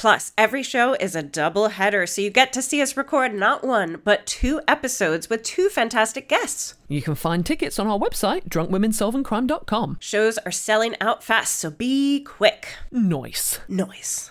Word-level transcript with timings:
Plus, 0.00 0.32
every 0.38 0.62
show 0.62 0.94
is 0.94 1.14
a 1.14 1.22
double 1.22 1.68
header, 1.68 2.06
so 2.06 2.22
you 2.22 2.30
get 2.30 2.54
to 2.54 2.62
see 2.62 2.80
us 2.80 2.96
record 2.96 3.34
not 3.34 3.62
one, 3.62 4.00
but 4.02 4.24
two 4.24 4.62
episodes 4.66 5.28
with 5.28 5.42
two 5.42 5.68
fantastic 5.68 6.26
guests. 6.26 6.72
You 6.88 7.02
can 7.02 7.14
find 7.14 7.44
tickets 7.44 7.78
on 7.78 7.86
our 7.86 7.98
website, 7.98 8.48
drunkwomensolvingcrime.com. 8.48 9.98
Shows 10.00 10.38
are 10.38 10.50
selling 10.50 10.94
out 11.02 11.22
fast, 11.22 11.58
so 11.58 11.70
be 11.70 12.24
quick. 12.24 12.66
Nice. 12.90 13.58
Noise. 13.68 14.30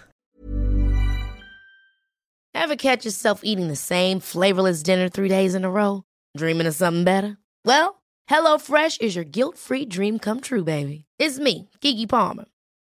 Ever 2.56 2.75
catch 2.75 3.06
yourself 3.06 3.42
eating 3.44 3.67
the 3.67 3.75
same 3.75 4.20
flavorless 4.20 4.81
dinner 4.81 5.08
three 5.08 5.30
days 5.30 5.53
in 5.53 5.64
a 5.64 5.70
row? 5.70 6.03
Dreaming 6.36 6.66
of 6.66 6.73
something 6.73 7.03
better? 7.03 7.38
Well, 7.64 8.02
HelloFresh 8.28 9.02
is 9.02 9.16
your 9.16 9.23
guilt 9.23 9.56
free 9.56 9.86
dream 9.86 10.17
come 10.17 10.42
true, 10.42 10.64
baby. 10.64 11.06
It's 11.20 11.38
me, 11.38 11.70
Keke 11.80 12.09
Palmer. 12.09 12.45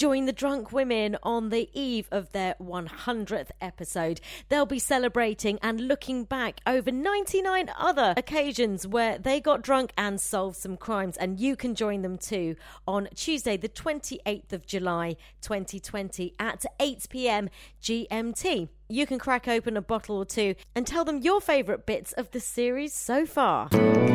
Join 0.00 0.24
the 0.24 0.32
drunk 0.32 0.72
women 0.72 1.18
on 1.22 1.50
the 1.50 1.68
eve 1.78 2.08
of 2.10 2.32
their 2.32 2.54
100th 2.58 3.50
episode. 3.60 4.22
They'll 4.48 4.64
be 4.64 4.78
celebrating 4.78 5.58
and 5.60 5.88
looking 5.88 6.24
back 6.24 6.62
over 6.66 6.90
99 6.90 7.70
other 7.78 8.14
occasions 8.16 8.86
where 8.86 9.18
they 9.18 9.42
got 9.42 9.60
drunk 9.60 9.92
and 9.98 10.18
solved 10.18 10.56
some 10.56 10.78
crimes, 10.78 11.18
and 11.18 11.38
you 11.38 11.54
can 11.54 11.74
join 11.74 12.00
them 12.00 12.16
too 12.16 12.56
on 12.88 13.10
Tuesday, 13.14 13.58
the 13.58 13.68
28th 13.68 14.54
of 14.54 14.64
July 14.66 15.16
2020 15.42 16.32
at 16.38 16.64
8 16.80 17.06
pm 17.10 17.50
GMT. 17.82 18.70
You 18.88 19.06
can 19.06 19.18
crack 19.18 19.48
open 19.48 19.76
a 19.76 19.82
bottle 19.82 20.16
or 20.16 20.24
two 20.24 20.54
and 20.74 20.86
tell 20.86 21.04
them 21.04 21.18
your 21.18 21.42
favourite 21.42 21.84
bits 21.84 22.12
of 22.12 22.30
the 22.30 22.40
series 22.40 22.94
so 22.94 23.26
far. 23.26 23.68
Drunk 23.68 24.08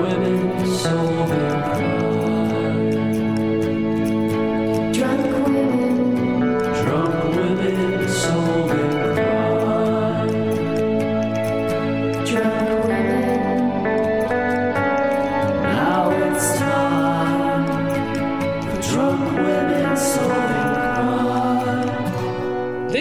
women 0.00 0.66
solving 0.78 1.50
crime. 1.50 2.31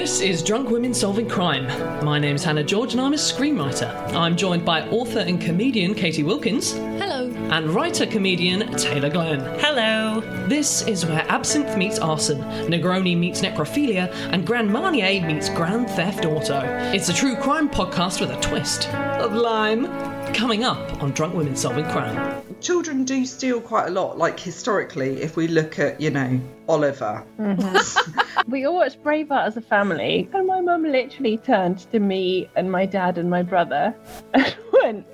This 0.01 0.19
is 0.19 0.41
Drunk 0.41 0.72
Women 0.72 0.95
Solving 0.95 1.29
Crime. 1.29 1.67
My 2.03 2.17
name's 2.17 2.44
Hannah 2.44 2.63
George 2.63 2.94
and 2.94 3.01
I'm 3.01 3.13
a 3.13 3.17
screenwriter. 3.17 3.88
I'm 4.16 4.35
joined 4.35 4.66
by 4.66 4.81
author 4.89 5.19
and 5.19 5.39
comedian 5.39 5.94
Catie 5.94 6.23
Wilkins. 6.23 6.72
Hello. 6.72 7.31
And 7.51 7.69
writer 7.69 8.07
comedian 8.07 8.75
Taylor 8.78 9.11
Glenn. 9.11 9.41
Hello. 9.59 10.22
This 10.47 10.81
is 10.88 11.06
where 11.06 11.23
absinthe 11.29 11.78
meets 11.78 12.00
arson, 12.00 12.40
Negroni 12.67 13.16
meets 13.16 13.41
necrophilia, 13.41 14.11
and 14.31 14.44
Grand 14.44 14.73
Marnier 14.73 15.23
meets 15.23 15.50
Grand 15.50 15.88
Theft 15.91 16.25
Auto. 16.25 16.61
It's 16.91 17.09
a 17.09 17.13
true 17.13 17.35
crime 17.35 17.69
podcast 17.69 18.22
with 18.22 18.31
a 18.31 18.41
twist 18.41 18.90
of 18.90 19.34
lime. 19.34 19.85
Coming 20.33 20.63
up 20.63 21.01
on 21.01 21.11
Drunk 21.11 21.35
Women 21.35 21.55
Solving 21.55 21.85
Crime. 21.85 22.43
children 22.61 23.03
do 23.03 23.25
steal 23.25 23.61
quite 23.61 23.87
a 23.87 23.91
lot. 23.91 24.17
Like 24.17 24.39
historically, 24.39 25.21
if 25.21 25.35
we 25.35 25.47
look 25.47 25.79
at, 25.79 26.01
you 26.01 26.09
know, 26.09 26.39
Oliver, 26.67 27.23
mm-hmm. 27.39 28.19
We 28.51 28.65
all 28.65 28.75
watched 28.75 29.03
Braveheart 29.03 29.45
as 29.45 29.57
a 29.57 29.61
family, 29.61 30.29
and 30.33 30.47
my 30.47 30.61
mum 30.61 30.83
literally 30.83 31.37
turned 31.37 31.79
to 31.91 31.99
me 31.99 32.49
and 32.55 32.71
my 32.71 32.85
dad 32.85 33.17
and 33.17 33.29
my 33.29 33.43
brother 33.43 33.95
and 34.33 34.55
went, 34.73 35.05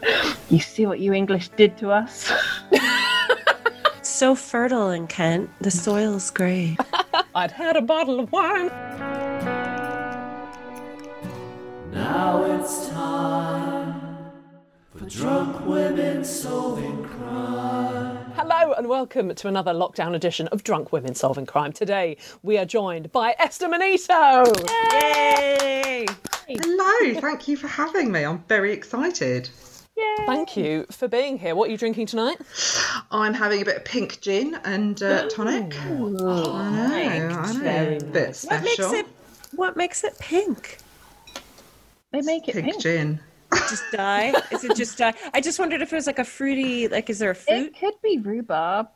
You 0.49 0.59
see 0.59 0.85
what 0.85 0.99
you 0.99 1.13
English 1.13 1.49
did 1.49 1.77
to 1.79 1.91
us? 1.91 2.31
So 4.17 4.33
fertile 4.33 4.89
in 4.89 5.05
Kent. 5.05 5.51
The 5.61 5.69
soil's 5.69 6.31
great. 6.31 6.77
I'd 7.35 7.51
had 7.51 7.77
a 7.77 7.83
bottle 7.83 8.19
of 8.19 8.31
wine. 8.31 8.69
Now 11.91 12.43
it's 12.45 12.89
time 12.89 13.85
for 13.85 13.86
drunk 15.07 15.65
women 15.65 16.23
solving 16.23 17.03
crime. 17.05 18.17
Hello 18.35 18.73
and 18.73 18.87
welcome 18.89 19.33
to 19.33 19.47
another 19.47 19.71
lockdown 19.73 20.13
edition 20.15 20.47
of 20.49 20.63
Drunk 20.63 20.91
Women 20.91 21.15
Solving 21.15 21.45
Crime. 21.45 21.71
Today 21.71 22.17
we 22.43 22.57
are 22.57 22.65
joined 22.65 23.11
by 23.13 23.33
Esther 23.39 23.69
Manito. 23.69 24.43
Yay! 24.91 26.05
hello, 26.47 27.21
thank 27.21 27.47
you 27.47 27.55
for 27.55 27.67
having 27.67 28.11
me. 28.11 28.23
I'm 28.23 28.43
very 28.49 28.73
excited. 28.73 29.49
Yay. 29.95 30.25
Thank 30.25 30.57
you 30.57 30.85
for 30.91 31.07
being 31.07 31.37
here. 31.39 31.55
What 31.55 31.69
are 31.69 31.71
you 31.71 31.77
drinking 31.77 32.07
tonight? 32.07 32.37
I'm 33.09 33.33
having 33.33 33.61
a 33.61 33.65
bit 33.65 33.77
of 33.77 33.85
pink 33.85 34.19
gin 34.19 34.59
and 34.65 35.01
uh, 35.01 35.29
tonic. 35.29 35.73
I 35.81 35.89
know, 35.89 37.29
I 37.29 37.53
know. 37.53 37.99
Bit 38.11 38.45
What 38.47 38.63
makes 38.63 38.79
it? 38.79 39.07
What 39.55 39.77
makes 39.77 40.03
it 40.03 40.19
pink? 40.19 40.79
They 42.11 42.21
make 42.21 42.47
it 42.49 42.53
Pink, 42.55 42.65
pink. 42.65 42.81
gin. 42.81 43.19
Just 43.53 43.83
dye? 43.91 44.33
Is 44.51 44.63
it 44.63 44.75
just 44.75 44.97
dye? 44.97 45.13
I 45.33 45.41
just 45.41 45.59
wondered 45.59 45.81
if 45.81 45.91
it 45.91 45.95
was 45.95 46.07
like 46.07 46.19
a 46.19 46.23
fruity. 46.25 46.87
Like, 46.87 47.09
is 47.09 47.19
there 47.19 47.31
a 47.31 47.35
fruit? 47.35 47.67
It 47.67 47.79
could 47.79 47.93
be 48.03 48.17
rhubarb. 48.19 48.87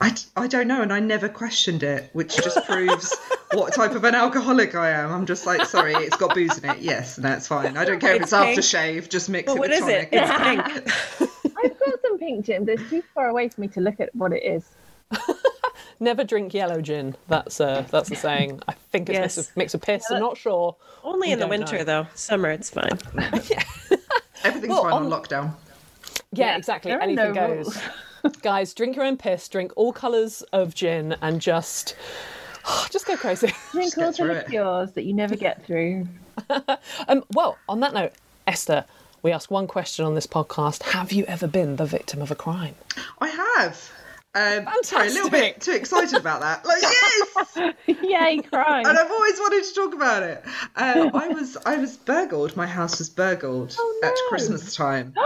I, 0.00 0.14
I 0.36 0.46
don't 0.46 0.68
know, 0.68 0.82
and 0.82 0.92
I 0.92 1.00
never 1.00 1.26
questioned 1.26 1.82
it, 1.82 2.10
which 2.12 2.36
just 2.36 2.62
proves 2.66 3.16
what 3.52 3.72
type 3.72 3.92
of 3.92 4.04
an 4.04 4.14
alcoholic 4.14 4.74
I 4.74 4.90
am. 4.90 5.10
I'm 5.10 5.24
just 5.24 5.46
like, 5.46 5.64
sorry, 5.64 5.94
it's 5.94 6.16
got 6.18 6.34
booze 6.34 6.58
in 6.58 6.68
it. 6.68 6.80
Yes, 6.80 7.16
and 7.16 7.24
that's 7.24 7.46
fine. 7.48 7.78
I 7.78 7.84
don't 7.86 7.98
care 7.98 8.14
if 8.14 8.22
It's 8.22 8.32
it's 8.32 8.42
pink. 8.42 8.58
aftershave, 8.60 9.08
just 9.08 9.30
mix 9.30 9.46
Well, 9.46 9.56
it 9.56 9.58
what 9.60 9.70
with 9.70 9.80
is 9.80 9.88
it? 9.88 10.08
It's 10.12 10.30
pink. 10.30 11.30
I've 11.64 11.78
got 11.80 12.02
some 12.02 12.18
pink 12.18 12.44
Jim, 12.44 12.66
but 12.66 12.74
it's 12.74 12.90
too 12.90 13.02
far 13.14 13.28
away 13.28 13.48
for 13.48 13.58
me 13.62 13.68
to 13.68 13.80
look 13.80 13.98
at 14.00 14.14
what 14.14 14.32
it 14.34 14.42
is. 14.44 14.68
Never 15.98 16.24
drink 16.24 16.52
yellow 16.54 16.80
gin. 16.82 17.16
That's 17.28 17.60
uh, 17.60 17.84
that's 17.90 18.08
the 18.10 18.16
saying. 18.16 18.60
I 18.68 18.72
think 18.92 19.08
it's 19.08 19.14
Yes. 19.18 19.36
mix, 19.36 19.48
of, 19.48 19.56
mix 19.56 19.74
of 19.74 19.80
piss. 19.82 20.10
I'm 20.10 20.20
not 20.20 20.36
sure. 20.36 20.76
Only 21.02 21.28
We 21.28 21.32
in 21.32 21.38
the 21.38 21.46
winter, 21.46 21.78
know. 21.78 21.84
though. 21.84 22.06
Summer, 22.14 22.50
it's 22.50 22.68
fine. 22.70 22.98
Everything's 24.44 24.68
Well, 24.70 24.82
fine 24.84 24.92
on 24.92 25.04
on- 25.04 25.10
lockdown. 25.10 25.54
Yeah, 26.32 26.46
Yeah, 26.52 26.56
exactly. 26.56 26.92
Anything 26.92 27.14
no 27.14 27.32
goes. 27.34 27.78
Guys, 28.42 28.74
drink 28.74 28.96
your 28.96 29.04
own 29.04 29.16
piss. 29.16 29.48
Drink 29.48 29.72
all 29.76 29.92
colours 29.92 30.42
of 30.52 30.74
gin, 30.74 31.16
and 31.22 31.40
just 31.40 31.96
just 32.90 33.06
go 33.06 33.16
crazy. 33.16 33.52
Drink 33.72 33.94
get 33.94 34.04
all 34.04 34.10
the 34.10 34.16
through 34.16 34.30
it. 34.32 34.46
liqueurs 34.48 34.92
that 34.92 35.04
you 35.04 35.14
never 35.14 35.36
get 35.36 35.64
through. 35.64 36.08
um, 37.08 37.24
well, 37.32 37.56
on 37.68 37.80
that 37.80 37.94
note, 37.94 38.12
Esther, 38.46 38.84
we 39.22 39.32
ask 39.32 39.50
one 39.50 39.66
question 39.66 40.04
on 40.04 40.14
this 40.14 40.26
podcast: 40.26 40.82
Have 40.82 41.12
you 41.12 41.24
ever 41.26 41.46
been 41.46 41.76
the 41.76 41.86
victim 41.86 42.20
of 42.20 42.30
a 42.30 42.34
crime? 42.34 42.74
I 43.20 43.28
have. 43.28 43.90
Um, 44.36 44.68
sorry, 44.82 45.08
a 45.08 45.10
little 45.12 45.30
bit 45.30 45.62
too 45.62 45.72
excited 45.72 46.18
about 46.18 46.40
that. 46.42 46.66
Like, 46.66 46.82
yes! 46.82 47.74
Yay, 48.02 48.42
crime. 48.42 48.84
and 48.86 48.98
I've 48.98 49.10
always 49.10 49.38
wanted 49.38 49.64
to 49.64 49.74
talk 49.74 49.94
about 49.94 50.22
it. 50.22 50.44
Uh, 50.76 51.10
I 51.14 51.28
was 51.28 51.56
I 51.64 51.78
was 51.78 51.96
burgled. 51.96 52.54
My 52.54 52.66
house 52.66 52.98
was 52.98 53.08
burgled 53.08 53.74
Oh, 53.78 54.00
at. 54.04 54.12
Christmas 54.28 54.74
time. 54.76 55.14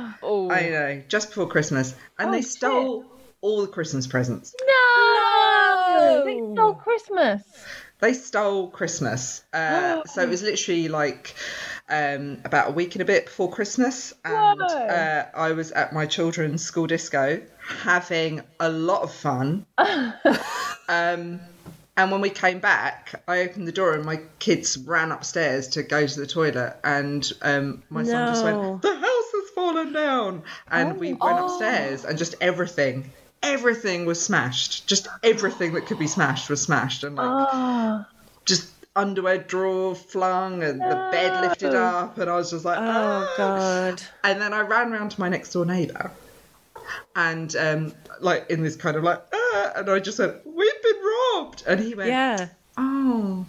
Yes, 0.00 0.14
Oh, 0.22 0.50
I 0.50 0.68
know, 0.70 1.02
just 1.08 1.28
before 1.28 1.48
Christmas, 1.48 1.94
and 2.18 2.30
Oh, 2.30 2.32
they 2.32 2.40
shit. 2.40 2.50
stole 2.50 3.04
all 3.42 3.60
the 3.62 3.66
Christmas 3.68 4.06
presents. 4.06 4.54
no! 4.66 6.22
They 6.24 6.38
stole 6.54 6.74
Christmas. 6.74 7.42
They 8.00 8.14
stole 8.14 8.68
Christmas. 8.70 9.42
Uh, 9.52 10.02
so 10.06 10.22
it 10.22 10.28
was 10.28 10.42
literally 10.42 10.88
like 10.88 11.34
um, 11.90 12.38
about 12.44 12.68
a 12.68 12.72
week 12.72 12.94
and 12.94 13.02
a 13.02 13.04
bit 13.04 13.26
before 13.26 13.50
Christmas, 13.50 14.14
and 14.24 14.60
uh, 14.60 15.26
I 15.34 15.52
was 15.52 15.72
at 15.72 15.92
my 15.92 16.06
children's 16.06 16.62
school 16.62 16.86
disco 16.86 17.40
having 17.60 18.42
a 18.58 18.68
lot 18.68 19.02
of 19.02 19.12
fun. 19.12 19.66
um, 19.78 21.40
and 21.96 22.10
when 22.10 22.20
we 22.20 22.30
came 22.30 22.60
back, 22.60 23.22
I 23.28 23.40
opened 23.40 23.68
the 23.68 23.72
door 23.72 23.94
and 23.94 24.04
my 24.04 24.20
kids 24.38 24.78
ran 24.78 25.12
upstairs 25.12 25.68
to 25.68 25.82
go 25.82 26.06
to 26.06 26.20
the 26.20 26.26
toilet, 26.26 26.76
and 26.82 27.30
um, 27.42 27.82
my 27.90 28.04
son 28.04 28.26
just 28.26 28.44
went, 28.44 28.82
"The 28.82 28.94
house 28.94 29.04
has 29.04 29.50
fallen 29.54 29.92
down," 29.92 30.42
and 30.70 30.98
we 30.98 31.12
went 31.12 31.38
upstairs, 31.38 32.04
and 32.04 32.16
just 32.16 32.36
everything. 32.40 33.12
Everything 33.42 34.04
was 34.04 34.22
smashed. 34.22 34.86
Just 34.86 35.08
everything 35.22 35.72
that 35.72 35.86
could 35.86 35.98
be 35.98 36.06
smashed 36.06 36.50
was 36.50 36.62
smashed, 36.62 37.04
and 37.04 37.16
like 37.16 37.48
Oh, 37.52 38.04
just 38.44 38.70
underwear 38.96 39.38
drawer 39.38 39.94
flung 39.94 40.62
and 40.62 40.80
the 40.80 41.08
bed 41.12 41.40
lifted 41.42 41.74
up 41.74 42.18
and 42.18 42.28
I 42.28 42.34
was 42.36 42.50
just 42.50 42.64
like 42.64 42.78
Oh 42.78 42.82
"Ah." 42.82 43.34
God. 43.36 44.02
and 44.24 44.40
then 44.40 44.52
I 44.52 44.60
ran 44.62 44.90
round 44.90 45.12
to 45.12 45.20
my 45.20 45.28
next 45.28 45.52
door 45.52 45.64
neighbour 45.64 46.10
and 47.14 47.54
um 47.56 47.94
like 48.20 48.50
in 48.50 48.62
this 48.62 48.74
kind 48.76 48.96
of 48.96 49.04
like 49.04 49.22
ah, 49.32 49.72
and 49.76 49.88
I 49.88 50.00
just 50.00 50.16
said 50.16 50.40
we've 50.44 50.82
been 50.82 51.00
robbed 51.36 51.62
and 51.66 51.78
he 51.80 51.94
went 51.94 52.08
Yeah. 52.10 52.48
oh 52.76 53.46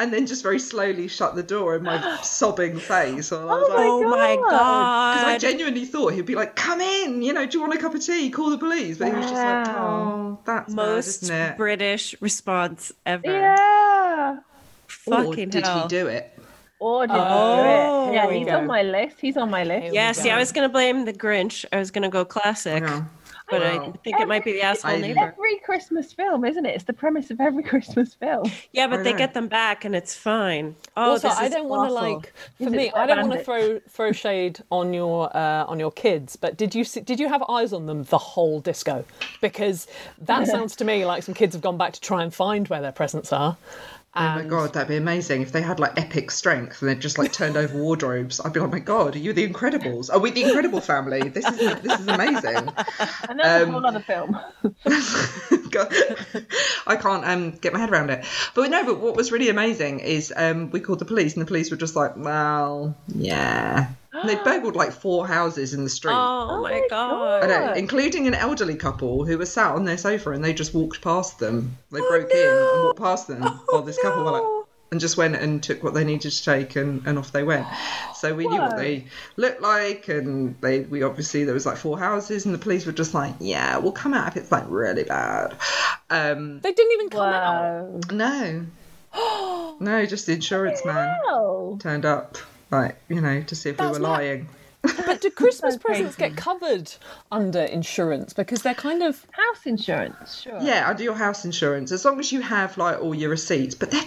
and 0.00 0.12
then 0.12 0.26
just 0.26 0.42
very 0.42 0.58
slowly 0.60 1.08
shut 1.08 1.34
the 1.34 1.42
door 1.42 1.74
in 1.76 1.82
my 1.82 2.18
sobbing 2.22 2.78
face 2.78 3.32
and 3.32 3.42
I 3.42 3.44
was 3.54 3.68
like 3.68 3.78
Oh 3.78 4.02
my 4.08 4.36
god. 4.36 4.44
Oh 4.52 5.18
because 5.18 5.34
I 5.34 5.38
genuinely 5.38 5.84
thought 5.84 6.12
he'd 6.12 6.26
be 6.26 6.34
like, 6.34 6.54
"Come 6.56 6.80
in, 6.80 7.22
you 7.22 7.32
know, 7.32 7.46
do 7.46 7.58
you 7.58 7.62
want 7.62 7.74
a 7.74 7.78
cup 7.78 7.94
of 7.94 8.04
tea? 8.04 8.30
Call 8.30 8.50
the 8.50 8.58
police." 8.58 8.98
But 8.98 9.08
he 9.08 9.14
was 9.14 9.24
just 9.26 9.34
like, 9.34 9.68
"Oh, 9.68 10.38
that's 10.44 10.72
Most 10.72 11.22
bad, 11.22 11.24
isn't 11.24 11.36
it?" 11.52 11.56
British 11.56 12.14
response 12.20 12.92
ever. 13.06 13.22
yeah. 13.26 14.38
Or 15.06 15.24
Fucking 15.24 15.50
did 15.50 15.66
hell. 15.66 15.82
he 15.82 15.88
do 15.88 16.06
it? 16.06 16.32
Or 16.80 17.06
did 17.06 17.16
Oh, 17.16 17.56
you 17.56 17.62
do 17.62 17.68
it? 17.68 17.86
Oh. 17.88 18.12
Yeah, 18.12 18.30
he's 18.30 18.46
go. 18.46 18.58
on 18.58 18.66
my 18.68 18.82
list. 18.82 19.16
He's 19.20 19.36
on 19.36 19.50
my 19.50 19.64
list. 19.64 19.92
Yeah, 19.92 20.12
see, 20.12 20.30
I 20.30 20.38
was 20.38 20.52
gonna 20.52 20.68
blame 20.68 21.04
the 21.06 21.12
Grinch. 21.12 21.64
I 21.72 21.78
was 21.78 21.90
gonna 21.90 22.08
go 22.08 22.24
classic, 22.24 22.82
Yeah. 22.84 23.02
But 23.50 23.62
I 23.62 23.76
Wow. 23.78 23.94
think 24.04 24.20
it 24.20 24.28
might 24.28 24.44
be 24.44 24.52
the 24.52 24.62
asshole 24.62 24.92
I- 24.92 24.96
neighbor. 25.00 25.20
Every 25.36 25.58
Christmas 25.58 26.12
film, 26.12 26.44
isn't 26.44 26.64
it? 26.66 26.74
It's 26.74 26.84
the 26.84 26.92
premise 26.92 27.30
of 27.30 27.40
every 27.40 27.62
Christmas 27.72 28.14
film. 28.14 28.50
Yeah, 28.72 28.86
but 28.86 29.04
they 29.04 29.12
get 29.12 29.34
them 29.34 29.48
back 29.48 29.84
and 29.84 29.94
it's 29.94 30.14
fine. 30.14 30.76
Oh, 30.96 31.12
also, 31.12 31.28
this 31.28 31.38
I 31.38 31.46
is 31.46 31.52
don't 31.52 31.68
want 31.68 31.90
to 31.90 31.94
awful. 31.94 32.10
like. 32.16 32.32
For 32.58 32.64
Is 32.64 32.70
me, 32.72 32.90
I 32.92 33.06
don't 33.06 33.28
want 33.28 33.38
to 33.40 33.44
throw 33.44 33.80
throw 33.88 34.12
shade 34.12 34.60
on 34.70 34.92
your 34.92 35.34
uh, 35.36 35.64
on 35.66 35.78
your 35.80 35.92
kids. 35.92 36.36
But 36.36 36.56
did 36.56 36.74
you 36.74 36.84
see, 36.84 37.00
did 37.00 37.18
you 37.20 37.28
have 37.28 37.42
eyes 37.48 37.72
on 37.72 37.86
them 37.86 38.04
the 38.04 38.18
whole 38.18 38.60
disco? 38.60 39.04
Because 39.40 39.86
that 40.20 40.46
sounds 40.54 40.76
to 40.76 40.84
me 40.84 41.04
like 41.06 41.22
some 41.22 41.34
kids 41.34 41.54
have 41.54 41.62
gone 41.62 41.76
back 41.78 41.92
to 41.94 42.00
try 42.00 42.22
and 42.22 42.34
find 42.34 42.68
where 42.68 42.80
their 42.80 42.92
presents 42.92 43.32
are. 43.32 43.56
Oh 44.14 44.20
my 44.34 44.42
god, 44.42 44.72
that'd 44.72 44.88
be 44.88 44.96
amazing 44.96 45.42
if 45.42 45.52
they 45.52 45.62
had 45.62 45.78
like 45.78 45.96
epic 46.00 46.30
strength 46.32 46.82
and 46.82 46.90
they 46.90 46.96
just 46.96 47.18
like 47.18 47.32
turned 47.32 47.56
over 47.56 47.78
wardrobes. 47.78 48.40
I'd 48.40 48.52
be 48.52 48.58
like, 48.58 48.68
oh 48.68 48.72
my 48.72 48.78
god, 48.80 49.14
are 49.14 49.18
you 49.18 49.32
the 49.32 49.46
Incredibles? 49.48 50.10
Are 50.12 50.18
we 50.18 50.30
the 50.32 50.42
Incredible 50.42 50.80
family? 50.80 51.28
This 51.28 51.44
is 51.46 51.58
this 51.82 52.00
is 52.00 52.08
amazing. 52.08 52.72
And 53.28 53.38
that's 53.38 53.62
Um, 53.62 53.68
a 53.68 53.72
whole 53.72 53.86
other 53.86 54.00
film. 54.00 54.36
God, 55.70 55.94
I 56.86 56.96
can't 56.96 57.24
um 57.26 57.50
get 57.52 57.72
my 57.72 57.78
head 57.78 57.90
around 57.90 58.10
it. 58.10 58.24
But 58.54 58.70
no, 58.70 58.84
but 58.84 58.98
what 59.00 59.14
was 59.14 59.30
really 59.30 59.50
amazing 59.50 60.00
is 60.00 60.32
um 60.34 60.70
we 60.70 60.80
called 60.80 60.98
the 60.98 61.04
police 61.04 61.34
and 61.34 61.42
the 61.42 61.46
police 61.46 61.70
were 61.70 61.76
just 61.76 61.94
like, 61.94 62.16
well, 62.16 62.96
yeah. 63.06 63.88
And 64.12 64.28
they 64.28 64.36
burgled 64.36 64.74
like 64.74 64.92
four 64.92 65.26
houses 65.26 65.74
in 65.74 65.84
the 65.84 65.90
street. 65.90 66.14
Oh, 66.14 66.62
my 66.62 66.70
my 66.80 66.86
god. 66.88 67.44
I 67.44 67.46
know, 67.46 67.72
including 67.74 68.26
an 68.26 68.34
elderly 68.34 68.74
couple 68.76 69.24
who 69.24 69.36
were 69.38 69.46
sat 69.46 69.74
on 69.74 69.84
their 69.84 69.98
sofa 69.98 70.30
and 70.30 70.44
they 70.44 70.52
just 70.54 70.74
walked 70.74 71.02
past 71.02 71.38
them. 71.38 71.76
They 71.92 72.00
broke 72.00 72.30
in 72.30 72.48
and 72.48 72.82
walked 72.84 72.98
past 72.98 73.28
them 73.28 73.42
while 73.68 73.82
this 73.82 73.98
couple 74.00 74.24
were 74.24 74.30
like, 74.30 74.42
and 74.90 75.00
just 75.00 75.18
went 75.18 75.36
and 75.36 75.62
took 75.62 75.82
what 75.84 75.92
they 75.92 76.02
needed 76.04 76.32
to 76.32 76.42
take 76.44 76.74
and, 76.76 77.06
and 77.06 77.18
off 77.18 77.30
they 77.32 77.42
went. 77.44 77.66
So 78.16 78.34
we 78.34 78.48
knew 78.48 78.58
what 78.58 78.78
they 78.78 79.04
looked 79.36 79.60
like 79.60 80.08
and 80.08 80.58
they 80.62 80.80
we 80.80 81.02
obviously 81.02 81.44
there 81.44 81.52
was 81.52 81.66
like 81.66 81.76
four 81.76 81.98
houses 81.98 82.46
and 82.46 82.54
the 82.54 82.58
police 82.58 82.86
were 82.86 82.92
just 82.92 83.12
like, 83.12 83.34
yeah, 83.38 83.76
we'll 83.76 83.92
come 83.92 84.14
out 84.14 84.28
if 84.28 84.36
it's 84.38 84.50
like 84.50 84.64
really 84.68 85.04
bad. 85.04 85.54
Um, 86.08 86.60
They 86.60 86.72
didn't 86.72 86.92
even 86.92 87.10
come 87.10 87.20
out. 87.28 88.10
No, 88.12 88.66
no, 89.80 90.06
just 90.06 90.24
the 90.26 90.32
insurance 90.32 90.82
man 90.86 91.14
Oh. 91.28 91.76
turned 91.78 92.06
up, 92.06 92.38
like 92.70 92.96
you 93.08 93.20
know, 93.20 93.42
to 93.42 93.54
see 93.56 93.70
if 93.70 93.78
we 93.80 93.86
were 93.86 93.92
mad. 93.94 94.02
lying. 94.02 94.48
But 95.06 95.20
do 95.20 95.30
Christmas 95.30 95.74
So 95.74 95.80
presents 95.80 96.14
crazy. 96.16 96.34
get 96.34 96.42
covered 96.42 96.92
under 97.32 97.60
insurance 97.62 98.32
because 98.32 98.62
they're 98.62 98.74
kind 98.74 99.02
of 99.02 99.26
House 99.32 99.66
insurance, 99.66 100.40
sure. 100.42 100.58
Yeah, 100.60 100.88
under 100.88 101.02
your 101.02 101.14
house 101.16 101.44
insurance, 101.44 101.90
as 101.90 102.04
long 102.04 102.20
as 102.20 102.30
you 102.30 102.40
have 102.42 102.78
like 102.78 103.00
all 103.00 103.14
your 103.14 103.30
receipts. 103.30 103.74
But 103.74 103.90
they're 103.90 104.04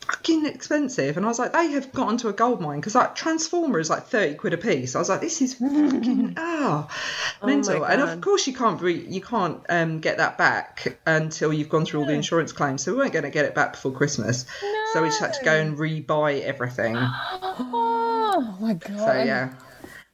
fucking 0.00 0.46
expensive, 0.46 1.16
and 1.16 1.24
I 1.24 1.28
was 1.28 1.38
like, 1.38 1.52
they 1.52 1.68
have 1.68 1.92
got 1.92 2.08
onto 2.08 2.28
a 2.28 2.32
gold 2.32 2.60
mine 2.60 2.80
because 2.80 2.96
like 2.96 3.14
Transformer 3.14 3.78
is 3.78 3.90
like 3.90 4.06
thirty 4.06 4.34
quid 4.34 4.54
a 4.54 4.58
piece. 4.58 4.96
I 4.96 4.98
was 4.98 5.08
like, 5.08 5.20
this 5.20 5.40
is 5.40 5.54
fucking 5.54 6.34
ah 6.36 6.88
mental. 7.44 7.84
and 7.84 8.02
of 8.02 8.20
course, 8.20 8.46
you 8.48 8.54
can't 8.54 8.80
re- 8.82 9.06
you 9.08 9.20
can't 9.20 9.60
um, 9.68 10.00
get 10.00 10.16
that 10.16 10.36
back 10.36 10.98
until 11.06 11.52
you've 11.52 11.68
gone 11.68 11.84
through 11.86 12.00
all 12.00 12.06
the 12.06 12.12
insurance 12.14 12.50
claims. 12.52 12.82
So 12.82 12.90
we 12.92 12.98
weren't 12.98 13.12
going 13.12 13.24
to 13.24 13.30
get 13.30 13.44
it 13.44 13.54
back 13.54 13.72
before 13.74 13.92
Christmas. 13.92 14.46
No. 14.62 14.84
So 14.94 15.02
we 15.02 15.08
just 15.08 15.20
had 15.20 15.34
to 15.34 15.44
go 15.44 15.54
and 15.54 15.78
re-buy 15.78 16.34
everything. 16.34 16.96
Oh, 18.40 18.56
my 18.60 18.74
god. 18.74 18.98
So 18.98 19.12
yeah. 19.24 19.48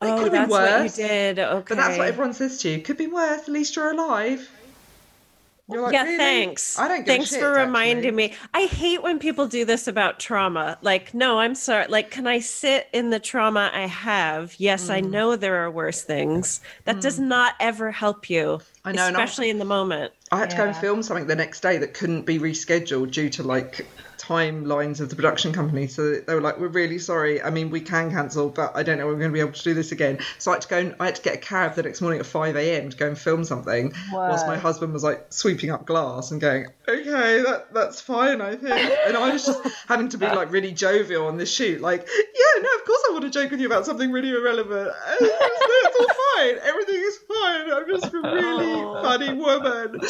It 0.02 0.06
Oh, 0.08 0.16
could 0.22 0.32
have 0.32 0.48
been 0.48 0.48
that's 0.48 0.50
what 0.50 0.76
you 0.78 0.82
worse. 0.82 0.96
did. 0.96 1.38
Okay. 1.38 1.64
But 1.68 1.76
that's 1.76 1.98
what 1.98 2.08
everyone 2.08 2.34
says 2.34 2.58
to 2.62 2.68
you. 2.70 2.80
Could 2.82 2.96
be 2.98 3.06
worse. 3.06 3.42
At 3.42 3.48
least 3.48 3.76
you're 3.76 3.90
alive. 3.92 4.50
You're 5.70 5.80
like, 5.80 5.94
yeah, 5.94 6.02
"Really?" 6.04 6.18
thanks. 6.18 6.78
I 6.78 6.88
don't 6.88 7.06
Thanks 7.06 7.30
shit, 7.30 7.40
for 7.40 7.50
reminding 7.52 8.04
actually. 8.08 8.28
me. 8.28 8.34
I 8.52 8.66
hate 8.66 9.02
when 9.02 9.18
people 9.18 9.46
do 9.46 9.64
this 9.64 9.88
about 9.88 10.20
trauma. 10.20 10.76
Like, 10.82 11.14
no, 11.14 11.38
I'm 11.38 11.54
sorry. 11.54 11.86
Like, 11.88 12.10
can 12.10 12.26
I 12.26 12.40
sit 12.40 12.86
in 12.92 13.08
the 13.08 13.18
trauma 13.18 13.70
I 13.72 13.86
have? 13.86 14.54
Yes, 14.58 14.88
Mm. 14.88 14.94
I 14.94 15.00
know 15.00 15.36
there 15.36 15.56
are 15.64 15.70
worse 15.70 16.02
things. 16.02 16.60
That 16.84 17.00
does 17.00 17.18
not 17.18 17.54
ever 17.60 17.90
help 17.90 18.28
you, 18.28 18.60
I 18.84 18.92
know, 18.92 19.04
I- 19.06 19.08
especially 19.08 19.48
in 19.48 19.58
the 19.58 19.64
moment. 19.64 20.12
I 20.30 20.36
had 20.38 20.50
to 20.50 20.56
go 20.56 20.64
and 20.66 20.76
film 20.76 21.02
something 21.02 21.28
the 21.28 21.36
next 21.36 21.60
day 21.60 21.78
that 21.78 21.94
couldn't 21.94 22.26
be 22.26 22.38
rescheduled 22.38 23.12
due 23.12 23.30
to 23.30 23.42
like 23.42 23.86
timelines 24.18 25.00
of 25.00 25.08
the 25.08 25.16
production 25.16 25.52
company. 25.52 25.86
So 25.86 26.20
they 26.20 26.34
were 26.34 26.40
like, 26.40 26.58
"We're 26.58 26.68
really 26.68 26.98
sorry. 26.98 27.42
I 27.42 27.50
mean, 27.50 27.70
we 27.70 27.80
can 27.80 28.10
cancel, 28.10 28.48
but 28.48 28.76
I 28.76 28.82
don't 28.82 28.98
know 28.98 29.06
we're 29.06 29.14
going 29.14 29.30
to 29.30 29.34
be 29.34 29.40
able 29.40 29.52
to 29.52 29.62
do 29.62 29.74
this 29.74 29.92
again." 29.92 30.18
So 30.38 30.50
I 30.50 30.54
had 30.54 30.62
to 30.62 30.68
go 30.68 30.78
and 30.78 30.94
I 31.00 31.06
had 31.06 31.16
to 31.16 31.22
get 31.22 31.34
a 31.34 31.38
cab 31.38 31.74
the 31.74 31.82
next 31.82 32.00
morning 32.00 32.20
at 32.20 32.26
five 32.26 32.56
a.m. 32.56 32.90
to 32.90 32.96
go 32.96 33.08
and 33.08 33.18
film 33.18 33.44
something, 33.44 33.92
whilst 34.12 34.46
my 34.46 34.56
husband 34.56 34.92
was 34.92 35.02
like 35.02 35.26
sweeping 35.30 35.70
up 35.70 35.86
glass 35.86 36.30
and 36.30 36.40
going, 36.40 36.66
"Okay, 36.88 37.42
that 37.42 37.72
that's 37.72 38.00
fine, 38.00 38.40
I 38.40 38.56
think." 38.56 38.92
And 39.06 39.16
I 39.16 39.32
was 39.32 39.46
just 39.46 39.60
having 39.88 40.08
to 40.10 40.18
be 40.18 40.26
like 40.26 40.50
really 40.50 40.72
jovial 40.72 41.26
on 41.26 41.36
this 41.36 41.52
shoot, 41.52 41.80
like, 41.80 42.06
"Yeah, 42.06 42.62
no, 42.62 42.68
of 42.78 42.84
course 42.84 43.02
I 43.08 43.12
want 43.12 43.24
to 43.24 43.30
joke 43.30 43.50
with 43.50 43.60
you 43.60 43.66
about 43.66 43.86
something 43.86 44.10
really 44.10 44.30
irrelevant. 44.30 44.92
It's, 45.86 46.00
all 46.00 46.06
fine. 46.36 46.56
Everything 46.64 46.96
is 46.96 47.18
fine. 47.28 47.72
I'm 47.72 47.86
just 47.88 48.12
a 48.12 48.20
really 48.20 48.82
funny 49.02 49.32
woman." 49.34 50.00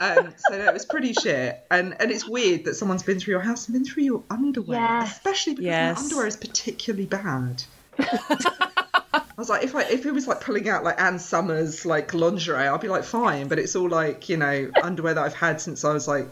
Um, 0.00 0.34
so 0.38 0.54
it 0.54 0.72
was 0.72 0.86
pretty 0.86 1.12
shit, 1.12 1.64
and 1.70 1.94
and 2.00 2.10
it's 2.10 2.26
weird 2.26 2.64
that 2.64 2.74
someone's 2.74 3.02
been 3.02 3.20
through 3.20 3.32
your 3.32 3.40
house 3.40 3.53
and 3.68 3.74
been 3.74 3.84
through 3.84 4.02
your 4.02 4.22
underwear, 4.30 4.78
Yes. 4.78 5.12
especially 5.12 5.52
because 5.54 5.64
Yes. 5.66 5.96
my 5.98 6.02
underwear 6.04 6.26
is 6.26 6.36
particularly 6.36 7.06
bad. 7.06 7.62
I 7.98 9.22
was 9.36 9.48
like, 9.48 9.64
if 9.64 9.74
I 9.74 9.82
if 9.82 10.06
it 10.06 10.12
was 10.12 10.26
like 10.28 10.40
pulling 10.40 10.68
out 10.68 10.84
like 10.84 11.00
Ann 11.00 11.18
Summers 11.18 11.84
like 11.86 12.14
lingerie, 12.14 12.66
I'd 12.66 12.80
be 12.80 12.88
like 12.88 13.04
fine, 13.04 13.48
but 13.48 13.58
it's 13.58 13.74
all 13.76 13.88
like 13.88 14.28
you 14.28 14.36
know 14.36 14.70
underwear 14.82 15.14
that 15.14 15.24
I've 15.24 15.34
had 15.34 15.60
since 15.60 15.84
I 15.84 15.92
was 15.92 16.06
like. 16.08 16.26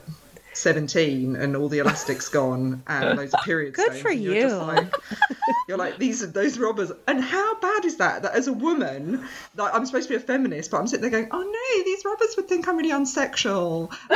17 0.54 1.37
and 1.37 1.56
all 1.56 1.68
the 1.68 1.78
elastic's 1.78 2.28
gone 2.30 2.82
and 2.87 3.18
loads 3.18 3.35
of 3.35 3.40
period 3.44 3.75
Good 3.75 3.94
for 3.94 4.11
and 4.11 4.23
you're 4.23 4.35
just 4.35 4.54
you. 4.54 4.62
like, 4.62 4.94
you're 5.68 5.78
like 5.78 5.99
these 5.99 6.23
are 6.23 6.26
those 6.26 6.59
robbers 6.59 6.92
and 7.09 7.23
how 7.23 7.59
bad 7.61 7.85
is 7.85 7.97
that 7.97 8.23
that 8.23 8.35
as 8.35 8.49
a 8.49 8.52
woman 8.52 9.25
like 9.56 9.75
i'm 9.75 9.87
supposed 9.87 10.09
to 10.09 10.14
be 10.14 10.16
a 10.16 10.21
feminist 10.21 10.71
but 10.71 10.78
i'm 10.78 10.87
sitting 10.87 11.02
there 11.02 11.11
going 11.11 11.28
oh 11.30 11.42
no 11.42 11.85
these 11.85 12.04
robbers 12.04 12.35
would 12.37 12.49
think 12.49 12.68
i'm 12.68 12.76
really 12.76 12.90
unsexual 12.90 13.92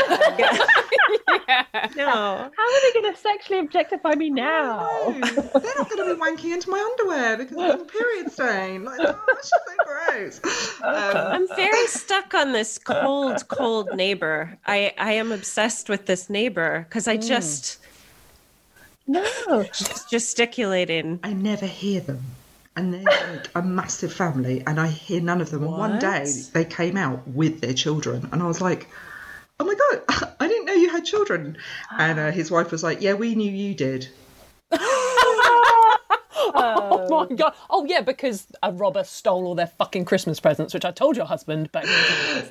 No. 1.97 2.07
Oh, 2.09 2.51
How 2.57 2.65
are 2.65 2.93
they 2.93 3.01
going 3.01 3.15
to 3.15 3.21
sexually 3.21 3.61
objectify 3.61 4.15
me 4.15 4.31
now? 4.31 4.89
No, 5.09 5.13
they're 5.21 5.75
not 5.77 5.91
going 5.91 6.09
to 6.09 6.15
be 6.15 6.21
wanking 6.21 6.53
into 6.53 6.71
my 6.71 6.79
underwear 6.79 7.37
because 7.37 7.57
there's 7.57 7.81
a 7.81 7.85
period 7.85 8.33
stain. 8.33 8.85
Like, 8.85 9.01
oh, 9.01 9.23
that's 9.27 9.51
just 9.51 9.65
so 9.67 9.85
gross. 9.85 10.41
Um, 10.83 11.17
I'm 11.17 11.49
very 11.49 11.87
stuck 11.87 12.35
on 12.35 12.53
this 12.53 12.79
cold, 12.79 13.47
cold 13.49 13.91
neighbor. 13.95 14.59
I, 14.67 14.93
I 14.99 15.13
am 15.13 15.33
obsessed 15.33 15.89
with 15.89 16.07
this 16.07 16.26
neighbor 16.31 16.87
because 16.89 17.09
I 17.09 17.17
just 17.17 17.79
No. 19.07 19.63
Just 19.73 20.11
gesticulating. 20.11 21.21
I 21.23 21.33
never 21.33 21.67
hear 21.67 22.01
them. 22.01 22.23
And 22.77 22.93
they're 22.93 23.03
like 23.03 23.49
a 23.55 23.63
massive 23.63 24.13
family, 24.13 24.63
and 24.67 24.79
I 24.79 24.89
hear 24.89 25.21
none 25.23 25.41
of 25.41 25.51
them. 25.51 25.63
And 25.63 25.73
one 25.73 25.99
day 25.99 26.31
they 26.53 26.65
came 26.65 26.97
out 26.97 27.27
with 27.27 27.61
their 27.63 27.73
children, 27.73 28.29
and 28.33 28.43
I 28.43 28.47
was 28.47 28.61
like, 28.61 28.89
"Oh 29.59 29.65
my 29.65 29.75
god, 29.75 30.35
I 30.41 30.47
didn't 30.47 30.67
know 30.67 30.75
you 30.75 30.91
had 30.91 31.05
children." 31.05 31.57
And 31.99 32.19
uh, 32.19 32.31
his 32.33 32.51
wife 32.51 32.71
was 32.71 32.83
like, 32.83 33.01
"Yeah, 33.01 33.15
we 33.15 33.35
knew 33.35 33.51
you 33.51 33.75
did." 33.75 34.09
Oh 36.55 37.07
my 37.29 37.35
god! 37.37 37.55
Oh 37.71 37.85
yeah, 37.85 38.01
because 38.01 38.47
a 38.63 38.73
robber 38.73 39.05
stole 39.05 39.47
all 39.47 39.55
their 39.55 39.67
fucking 39.67 40.05
Christmas 40.05 40.41
presents, 40.41 40.73
which 40.75 40.85
I 40.85 40.91
told 40.91 41.17
your 41.17 41.27
husband, 41.27 41.71
but 41.73 41.85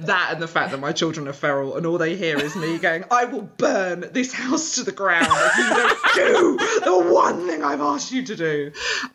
That 0.01 0.29
and 0.33 0.41
the 0.41 0.47
fact 0.47 0.71
that 0.71 0.79
my 0.79 0.91
children 0.91 1.27
are 1.27 1.33
feral, 1.33 1.75
and 1.77 1.85
all 1.85 1.97
they 1.97 2.15
hear 2.15 2.37
is 2.37 2.55
me 2.55 2.77
going, 2.77 3.03
"I 3.11 3.25
will 3.25 3.43
burn 3.43 4.09
this 4.11 4.33
house 4.33 4.75
to 4.75 4.83
the 4.83 4.91
ground 4.91 5.27
if 5.29 5.57
you 6.17 6.23
don't 6.23 6.59
do 6.59 6.79
the 6.85 7.13
one 7.13 7.47
thing 7.47 7.63
I've 7.63 7.81
asked 7.81 8.11
you 8.11 8.23
to 8.23 8.35
do." 8.35 8.71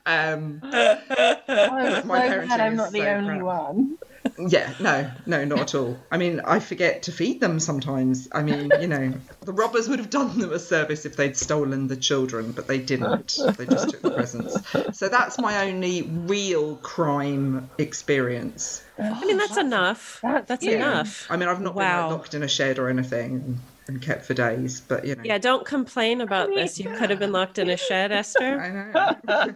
Um, 0.06 0.60
I'm 0.62 2.06
My 2.06 2.28
so 2.28 2.46
glad 2.46 2.60
I'm 2.60 2.72
is 2.72 2.76
not 2.78 2.92
the 2.92 3.06
only 3.08 3.38
crap. 3.38 3.42
one. 3.42 3.98
Yeah, 4.38 4.72
no, 4.80 5.10
no, 5.26 5.44
not 5.44 5.60
at 5.60 5.74
all. 5.74 5.98
I 6.10 6.18
mean, 6.18 6.40
I 6.40 6.58
forget 6.60 7.04
to 7.04 7.12
feed 7.12 7.40
them 7.40 7.58
sometimes. 7.60 8.28
I 8.32 8.42
mean, 8.42 8.70
you 8.80 8.86
know, 8.86 9.14
the 9.40 9.52
robbers 9.52 9.88
would 9.88 9.98
have 9.98 10.10
done 10.10 10.38
them 10.38 10.52
a 10.52 10.58
service 10.58 11.06
if 11.06 11.16
they'd 11.16 11.36
stolen 11.36 11.88
the 11.88 11.96
children, 11.96 12.52
but 12.52 12.66
they 12.66 12.78
didn't. 12.78 13.38
They 13.56 13.66
just 13.66 13.90
took 13.90 14.02
the 14.02 14.10
presents. 14.10 14.56
So 14.98 15.08
that's 15.08 15.38
my 15.38 15.68
only 15.68 16.02
real 16.02 16.76
crime 16.76 17.70
experience. 17.78 18.82
I 18.98 19.24
mean, 19.24 19.38
that's 19.38 19.56
oh, 19.56 19.60
enough. 19.60 20.18
that's 20.22 20.48
That's 20.48 20.64
huge. 20.64 20.74
enough. 20.74 21.26
I 21.30 21.36
mean, 21.36 21.48
I've 21.48 21.60
not 21.60 21.74
been 21.74 21.84
like, 21.86 22.10
locked 22.10 22.34
in 22.34 22.42
a 22.42 22.48
shed 22.48 22.78
or 22.78 22.90
anything 22.90 23.32
and, 23.34 23.58
and 23.88 24.02
kept 24.02 24.26
for 24.26 24.34
days, 24.34 24.80
but 24.82 25.06
you 25.06 25.16
know. 25.16 25.22
Yeah, 25.24 25.38
don't 25.38 25.64
complain 25.64 26.20
about 26.20 26.48
this. 26.48 26.78
You 26.78 26.90
could 26.90 27.08
have 27.08 27.18
been 27.18 27.32
locked 27.32 27.58
in 27.58 27.70
a 27.70 27.76
shed, 27.78 28.12
Esther. 28.20 28.60
I 28.60 28.68
know. 28.68 29.54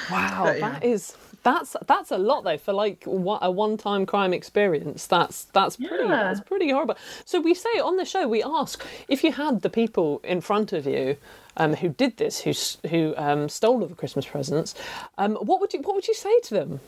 wow, 0.10 0.44
But, 0.46 0.60
yeah. 0.60 0.70
that 0.70 0.84
is 0.86 1.16
that's 1.44 1.76
that's 1.86 2.12
a 2.12 2.18
lot 2.18 2.44
though 2.44 2.58
for 2.58 2.74
like 2.74 3.06
a 3.06 3.52
one-time 3.52 4.06
crime 4.06 4.34
experience. 4.34 5.06
That's 5.06 5.46
that's 5.46 5.76
pretty 5.78 6.04
Yeah. 6.06 6.24
that's 6.24 6.40
pretty 6.42 6.72
horrible. 6.72 6.96
So 7.26 7.40
we 7.42 7.54
say 7.54 7.80
on 7.80 7.98
the 7.98 8.06
show 8.06 8.28
we 8.28 8.42
ask 8.44 8.84
if 9.08 9.24
you 9.24 9.32
had 9.34 9.62
the 9.62 9.70
people 9.70 10.22
in 10.24 10.42
front 10.42 10.74
of 10.74 10.86
you. 10.88 11.18
Um, 11.56 11.76
who 11.76 11.90
did 11.90 12.18
this? 12.18 12.40
Who 12.42 12.54
who 12.90 13.14
um, 13.16 13.48
stole 13.48 13.82
all 13.82 13.88
the 13.88 13.94
Christmas 13.94 14.26
presents? 14.26 14.74
Um, 15.20 15.36
what 15.36 15.60
would 15.62 15.72
you 15.72 15.82
what 15.82 15.94
would 15.96 16.08
you 16.08 16.16
say 16.16 16.40
to 16.46 16.54
them? 16.56 16.80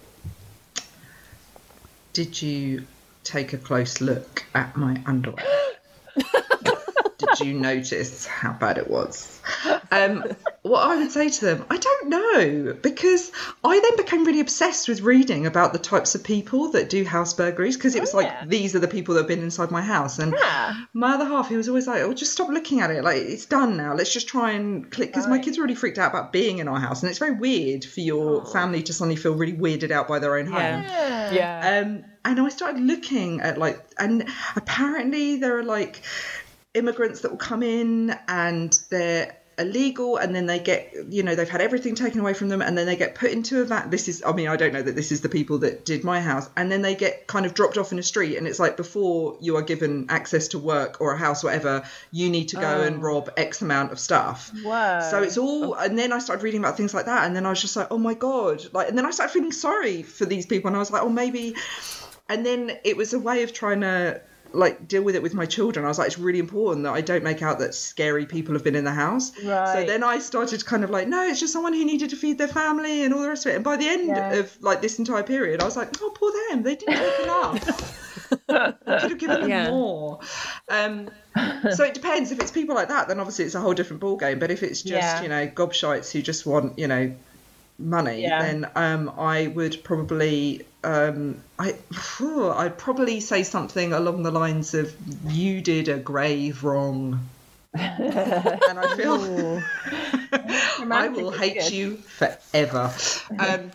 Did 2.13 2.41
you 2.41 2.87
take 3.23 3.53
a 3.53 3.57
close 3.59 4.01
look 4.01 4.43
at 4.55 4.75
my 4.75 4.99
underwear? 5.05 5.45
You 7.39 7.53
notice 7.53 8.25
how 8.25 8.53
bad 8.53 8.77
it 8.77 8.89
was? 8.89 9.39
Um, 9.91 10.23
what 10.63 10.79
I 10.89 10.95
would 10.97 11.11
say 11.11 11.29
to 11.29 11.45
them, 11.45 11.65
I 11.69 11.77
don't 11.77 12.09
know, 12.09 12.73
because 12.81 13.31
I 13.63 13.79
then 13.79 13.95
became 13.97 14.25
really 14.25 14.39
obsessed 14.39 14.87
with 14.89 15.01
reading 15.01 15.45
about 15.45 15.73
the 15.73 15.79
types 15.79 16.15
of 16.15 16.23
people 16.23 16.71
that 16.71 16.89
do 16.89 17.03
house 17.05 17.33
burglaries, 17.33 17.77
because 17.77 17.95
it 17.95 18.01
was 18.01 18.13
like 18.13 18.25
yeah. 18.27 18.43
these 18.45 18.75
are 18.75 18.79
the 18.79 18.87
people 18.87 19.13
that 19.15 19.21
have 19.21 19.27
been 19.27 19.43
inside 19.43 19.71
my 19.71 19.81
house, 19.81 20.19
and 20.19 20.33
Yeah. 20.33 20.73
my 20.93 21.13
other 21.13 21.25
half, 21.25 21.49
he 21.49 21.57
was 21.57 21.67
always 21.69 21.87
like, 21.87 22.01
"Oh, 22.01 22.13
just 22.13 22.31
stop 22.33 22.49
looking 22.49 22.81
at 22.81 22.89
it. 22.91 23.03
Like 23.03 23.17
it's 23.17 23.45
done 23.45 23.77
now. 23.77 23.93
Let's 23.93 24.11
just 24.11 24.27
try 24.27 24.51
and 24.51 24.89
click." 24.91 25.09
Because 25.09 25.27
my 25.27 25.39
kids 25.39 25.57
are 25.57 25.61
really 25.61 25.75
freaked 25.75 25.97
out 25.99 26.11
about 26.11 26.33
being 26.33 26.57
in 26.57 26.67
our 26.67 26.79
house, 26.79 27.01
and 27.03 27.09
it's 27.09 27.19
very 27.19 27.35
weird 27.35 27.85
for 27.85 27.99
your 28.01 28.45
family 28.47 28.81
to 28.83 28.93
suddenly 28.93 29.15
feel 29.15 29.35
really 29.35 29.53
weirded 29.53 29.91
out 29.91 30.07
by 30.07 30.19
their 30.19 30.37
own 30.37 30.47
home. 30.47 30.83
Yeah. 30.83 31.33
Yeah, 31.33 31.81
Um, 31.83 32.03
and 32.23 32.39
I 32.39 32.49
started 32.49 32.81
looking 32.81 33.41
at 33.41 33.57
like, 33.57 33.83
and 33.97 34.27
apparently 34.55 35.37
there 35.37 35.57
are 35.57 35.63
like 35.63 36.01
immigrants 36.75 37.21
that 37.21 37.31
will 37.31 37.37
come 37.37 37.63
in 37.63 38.15
and 38.27 38.79
they're 38.89 39.35
illegal 39.57 40.17
and 40.17 40.35
then 40.35 40.45
they 40.45 40.59
get 40.59 40.93
you 41.09 41.23
know 41.23 41.33
they've 41.33 41.47
had 41.47 41.61
everything 41.61 41.95
taken 41.95 42.19
away 42.19 42.33
from 42.33 42.49
them 42.49 42.61
and 42.61 42.77
then 42.77 42.85
they 42.85 42.95
get 42.95 43.15
put 43.15 43.31
into 43.31 43.61
a 43.61 43.65
van. 43.65 43.89
This 43.89 44.09
is 44.09 44.21
i 44.25 44.33
mean 44.33 44.47
i 44.47 44.57
don't 44.57 44.73
know 44.73 44.81
that 44.81 44.95
this 44.95 45.13
is 45.13 45.21
the 45.21 45.29
people 45.29 45.59
that 45.59 45.85
did 45.85 46.03
my 46.03 46.19
house. 46.19 46.49
And 46.57 46.71
then 46.71 46.81
they 46.81 46.95
get 46.95 47.27
kind 47.27 47.45
of 47.45 47.53
dropped 47.53 47.77
off 47.77 47.91
in 47.91 47.99
a 47.99 48.03
street 48.03 48.37
and 48.37 48.47
it's 48.47 48.59
like 48.59 48.75
before 48.75 49.37
you 49.39 49.55
are 49.55 49.61
given 49.61 50.07
access 50.09 50.49
to 50.49 50.59
work 50.59 50.99
or 50.99 51.13
a 51.13 51.17
house 51.17 51.43
or 51.43 51.47
whatever 51.47 51.83
you 52.11 52.29
need 52.29 52.49
to 52.49 52.57
go 52.57 52.81
oh. 52.81 52.81
and 52.81 53.01
rob 53.01 53.29
x 53.37 53.61
amount 53.61 53.91
of 53.91 53.99
stuff. 53.99 54.51
Wow 54.63 55.09
so 55.09 55.23
it's 55.23 55.37
all, 55.37 55.73
oh. 55.73 55.73
and 55.73 55.97
then 55.97 56.11
I 56.11 56.19
started 56.19 56.43
reading 56.43 56.59
about 56.59 56.77
things 56.77 56.93
like 56.93 57.05
that, 57.05 57.25
and 57.25 57.35
then 57.35 57.45
I 57.45 57.49
was 57.49 57.61
just 57.61 57.75
like, 57.75 57.87
oh 57.91 57.97
my 57.97 58.13
god, 58.13 58.65
like, 58.73 58.89
and 58.89 58.97
then 58.97 59.05
I 59.05 59.11
started 59.11 59.33
feeling 59.33 59.51
sorry 59.51 60.03
for 60.03 60.25
these 60.25 60.45
people, 60.45 60.67
and 60.67 60.75
I 60.75 60.79
was 60.79 60.91
like, 60.91 61.01
oh 61.01 61.09
maybe, 61.09 61.55
and 62.29 62.45
then 62.45 62.77
it 62.83 62.97
was 62.97 63.13
a 63.13 63.19
way 63.19 63.43
of 63.43 63.53
trying 63.53 63.81
to 63.81 64.21
like 64.55 64.87
deal 64.87 65.03
with 65.03 65.15
it 65.15 65.21
with 65.21 65.33
my 65.33 65.45
children. 65.45 65.85
I 65.85 65.89
was 65.89 65.97
like, 65.99 66.07
it's 66.07 66.17
really 66.19 66.39
important 66.39 66.83
that 66.85 66.93
I 66.93 67.01
don't 67.01 67.23
make 67.23 67.41
out 67.41 67.59
that 67.59 67.75
scary 67.75 68.25
people 68.25 68.53
have 68.55 68.63
been 68.63 68.75
in 68.75 68.83
the 68.83 68.91
house. 68.93 69.31
Right. 69.43 69.73
So 69.73 69.85
then 69.85 70.03
I 70.03 70.19
started 70.19 70.65
kind 70.65 70.83
of 70.83 70.89
like, 70.89 71.07
no, 71.07 71.23
it's 71.23 71.39
just 71.39 71.53
someone 71.53 71.73
who 71.73 71.85
needed 71.85 72.09
to 72.11 72.15
feed 72.15 72.37
their 72.37 72.47
family 72.47 73.03
and 73.03 73.13
all 73.13 73.21
the 73.21 73.29
rest 73.29 73.45
of 73.45 73.51
it. 73.51 73.55
And 73.55 73.63
by 73.63 73.77
the 73.77 73.87
end 73.87 74.15
Yeah. 74.17 74.33
of 74.39 74.57
like 74.61 74.81
this 74.81 74.97
entire 74.99 75.23
period, 75.23 75.61
I 75.61 75.65
was 75.65 75.75
like, 75.77 75.89
oh 76.01 76.11
poor 76.15 76.31
them, 76.49 76.63
they 76.63 76.75
didn't 76.75 76.97
open 76.99 77.23
enough. 77.25 78.01
I 78.49 78.71
could 78.99 79.09
have 79.11 79.19
given 79.19 79.41
them 79.41 79.49
Yeah. 79.49 79.69
more. 79.69 80.19
Um, 80.69 81.09
so 81.71 81.83
it 81.83 81.93
depends. 81.93 82.31
If 82.31 82.39
it's 82.39 82.51
people 82.51 82.75
like 82.75 82.87
that, 82.87 83.07
then 83.07 83.19
obviously 83.19 83.45
it's 83.45 83.55
a 83.55 83.59
whole 83.61 83.73
different 83.73 83.99
ball 83.99 84.15
game. 84.17 84.39
But 84.39 84.51
if 84.51 84.63
it's 84.63 84.81
just 84.81 84.91
Yeah. 84.91 85.21
you 85.21 85.29
know 85.29 85.47
gobshites 85.47 86.11
who 86.11 86.21
just 86.21 86.45
want 86.45 86.79
you 86.79 86.87
know 86.87 87.13
money, 87.77 88.21
Yeah. 88.21 88.41
then 88.41 88.69
um, 88.75 89.11
I 89.17 89.47
would 89.47 89.83
probably 89.83 90.65
um, 90.85 91.41
I 91.59 91.75
I'd 92.55 92.77
probably 92.77 93.19
say 93.19 93.43
something 93.43 93.91
along 93.93 94.23
the 94.23 94.31
lines 94.31 94.73
of 94.73 94.93
you 95.27 95.61
did 95.61 95.89
a 95.89 95.97
grave 95.97 96.63
wrong. 96.63 97.27
and 97.73 98.79
I 98.79 98.95
feel 98.95 99.61
I 100.91 101.09
will 101.09 101.31
hate 101.31 101.59
good. 101.59 101.71
you 101.73 101.97
forever. 101.97 102.93
Um, 103.37 103.71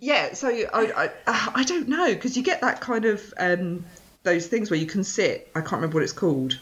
yeah, 0.00 0.32
so 0.32 0.48
I, 0.48 1.10
I, 1.26 1.50
I 1.56 1.64
don't 1.64 1.88
know 1.88 2.06
because 2.14 2.36
you 2.36 2.42
get 2.42 2.62
that 2.62 2.80
kind 2.80 3.04
of 3.04 3.34
um, 3.38 3.84
those 4.22 4.46
things 4.46 4.70
where 4.70 4.80
you 4.80 4.86
can 4.86 5.04
sit. 5.04 5.50
I 5.54 5.60
can't 5.60 5.72
remember 5.74 5.96
what 5.96 6.02
it's 6.04 6.12
called. 6.12 6.58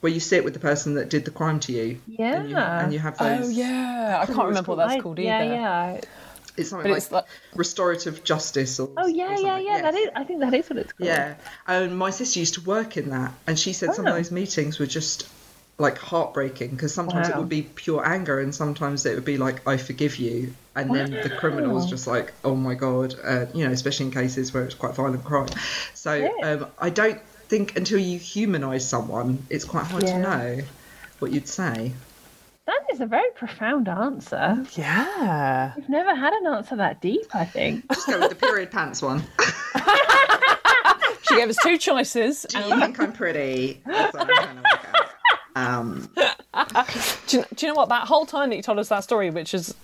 Where 0.00 0.12
you 0.12 0.20
sit 0.20 0.44
with 0.44 0.54
the 0.54 0.60
person 0.60 0.94
that 0.94 1.08
did 1.08 1.24
the 1.24 1.30
crime 1.32 1.58
to 1.60 1.72
you. 1.72 2.00
And 2.18 2.48
you, 2.48 2.54
Yeah. 2.56 2.82
and 2.84 2.92
you 2.92 2.98
have 3.00 3.18
those. 3.18 3.46
oh 3.46 3.48
yeah, 3.50 4.18
I 4.22 4.26
can't 4.26 4.46
remember 4.48 4.72
what 4.72 4.76
that's 4.76 4.94
I- 4.94 5.00
called 5.00 5.18
either. 5.18 5.26
yeah, 5.28 5.42
yeah. 5.42 6.00
It's 6.58 6.70
something 6.70 6.90
like 6.90 6.98
it's 6.98 7.12
like 7.12 7.24
restorative 7.54 8.24
justice 8.24 8.80
or. 8.80 8.88
Oh 8.96 9.04
or 9.04 9.08
yeah, 9.08 9.36
yeah, 9.38 9.58
yeah. 9.58 9.82
That 9.82 9.94
is. 9.94 10.10
I 10.14 10.24
think 10.24 10.40
that 10.40 10.54
is 10.54 10.68
what 10.68 10.78
it's 10.78 10.92
called. 10.92 11.08
Yeah, 11.08 11.34
and 11.66 11.96
my 11.96 12.10
sister 12.10 12.40
used 12.40 12.54
to 12.54 12.60
work 12.62 12.96
in 12.96 13.10
that, 13.10 13.32
and 13.46 13.58
she 13.58 13.72
said 13.72 13.94
some 13.94 14.06
of 14.06 14.12
Oh. 14.12 14.16
those 14.16 14.30
meetings 14.30 14.78
were 14.78 14.86
just 14.86 15.28
like 15.78 15.96
heartbreaking 15.96 16.70
because 16.70 16.92
sometimes 16.92 17.28
it 17.28 17.36
would 17.36 17.48
be 17.48 17.62
pure 17.62 18.04
anger, 18.04 18.40
and 18.40 18.54
sometimes 18.54 19.06
it 19.06 19.14
would 19.14 19.24
be 19.24 19.38
like 19.38 19.66
I 19.66 19.76
forgive 19.76 20.16
you, 20.16 20.52
and 20.74 20.92
then 20.94 21.20
the 21.22 21.30
criminal 21.30 21.74
was 21.74 21.86
just 21.86 22.06
like 22.06 22.32
oh 22.44 22.56
my 22.56 22.74
god, 22.74 23.14
uh, 23.22 23.46
you 23.54 23.64
know, 23.64 23.72
especially 23.72 24.06
in 24.06 24.12
cases 24.12 24.52
where 24.52 24.64
it's 24.64 24.74
quite 24.74 24.94
violent 24.94 25.24
crime. 25.24 25.48
So 25.94 26.14
Yeah. 26.14 26.30
um, 26.42 26.66
I 26.78 26.90
don't 26.90 27.20
think 27.48 27.76
until 27.76 27.98
you 27.98 28.18
humanise 28.18 28.86
someone, 28.88 29.46
it's 29.48 29.64
quite 29.64 29.86
hard 29.86 30.06
to 30.06 30.18
know 30.18 30.60
what 31.20 31.32
you'd 31.32 31.48
say. 31.48 31.92
That 32.68 32.84
is 32.92 33.00
a 33.00 33.06
very 33.06 33.30
profound 33.34 33.88
answer. 33.88 34.62
yeah. 34.72 35.72
I've 35.74 35.88
never 35.88 36.14
had 36.14 36.34
an 36.34 36.46
answer 36.48 36.76
that 36.76 37.00
deep. 37.00 37.24
I 37.34 37.46
think. 37.46 37.88
Just 37.94 38.06
go 38.06 38.20
with 38.20 38.28
the 38.28 38.34
period 38.36 38.70
pants 38.70 39.00
one. 39.00 39.22
She 41.28 41.36
gave 41.36 41.50
us 41.50 41.58
two 41.62 41.76
choices. 41.76 42.46
Do 42.48 42.58
you 42.58 42.80
think 42.80 42.98
I'm 42.98 43.12
pretty? 43.12 43.82
That's 43.84 44.14
what 44.14 44.22
I'm 44.30 44.34
trying 44.44 44.56
to 44.56 44.62
work 44.62 44.80
out. 44.94 45.07
Um, 45.56 46.08
Do 47.26 47.38
you, 47.38 47.44
do 47.54 47.66
you 47.66 47.72
know 47.72 47.74
what? 47.76 47.88
That 47.88 48.06
whole 48.08 48.26
time 48.26 48.50
that 48.50 48.56
you 48.56 48.62
told 48.62 48.78
us 48.78 48.88
that 48.88 49.04
story, 49.04 49.30
which 49.30 49.54
is 49.54 49.74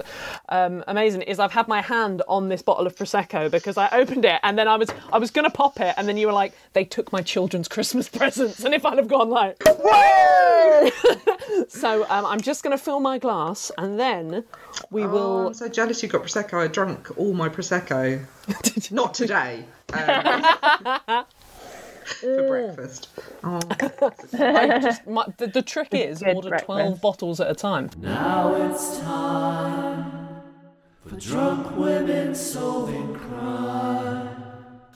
um, 0.48 0.82
amazing, 0.88 1.22
is 1.22 1.38
I've 1.38 1.52
had 1.52 1.68
my 1.68 1.80
hand 1.82 2.22
on 2.28 2.48
this 2.48 2.62
bottle 2.62 2.86
of 2.86 2.96
prosecco 2.96 3.50
because 3.50 3.76
I 3.76 3.88
opened 3.90 4.24
it 4.24 4.40
and 4.42 4.56
then 4.58 4.66
I 4.68 4.76
was 4.76 4.88
I 5.12 5.18
was 5.18 5.30
gonna 5.30 5.50
pop 5.50 5.80
it 5.80 5.94
and 5.96 6.08
then 6.08 6.16
you 6.16 6.26
were 6.26 6.32
like, 6.32 6.52
they 6.72 6.84
took 6.84 7.12
my 7.12 7.22
children's 7.22 7.68
Christmas 7.68 8.08
presents, 8.18 8.64
and 8.64 8.74
if 8.74 8.84
I'd 8.86 8.98
have 8.98 9.08
gone 9.08 9.30
like, 9.30 9.56
whoa! 9.66 10.90
so 11.68 12.04
um, 12.08 12.24
I'm 12.26 12.40
just 12.40 12.62
gonna 12.62 12.78
fill 12.78 13.00
my 13.00 13.18
glass 13.18 13.70
and 13.78 13.98
then 14.00 14.44
we 14.90 15.04
Oh, 15.04 15.08
will. 15.08 15.46
I'm 15.48 15.54
so 15.54 15.68
jealous 15.68 16.02
you 16.02 16.08
got 16.08 16.22
prosecco. 16.22 16.62
I 16.62 16.66
drank 16.68 17.16
all 17.18 17.34
my 17.34 17.48
prosecco. 17.48 18.24
Not 18.90 19.14
today. 19.14 19.64
For 22.20 22.46
breakfast. 22.46 23.08
Oh, 23.42 23.60
I 24.38 24.78
just, 24.78 25.06
my, 25.06 25.24
the, 25.38 25.46
the 25.46 25.62
trick 25.62 25.88
is 25.92 26.22
order 26.22 26.48
breakfast. 26.50 26.66
twelve 26.66 27.00
bottles 27.00 27.40
at 27.40 27.50
a 27.50 27.54
time. 27.54 27.90
Now 27.98 28.54
it's 28.54 28.98
time 29.00 30.42
for 31.06 31.16
drunk 31.16 31.76
women 31.76 32.34
solving 32.34 33.14
crime. 33.14 34.30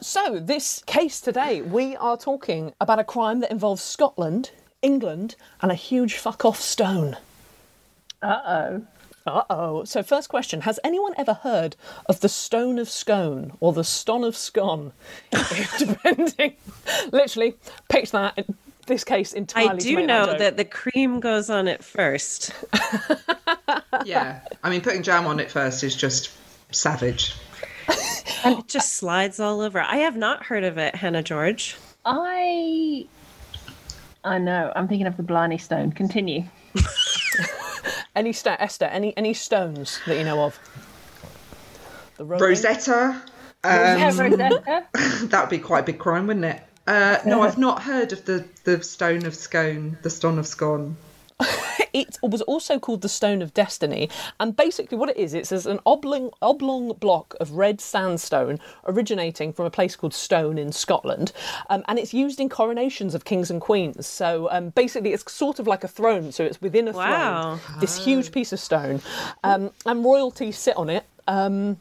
So, 0.00 0.38
this 0.38 0.82
case 0.86 1.20
today, 1.20 1.60
we 1.60 1.96
are 1.96 2.16
talking 2.16 2.72
about 2.80 2.98
a 3.00 3.04
crime 3.04 3.40
that 3.40 3.50
involves 3.50 3.82
Scotland, 3.82 4.52
England, 4.80 5.34
and 5.60 5.72
a 5.72 5.74
huge 5.74 6.14
fuck 6.14 6.44
off 6.44 6.60
stone. 6.60 7.16
Uh 8.22 8.40
oh. 8.46 8.82
Uh 9.28 9.44
oh. 9.50 9.84
So, 9.84 10.02
first 10.02 10.28
question 10.28 10.62
Has 10.62 10.80
anyone 10.82 11.14
ever 11.16 11.34
heard 11.34 11.76
of 12.06 12.20
the 12.20 12.28
Stone 12.28 12.78
of 12.78 12.88
Scone 12.88 13.52
or 13.60 13.72
the 13.72 13.84
Ston 13.84 14.24
of 14.24 14.36
Scone? 14.36 14.92
Depending. 15.78 16.54
Literally, 17.12 17.54
picked 17.88 18.12
that. 18.12 18.38
In 18.38 18.56
this 18.86 19.04
case 19.04 19.34
entirely. 19.34 19.78
to 19.78 19.86
do 19.86 19.96
make 19.96 20.06
know 20.06 20.26
joke. 20.26 20.38
that 20.38 20.56
the 20.56 20.64
cream 20.64 21.20
goes 21.20 21.50
on 21.50 21.68
it 21.68 21.84
first. 21.84 22.52
Yeah. 24.04 24.40
I 24.62 24.70
mean, 24.70 24.80
putting 24.80 25.02
jam 25.02 25.26
on 25.26 25.40
it 25.40 25.50
first 25.50 25.84
is 25.84 25.94
just 25.94 26.30
savage. 26.72 27.34
And 28.44 28.60
it 28.60 28.68
just 28.68 28.94
slides 28.94 29.40
all 29.40 29.60
over. 29.60 29.80
I 29.80 29.96
have 29.96 30.16
not 30.16 30.44
heard 30.44 30.62
of 30.62 30.78
it, 30.78 30.94
Hannah 30.94 31.24
George. 31.24 31.76
I. 32.04 33.04
I 34.22 34.38
know. 34.38 34.72
I'm 34.76 34.86
thinking 34.86 35.08
of 35.08 35.16
the 35.16 35.24
Blarney 35.24 35.58
Stone. 35.58 35.92
Continue. 35.92 36.44
Any 38.18 38.32
sta- 38.32 38.56
Esther, 38.58 38.86
any 38.86 39.16
any 39.16 39.32
stones 39.34 40.00
that 40.06 40.16
you 40.18 40.24
know 40.24 40.42
of? 40.44 40.58
The 42.16 42.24
rolling- 42.24 42.42
Rosetta. 42.48 43.22
Yeah, 43.64 44.08
Um, 44.12 44.18
Rosetta. 44.18 44.86
that 45.28 45.40
would 45.40 45.50
be 45.50 45.58
quite 45.58 45.80
a 45.80 45.82
big 45.84 45.98
crime, 45.98 46.26
wouldn't 46.26 46.44
it? 46.44 46.62
Uh, 46.86 47.18
no, 47.26 47.42
I've 47.42 47.58
not 47.58 47.82
heard 47.82 48.12
of 48.12 48.24
the, 48.24 48.44
the 48.64 48.82
stone 48.82 49.26
of 49.26 49.34
scone, 49.34 49.98
the 50.02 50.10
stone 50.10 50.38
of 50.38 50.46
scone. 50.46 50.96
It 51.92 52.18
was 52.22 52.42
also 52.42 52.78
called 52.78 53.02
the 53.02 53.08
Stone 53.08 53.42
of 53.42 53.54
Destiny, 53.54 54.08
and 54.40 54.56
basically 54.56 54.96
what 54.98 55.08
it 55.08 55.16
is, 55.16 55.34
it's 55.34 55.52
an 55.52 55.80
oblong, 55.86 56.30
oblong 56.42 56.92
block 56.94 57.34
of 57.40 57.52
red 57.52 57.80
sandstone 57.80 58.58
originating 58.86 59.52
from 59.52 59.66
a 59.66 59.70
place 59.70 59.96
called 59.96 60.14
Stone 60.14 60.58
in 60.58 60.72
Scotland, 60.72 61.32
um, 61.70 61.84
and 61.88 61.98
it's 61.98 62.14
used 62.14 62.40
in 62.40 62.48
coronations 62.48 63.14
of 63.14 63.24
kings 63.24 63.50
and 63.50 63.60
queens. 63.60 64.06
So 64.06 64.48
um, 64.50 64.70
basically, 64.70 65.12
it's 65.12 65.30
sort 65.32 65.58
of 65.58 65.66
like 65.66 65.84
a 65.84 65.88
throne, 65.88 66.32
so 66.32 66.44
it's 66.44 66.60
within 66.60 66.88
a 66.88 66.92
Wow. 66.92 67.60
throne. 67.62 67.80
This 67.80 67.96
huge 67.96 68.32
piece 68.32 68.52
of 68.52 68.60
stone, 68.60 69.00
um, 69.44 69.70
and 69.86 70.04
royalty 70.04 70.52
sit 70.52 70.76
on 70.76 70.90
it. 70.90 71.04
Um, 71.26 71.78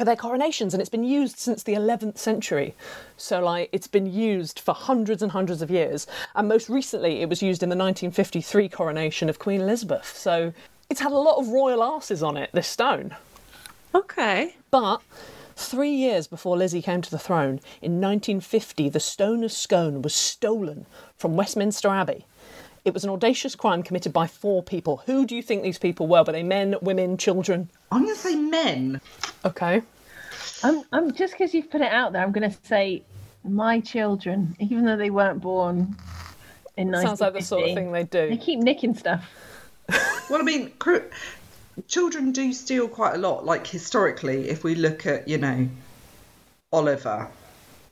for 0.00 0.06
their 0.06 0.16
coronations 0.16 0.72
and 0.72 0.80
it's 0.80 0.88
been 0.88 1.04
used 1.04 1.38
since 1.38 1.62
the 1.62 1.74
11th 1.74 2.16
century. 2.16 2.74
So 3.18 3.38
like 3.38 3.68
it's 3.70 3.86
been 3.86 4.10
used 4.10 4.58
for 4.58 4.72
hundreds 4.72 5.20
and 5.20 5.30
hundreds 5.30 5.60
of 5.60 5.70
years. 5.70 6.06
And 6.34 6.48
most 6.48 6.70
recently 6.70 7.20
it 7.20 7.28
was 7.28 7.42
used 7.42 7.62
in 7.62 7.68
the 7.68 7.76
1953 7.76 8.70
coronation 8.70 9.28
of 9.28 9.38
queen 9.38 9.60
elizabeth. 9.60 10.16
So 10.16 10.54
it's 10.88 11.00
had 11.00 11.12
a 11.12 11.18
lot 11.18 11.36
of 11.36 11.48
royal 11.48 11.84
asses 11.84 12.22
on 12.22 12.38
it 12.38 12.48
this 12.54 12.66
stone. 12.66 13.14
Okay. 13.94 14.56
but 14.70 15.02
three 15.54 15.92
years 15.92 16.26
before 16.26 16.56
lizzie 16.56 16.80
came 16.80 17.02
to 17.02 17.10
the 17.10 17.18
throne 17.18 17.60
in 17.82 18.00
1950 18.00 18.88
the 18.88 19.00
stone 19.00 19.44
of 19.44 19.52
scone 19.52 20.00
was 20.00 20.14
stolen 20.14 20.86
from 21.18 21.36
westminster 21.36 21.88
abbey 21.88 22.24
it 22.84 22.94
was 22.94 23.04
an 23.04 23.10
audacious 23.10 23.54
crime 23.54 23.82
committed 23.82 24.12
by 24.12 24.26
four 24.26 24.62
people. 24.62 25.02
Who 25.06 25.26
do 25.26 25.36
you 25.36 25.42
think 25.42 25.62
these 25.62 25.78
people 25.78 26.06
were? 26.06 26.22
Were 26.22 26.32
they 26.32 26.42
men, 26.42 26.76
women, 26.80 27.16
children? 27.16 27.70
I'm 27.92 28.04
going 28.04 28.14
to 28.14 28.20
say 28.20 28.34
men. 28.34 29.00
Okay. 29.44 29.82
I'm, 30.62 30.82
I'm 30.92 31.12
just 31.12 31.34
because 31.34 31.54
you've 31.54 31.70
put 31.70 31.80
it 31.80 31.92
out 31.92 32.12
there. 32.12 32.22
I'm 32.22 32.32
going 32.32 32.50
to 32.50 32.56
say 32.64 33.02
my 33.44 33.80
children, 33.80 34.56
even 34.58 34.84
though 34.84 34.96
they 34.96 35.10
weren't 35.10 35.40
born 35.40 35.96
in 36.76 36.90
1950. 36.90 37.06
Sounds 37.06 37.20
like 37.20 37.32
the 37.34 37.42
sort 37.42 37.68
of 37.68 37.74
thing 37.74 37.92
they 37.92 38.04
do. 38.04 38.30
They 38.30 38.36
keep 38.36 38.60
nicking 38.60 38.94
stuff. 38.94 39.28
Well, 40.30 40.40
I 40.40 40.44
mean, 40.44 40.70
cr- 40.78 41.10
children 41.88 42.32
do 42.32 42.52
steal 42.52 42.88
quite 42.88 43.14
a 43.14 43.18
lot. 43.18 43.44
Like 43.44 43.66
historically, 43.66 44.48
if 44.48 44.62
we 44.62 44.74
look 44.74 45.06
at, 45.06 45.26
you 45.26 45.38
know, 45.38 45.68
Oliver, 46.72 47.28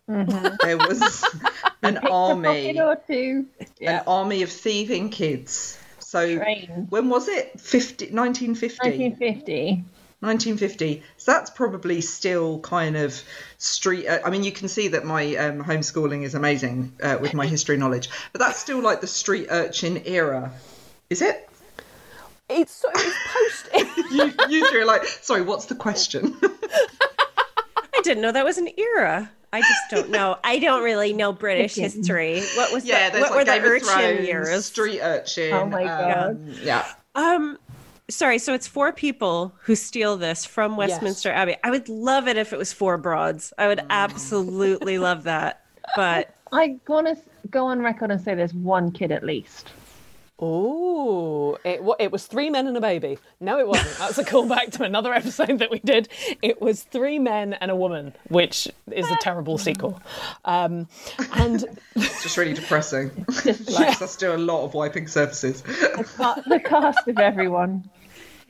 there 0.09 0.79
was 0.79 1.25
an 1.83 1.99
army, 1.99 2.81
or 2.81 2.97
two. 3.07 3.47
an 3.81 4.03
army 4.07 4.43
of 4.43 4.51
thieving 4.51 5.11
kids. 5.11 5.79
So 5.99 6.39
Trained. 6.39 6.87
when 6.91 7.09
was 7.11 7.29
it? 7.29 7.61
50, 7.61 8.07
1950. 8.13 8.79
1950. 8.89 9.85
1950. 10.21 11.03
So 11.19 11.33
that's 11.33 11.51
probably 11.51 12.01
still 12.01 12.59
kind 12.61 12.97
of 12.97 13.21
street. 13.59 14.07
Uh, 14.09 14.19
I 14.25 14.31
mean, 14.31 14.43
you 14.43 14.51
can 14.51 14.69
see 14.69 14.89
that 14.89 15.05
my 15.05 15.37
um, 15.37 15.63
homeschooling 15.63 16.25
is 16.25 16.35
amazing 16.35 16.93
uh, 17.03 17.19
with 17.21 17.35
my 17.35 17.47
history 17.47 17.77
knowledge, 17.77 18.09
but 18.33 18.41
that's 18.41 18.59
still 18.59 18.81
like 18.81 19.01
the 19.03 19.07
street 19.07 19.47
urchin 19.51 20.03
era. 20.07 20.51
Is 21.11 21.21
it? 21.23 21.49
It's, 22.49 22.73
so- 22.73 22.89
it's 22.95 23.17
post. 23.33 23.87
You, 24.11 24.33
you 24.49 24.67
three 24.71 24.81
are 24.81 24.87
like, 24.87 25.05
sorry, 25.05 25.43
what's 25.43 25.67
the 25.67 25.75
question? 25.75 26.35
I 26.43 28.01
didn't 28.03 28.23
know 28.23 28.33
that 28.33 28.45
was 28.45 28.57
an 28.57 28.71
era. 28.79 29.31
I 29.53 29.61
just 29.61 29.91
don't 29.91 30.11
know. 30.11 30.37
I 30.45 30.59
don't 30.59 30.83
really 30.83 31.13
know 31.13 31.33
British 31.33 31.75
history. 31.75 32.43
What 32.57 32.73
was 32.73 32.85
yeah, 32.85 33.11
the, 33.11 33.21
what 33.21 33.31
were 33.31 33.37
like 33.39 33.47
the 33.47 33.53
Game 33.53 33.65
of 33.65 33.71
urchin 33.71 33.89
Thrones, 33.89 34.27
years? 34.27 34.65
street 34.67 35.01
urchin. 35.01 35.53
Oh 35.55 35.67
my 35.67 35.85
um, 35.85 36.13
God. 36.13 36.57
Yeah. 36.63 36.87
Um, 37.15 37.59
sorry. 38.11 38.39
So 38.39 38.53
it's 38.53 38.67
four 38.67 38.93
people 38.93 39.55
who 39.63 39.75
steal 39.75 40.17
this 40.17 40.45
from 40.45 40.77
Westminster 40.77 41.31
Abbey. 41.31 41.57
I 41.65 41.71
would 41.71 41.89
love 41.89 42.29
it 42.29 42.37
if 42.37 42.53
it 42.53 42.59
was 42.59 42.73
four 42.73 42.99
broads. 42.99 43.53
I 43.57 43.69
would 43.69 43.81
absolutely 43.89 44.99
love 44.99 45.25
that. 45.25 45.65
But 45.97 46.35
I 46.53 46.79
want 46.87 47.07
to 47.07 47.17
go 47.51 47.67
on 47.67 47.81
record 47.81 48.11
and 48.11 48.21
say 48.21 48.35
there's 48.35 48.55
one 48.55 48.93
kid 48.93 49.13
at 49.13 49.25
least. 49.25 49.71
Ooh, 50.41 51.57
it, 51.65 51.81
it 51.99 52.13
was 52.13 52.27
three 52.27 52.49
men 52.49 52.67
and 52.69 52.77
a 52.77 52.81
baby. 52.81 53.19
No, 53.41 53.59
it 53.59 53.67
wasn't. 53.67 53.99
That's 53.99 54.19
a 54.19 54.25
callback 54.25 54.71
to 54.73 54.85
another 54.85 55.13
episode 55.23 55.59
that 55.59 55.71
we 55.71 55.81
did. 55.81 56.09
It 56.43 56.61
was 56.63 56.85
three 56.85 57.19
men 57.19 57.55
and 57.55 57.71
a 57.71 57.77
woman, 57.77 58.15
which 58.29 58.69
is 58.93 59.11
a 59.11 59.17
terrible 59.21 59.59
sequel. 59.59 60.01
Um, 60.45 60.87
and 61.35 61.65
It's 61.97 62.23
just 62.23 62.37
really 62.37 62.55
depressing. 62.55 63.11
Just 63.43 63.69
like 63.73 63.89
Makes 63.89 64.03
us 64.03 64.17
do 64.17 64.33
a 64.33 64.37
lot 64.39 64.65
of 64.65 64.75
wiping 64.75 65.09
surfaces. 65.09 65.63
ca- 66.17 66.41
the 66.47 66.61
cast 66.61 67.09
of 67.09 67.19
everyone. 67.19 67.89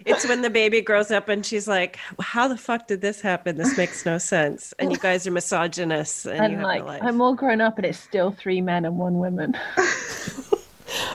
it's 0.04 0.28
when 0.28 0.42
the 0.42 0.50
baby 0.50 0.80
grows 0.82 1.10
up 1.10 1.28
and 1.28 1.44
she's 1.44 1.66
like, 1.66 1.98
"How 2.20 2.48
the 2.48 2.56
fuck 2.56 2.86
did 2.86 3.00
this 3.00 3.20
happen? 3.20 3.56
This 3.56 3.76
makes 3.78 4.04
no 4.06 4.18
sense." 4.18 4.72
And 4.78 4.92
you 4.92 4.98
guys 4.98 5.26
are 5.26 5.30
misogynists 5.30 6.24
and, 6.26 6.36
you 6.36 6.42
And 6.44 6.54
have 6.56 6.62
like, 6.62 6.80
no 6.82 6.86
life. 6.86 7.02
I'm 7.02 7.20
all 7.20 7.34
grown 7.34 7.60
up 7.60 7.78
and 7.78 7.86
it's 7.86 7.98
still 7.98 8.30
three 8.30 8.60
men 8.60 8.84
and 8.84 8.96
one 8.98 9.14
woman. 9.18 9.56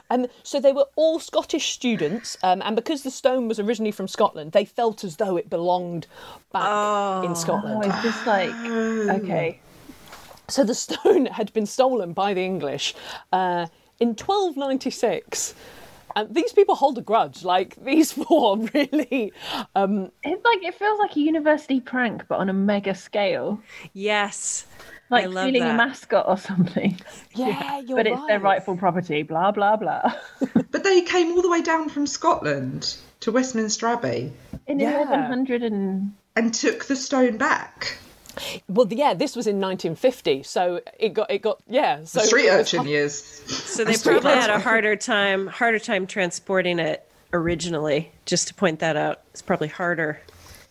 And 0.09 0.27
so 0.43 0.59
they 0.59 0.73
were 0.73 0.85
all 0.95 1.19
Scottish 1.19 1.71
students, 1.73 2.37
um, 2.43 2.61
and 2.63 2.75
because 2.75 3.03
the 3.03 3.11
stone 3.11 3.47
was 3.47 3.59
originally 3.59 3.91
from 3.91 4.07
Scotland, 4.07 4.51
they 4.51 4.65
felt 4.65 5.03
as 5.03 5.17
though 5.17 5.37
it 5.37 5.49
belonged 5.49 6.07
back 6.51 7.23
in 7.25 7.31
Oh, 7.31 7.33
Scotland. 7.33 7.83
it's 7.85 8.01
just 8.03 8.25
like, 8.27 8.49
okay. 9.21 9.59
So 10.49 10.63
the 10.63 10.75
stone 10.75 11.25
had 11.27 11.51
been 11.53 11.65
stolen 11.65 12.13
by 12.13 12.33
the 12.33 12.41
English 12.43 12.93
uh, 13.31 13.67
in 13.99 14.09
1296. 14.09 15.55
And 16.15 16.31
these 16.35 16.53
people 16.53 16.75
hold 16.75 16.97
a 16.99 17.01
grudge. 17.01 17.43
Like 17.43 17.75
these 17.83 18.11
four 18.23 18.57
really. 18.73 19.33
Um, 19.73 20.11
It's 20.23 20.45
like, 20.45 20.63
it 20.63 20.75
feels 20.75 20.99
like 20.99 21.15
a 21.15 21.19
university 21.19 21.79
prank, 21.79 22.27
but 22.27 22.39
on 22.39 22.49
a 22.49 22.53
mega 22.53 22.93
scale. 22.93 23.59
yes, 23.93 24.65
Like 25.13 25.23
I 25.25 25.27
love 25.27 25.43
stealing 25.45 25.61
that. 25.61 25.73
a 25.75 25.77
mascot 25.77 26.25
or 26.27 26.37
something. 26.37 26.99
yeah, 27.35 27.79
you're 27.79 27.97
but 27.97 28.07
it's 28.07 28.25
their 28.27 28.39
rightful 28.39 28.75
property, 28.77 29.23
blah, 29.23 29.51
blah, 29.51 29.75
blah. 29.77 30.13
But 30.71 30.83
they 30.83 31.01
came 31.01 31.31
all 31.33 31.41
the 31.41 31.49
way 31.49 31.61
down 31.61 31.89
from 31.89 32.05
Scotland 32.07 32.95
to 33.21 33.31
Westminster 33.31 33.87
Abbey 33.87 34.33
In 34.67 34.79
Yeah. 34.79 34.99
1100 34.99 35.63
and. 35.63 36.13
and 36.35 36.53
took 36.53 36.85
the 36.85 36.95
stone 36.95 37.37
back. 37.37 37.97
Well, 38.67 38.87
yeah, 38.89 39.13
this 39.13 39.35
was 39.35 39.45
in 39.45 39.57
1950, 39.61 40.41
so 40.41 40.81
it 40.99 41.09
got 41.13 41.29
it 41.29 41.43
got 41.43 41.61
yeah. 41.67 42.03
So 42.03 42.19
The 42.21 42.25
street 42.25 42.45
it 42.47 42.57
was- 42.57 42.73
urchin 42.73 42.87
years. 42.87 43.13
So 43.13 43.83
they 43.85 43.95
probably 44.03 44.31
had 44.31 44.49
a 44.49 44.59
harder 44.59 44.95
time, 44.95 45.45
harder 45.45 45.77
time 45.79 46.07
transporting 46.07 46.79
it 46.79 47.07
originally. 47.31 48.11
Just 48.25 48.47
to 48.47 48.53
point 48.55 48.79
that 48.79 48.95
out, 48.97 49.21
it's 49.31 49.43
probably 49.43 49.67
harder 49.67 50.19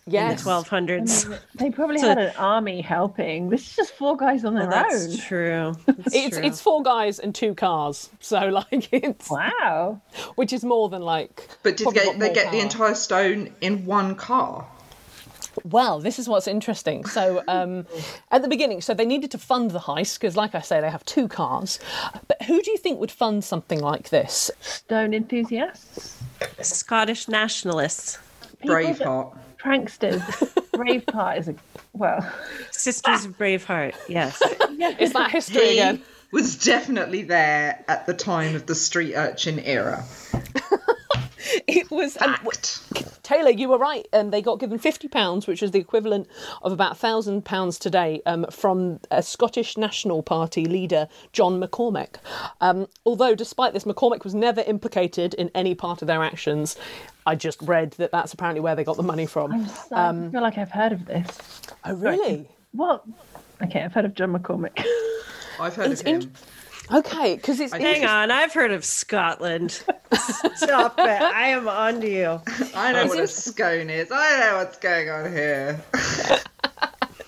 in 0.05 0.13
Yes. 0.13 0.43
the 0.43 0.49
1200s. 0.49 1.29
They 1.55 1.69
probably 1.69 1.97
So- 1.99 2.09
had 2.09 2.17
an 2.17 2.33
army 2.37 2.81
helping. 2.81 3.49
This 3.49 3.69
is 3.69 3.75
just 3.75 3.93
four 3.93 4.17
guys 4.17 4.43
on 4.43 4.53
their 4.55 4.67
Well, 4.67 4.85
own. 4.85 4.91
that's 4.91 5.23
true. 5.25 5.75
That's 5.85 6.13
It's 6.15 6.37
true. 6.37 6.45
it's 6.45 6.61
four 6.61 6.83
guys 6.83 7.19
and 7.19 7.33
two 7.33 7.55
cars, 7.55 8.09
so 8.19 8.39
like 8.49 8.89
it's 8.91 9.29
Wow. 9.29 10.01
which 10.35 10.51
is 10.53 10.63
more 10.63 10.89
than 10.89 11.01
like. 11.01 11.47
But 11.63 11.77
did 11.77 11.87
they, 11.87 11.91
got 12.05 12.19
they 12.19 12.25
more 12.27 12.33
get 12.35 12.51
the 12.51 12.59
entire 12.59 12.95
stone 12.95 13.53
in 13.61 13.85
one 13.85 14.15
car? 14.15 14.67
Well, 15.63 15.99
this 15.99 16.17
is 16.17 16.27
what's 16.27 16.47
interesting. 16.47 17.05
So, 17.05 17.43
um, 17.47 17.85
at 18.31 18.41
the 18.41 18.47
beginning, 18.47 18.81
so 18.81 18.95
they 18.95 19.05
needed 19.05 19.29
to 19.31 19.37
fund 19.37 19.69
the 19.69 19.79
heist 19.81 20.19
because, 20.19 20.35
like 20.35 20.55
I 20.55 20.61
say, 20.61 20.81
they 20.81 20.89
have 20.89 21.05
two 21.05 21.27
cars. 21.27 21.79
But 22.27 22.41
who 22.41 22.59
do 22.63 22.71
you 22.71 22.77
think 22.77 22.99
would 22.99 23.11
fund 23.11 23.43
something 23.43 23.79
like 23.79 24.09
this? 24.09 24.49
Stone 24.61 25.13
enthusiasts. 25.13 26.17
Scottish 26.61 27.27
nationalists, 27.27 28.17
People 28.61 28.75
that- 28.77 28.95
Braveheart. 28.97 29.37
Pranksters. 29.63 30.21
Braveheart 30.71 31.39
is 31.39 31.47
a. 31.49 31.55
Well. 31.93 32.29
Sisters 32.71 33.25
of 33.25 33.37
Braveheart. 33.37 33.95
Yes. 34.09 34.41
Is 34.99 35.13
that 35.13 35.31
history 35.31 35.61
He 35.65 35.71
again? 35.79 36.01
was 36.31 36.57
definitely 36.63 37.21
there 37.23 37.83
at 37.87 38.05
the 38.05 38.13
time 38.13 38.55
of 38.55 38.65
the 38.65 38.75
street 38.75 39.13
urchin 39.15 39.59
era. 39.59 40.03
It 41.67 41.89
was. 41.91 42.15
And, 42.17 42.35
w- 42.37 42.51
Taylor, 43.23 43.49
you 43.51 43.69
were 43.69 43.77
right. 43.77 44.07
Um, 44.13 44.31
they 44.31 44.41
got 44.41 44.59
given 44.59 44.77
fifty 44.79 45.07
pounds, 45.07 45.47
which 45.47 45.61
is 45.63 45.71
the 45.71 45.79
equivalent 45.79 46.27
of 46.61 46.71
about 46.71 46.97
thousand 46.97 47.45
pounds 47.45 47.79
today, 47.79 48.21
um, 48.25 48.45
from 48.51 48.99
a 49.11 49.21
Scottish 49.23 49.77
National 49.77 50.21
Party 50.23 50.65
leader 50.65 51.07
John 51.31 51.61
McCormack. 51.61 52.15
Um, 52.61 52.87
although, 53.05 53.35
despite 53.35 53.73
this, 53.73 53.83
McCormack 53.85 54.23
was 54.23 54.35
never 54.35 54.61
implicated 54.61 55.33
in 55.35 55.49
any 55.55 55.75
part 55.75 56.01
of 56.01 56.07
their 56.07 56.23
actions. 56.23 56.75
I 57.25 57.35
just 57.35 57.61
read 57.61 57.91
that 57.93 58.11
that's 58.11 58.33
apparently 58.33 58.59
where 58.61 58.75
they 58.75 58.83
got 58.83 58.97
the 58.97 59.03
money 59.03 59.25
from. 59.25 59.67
So 59.67 59.95
I 59.95 60.29
feel 60.31 60.41
like 60.41 60.57
I've 60.57 60.71
heard 60.71 60.91
of 60.91 61.05
this. 61.05 61.27
Oh, 61.85 61.93
really? 61.95 62.47
What? 62.73 63.03
Okay, 63.63 63.81
I've 63.81 63.93
heard 63.93 64.05
of 64.05 64.13
John 64.15 64.33
McCormick. 64.33 64.83
I've 65.59 65.75
heard 65.75 65.91
It's 65.91 66.01
of 66.01 66.07
him. 66.07 66.21
in- 66.23 66.31
Okay, 66.91 67.35
because 67.35 67.59
it's 67.59 67.73
Hang 67.73 68.05
on, 68.05 68.29
I've 68.31 68.53
heard 68.53 68.71
of 68.71 68.83
Scotland. 68.83 69.71
Stop 70.55 70.99
it. 70.99 71.05
I 71.21 71.47
am 71.49 71.67
on 71.67 72.01
to 72.01 72.09
you. 72.09 72.41
I 72.75 72.91
know 72.93 73.07
what 73.07 73.19
a 73.19 73.27
scone 73.27 73.89
is. 73.89 74.11
I 74.11 74.39
know 74.39 74.57
what's 74.57 74.77
going 74.77 75.09
on 75.09 75.31
here. 75.31 75.81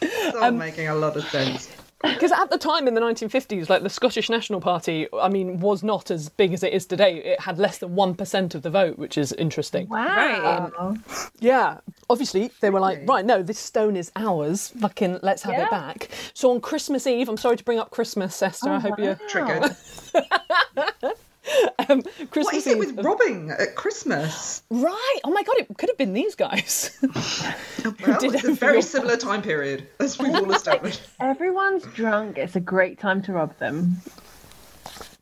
it's 0.01 0.35
all 0.35 0.43
Um, 0.45 0.57
making 0.57 0.87
a 0.87 0.95
lot 0.95 1.15
of 1.17 1.23
sense. 1.25 1.69
Because 2.13 2.31
at 2.31 2.49
the 2.49 2.57
time 2.57 2.87
in 2.87 2.93
the 2.93 3.01
1950s, 3.01 3.69
like 3.69 3.83
the 3.83 3.89
Scottish 3.89 4.29
National 4.29 4.61
Party, 4.61 5.07
I 5.13 5.29
mean, 5.29 5.59
was 5.59 5.83
not 5.83 6.11
as 6.11 6.29
big 6.29 6.53
as 6.53 6.63
it 6.63 6.73
is 6.73 6.85
today. 6.85 7.17
It 7.17 7.39
had 7.41 7.57
less 7.57 7.79
than 7.79 7.95
1% 7.95 8.55
of 8.55 8.61
the 8.61 8.69
vote, 8.69 8.97
which 8.97 9.17
is 9.17 9.31
interesting. 9.33 9.87
Wow. 9.89 10.71
Um, 10.77 11.03
yeah. 11.39 11.79
Obviously, 12.09 12.51
they 12.61 12.69
were 12.69 12.79
like, 12.79 13.07
right, 13.07 13.25
no, 13.25 13.41
this 13.41 13.59
stone 13.59 13.95
is 13.95 14.11
ours. 14.15 14.69
Fucking, 14.79 15.19
let's 15.23 15.43
have 15.43 15.53
Yeah. 15.53 15.65
it 15.65 15.71
back. 15.71 16.09
So 16.33 16.51
on 16.51 16.61
Christmas 16.61 17.07
Eve, 17.07 17.29
I'm 17.29 17.37
sorry 17.37 17.57
to 17.57 17.63
bring 17.63 17.79
up 17.79 17.91
Christmas, 17.91 18.41
Esther. 18.41 18.69
I 18.69 18.79
hope 18.79 18.95
oh, 18.97 19.03
you're. 19.03 19.19
Triggered. 19.27 19.75
Um, 21.87 22.01
Christmas 22.31 22.65
is 22.65 22.67
it 22.67 22.71
Eve. 22.77 22.95
with 22.95 23.05
robbing 23.05 23.51
at 23.51 23.75
Christmas? 23.75 24.63
Right. 24.71 25.19
Oh 25.23 25.29
my 25.31 25.43
God, 25.43 25.57
it 25.59 25.67
could 25.77 25.89
have 25.89 25.97
been 25.97 26.13
these 26.13 26.33
guys. 26.33 26.97
Well, 27.83 28.19
did 28.19 28.33
it's 28.33 28.43
a 28.45 28.53
very 28.53 28.73
your- 28.73 28.81
similar 28.81 29.17
time 29.17 29.43
period, 29.43 29.87
as 29.99 30.17
we've 30.17 30.33
all 30.33 30.51
established. 30.51 31.01
Everyone's 31.19 31.83
drunk. 31.93 32.37
It's 32.39 32.55
a 32.55 32.59
great 32.59 32.97
time 32.99 33.21
to 33.23 33.33
rob 33.33 33.55
them. 33.59 33.97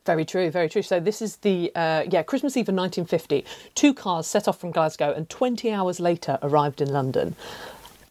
Very 0.05 0.23
true, 0.25 0.49
very 0.51 0.69
true. 0.69 0.81
So 0.81 0.99
this 1.01 1.21
is 1.21 1.37
the 1.37 1.71
uh, 1.75 2.03
yeah 2.09 2.23
Christmas 2.23 2.55
Eve 2.55 2.69
of 2.69 2.75
1950. 2.75 3.45
Two 3.75 3.93
cars 3.93 4.27
set 4.27 4.47
off 4.47 4.59
from 4.59 4.71
Glasgow 4.71 5.11
and 5.13 5.29
20 5.29 5.71
hours 5.71 5.99
later 5.99 6.37
arrived 6.41 6.79
in 6.81 6.91
London. 6.93 7.35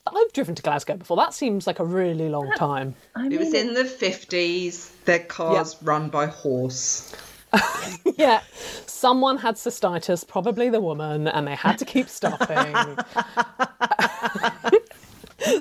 I've 0.07 0.33
driven 0.33 0.55
to 0.57 0.63
Glasgow 0.63 0.97
before. 0.97 1.17
That 1.17 1.33
seems 1.33 1.67
like 1.67 1.79
a 1.79 1.85
really 1.85 2.29
long 2.29 2.51
time. 2.57 2.95
I 3.15 3.29
It 3.29 3.39
was 3.39 3.55
in 3.55 3.73
the 3.73 3.85
50s. 3.85 4.91
Their 5.05 5.21
cars 5.21 5.77
run 5.83 6.09
by 6.11 6.27
horse. 6.27 7.15
Yeah, 8.17 8.43
someone 8.87 9.39
had 9.39 9.55
cystitis, 9.55 10.27
probably 10.27 10.69
the 10.69 10.81
woman, 10.81 11.29
and 11.29 11.47
they 11.47 11.55
had 11.55 11.79
to 11.79 11.85
keep 11.85 12.09
stopping. 12.09 12.75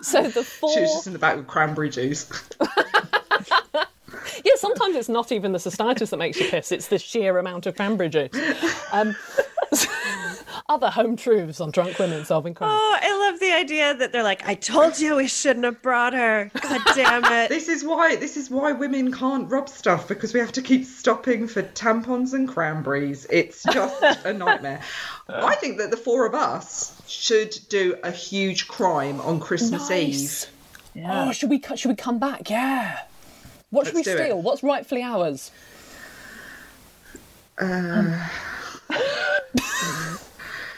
so 0.02 0.28
the 0.28 0.44
four, 0.44 0.74
She 0.74 0.82
was 0.82 0.94
just 0.94 1.08
in 1.08 1.14
the 1.14 1.20
back 1.20 1.38
with 1.38 1.48
cranberry 1.48 1.90
juice. 1.90 2.30
yeah, 4.44 4.54
sometimes 4.58 4.96
it's 4.96 5.10
not 5.10 5.32
even 5.32 5.52
the 5.54 5.60
cystitis 5.60 6.10
that 6.10 6.18
makes 6.18 6.40
you 6.40 6.50
piss; 6.50 6.72
it's 6.72 6.88
the 6.88 7.00
sheer 7.00 7.38
amount 7.38 7.66
of 7.66 7.76
cranberry 7.76 8.10
juice. 8.10 8.32
Um, 8.92 9.16
other 10.70 10.90
home 10.90 11.16
truths 11.16 11.62
on 11.62 11.72
drunk 11.72 11.98
women 12.00 12.26
solving 12.26 12.54
crime. 12.54 12.70
Oh, 12.72 13.00
I 13.02 13.11
love 13.11 13.11
the 13.52 13.58
idea 13.58 13.94
that 13.94 14.12
they're 14.12 14.24
like, 14.24 14.48
I 14.48 14.56
told 14.56 15.00
you 15.00 15.18
we 15.18 15.28
shouldn't 15.28 15.66
have 15.66 15.82
brought 15.82 16.14
her. 16.14 16.50
God 16.62 16.82
damn 16.96 17.26
it. 17.26 17.50
This 17.62 17.68
is 17.68 17.84
why 17.84 18.16
this 18.16 18.38
is 18.38 18.50
why 18.50 18.72
women 18.72 19.12
can't 19.12 19.50
rob 19.52 19.68
stuff 19.68 20.08
because 20.08 20.34
we 20.34 20.40
have 20.40 20.52
to 20.54 20.62
keep 20.62 20.86
stopping 20.86 21.48
for 21.48 21.62
tampons 21.64 22.34
and 22.34 22.48
cranberries. 22.48 23.28
It's 23.30 23.64
just 23.64 24.02
a 24.26 24.34
nightmare. 24.34 24.82
I 25.28 25.56
think 25.56 25.78
that 25.80 25.92
the 25.92 25.98
four 25.98 26.26
of 26.26 26.34
us 26.34 27.02
should 27.08 27.58
do 27.70 27.96
a 28.04 28.12
huge 28.12 28.68
crime 28.68 29.20
on 29.22 29.40
Christmas 29.40 29.90
Nice. 29.90 30.48
Eve. 30.96 31.06
Oh, 31.08 31.32
should 31.32 31.50
we 31.50 31.60
co- 31.60 31.76
should 31.76 31.90
we 31.90 31.96
come 31.96 32.20
back? 32.20 32.50
Yeah. 32.50 33.00
What 33.70 33.86
should 33.86 33.96
Let's 33.96 34.08
we 34.08 34.14
do 34.14 34.18
it. 34.20 34.26
steal? 34.26 34.42
What's 34.42 34.64
rightfully 34.64 35.04
ours? 35.04 35.52
Uh, 37.60 38.28
I 38.90 40.18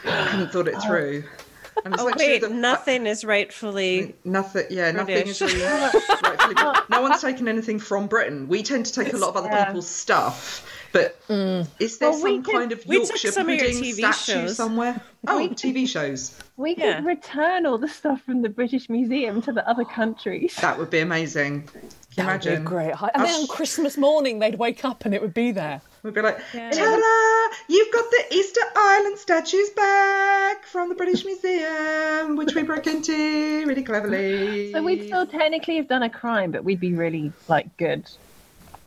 haven't 0.04 0.52
thought 0.52 0.68
it 0.68 0.80
through. 0.82 1.24
Uh, 1.26 1.42
And 1.84 1.92
it's 1.94 2.02
Oh, 2.02 2.08
actually 2.08 2.26
wait, 2.26 2.40
the- 2.42 2.48
nothing 2.50 3.06
is 3.06 3.24
rightfully. 3.24 4.14
Nothing, 4.24 4.66
yeah, 4.70 4.90
nothing 4.92 5.16
is 5.26 5.38
British. 5.38 5.56
really 5.62 5.64
rightfully. 6.22 6.54
No 6.90 7.02
one's 7.02 7.20
taken 7.20 7.48
anything 7.48 7.78
from 7.78 8.06
Britain. 8.06 8.48
We 8.48 8.62
tend 8.62 8.86
to 8.86 8.92
take 8.92 9.12
a 9.12 9.16
lot 9.16 9.30
of 9.30 9.36
other 9.36 9.48
Yeah. 9.48 9.66
people's 9.66 9.88
stuff, 9.88 10.64
but 10.92 11.16
mm. 11.28 11.66
is 11.80 11.98
there 11.98 12.10
Well, 12.10 12.18
some 12.20 12.42
could- 12.42 12.52
kind 12.54 12.72
of 12.72 12.86
Yorkshire 12.86 13.32
some 13.32 13.48
of 13.48 13.58
pudding 13.58 13.82
TV 13.82 13.94
statue 13.94 14.40
shows. 14.42 14.56
somewhere? 14.56 15.00
Oh, 15.26 15.48
TV 15.48 15.86
shows. 15.88 16.34
we 16.56 16.74
could 16.74 16.84
Yeah. 16.84 17.04
return 17.04 17.66
all 17.66 17.78
the 17.78 17.88
stuff 17.88 18.20
from 18.22 18.42
the 18.42 18.48
British 18.48 18.88
Museum 18.88 19.42
to 19.42 19.52
the 19.52 19.68
other 19.68 19.84
countries. 19.84 20.54
That 20.60 20.78
would 20.78 20.90
be 20.90 21.00
amazing. 21.00 21.68
Can 22.16 22.24
you 22.24 22.30
That 22.30 22.44
would 22.44 22.48
be 22.50 22.54
a 22.56 22.60
great. 22.60 22.94
hi- 22.94 23.10
And 23.14 23.24
then 23.24 23.34
on 23.34 23.44
oh. 23.44 23.46
Christmas 23.52 23.96
morning, 23.96 24.38
they'd 24.38 24.54
wake 24.58 24.84
up 24.84 25.04
and 25.04 25.14
it 25.14 25.20
would 25.22 25.34
be 25.34 25.50
there. 25.52 25.80
We'd 26.02 26.14
be 26.14 26.20
like, 26.20 26.38
ta-da! 26.52 27.56
You've 27.68 27.92
got 27.92 28.04
the 28.10 28.24
Easter 28.34 28.60
Island 28.76 29.18
statues 29.18 29.70
back 29.70 30.64
from 30.66 30.90
the 30.90 30.94
British 30.94 31.24
Museum, 31.24 32.36
which 32.36 32.54
we 32.54 32.62
broke 32.62 32.86
into 32.86 33.64
really 33.66 33.82
cleverly. 33.82 34.70
So 34.72 34.82
we'd 34.82 35.06
still 35.06 35.26
technically 35.26 35.76
have 35.76 35.88
done 35.88 36.02
a 36.02 36.10
crime, 36.10 36.50
but 36.50 36.62
we'd 36.62 36.80
be 36.80 36.92
really 36.94 37.32
like 37.48 37.74
good. 37.78 38.08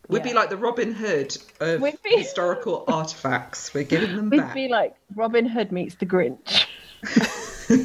We'd 0.09 0.23
be 0.23 0.33
like 0.33 0.49
the 0.49 0.57
Robin 0.57 0.93
Hood 0.93 1.35
of 1.59 1.81
We'd 1.81 2.01
be- 2.03 2.15
historical 2.17 2.85
artifacts. 2.87 3.73
We're 3.73 3.83
giving 3.83 4.15
them 4.15 4.29
We'd 4.29 4.37
back. 4.37 4.53
be 4.53 4.67
like 4.69 4.95
Robin 5.15 5.45
Hood 5.47 5.71
meets 5.71 5.95
the 5.95 6.05
Grinch. 6.05 6.65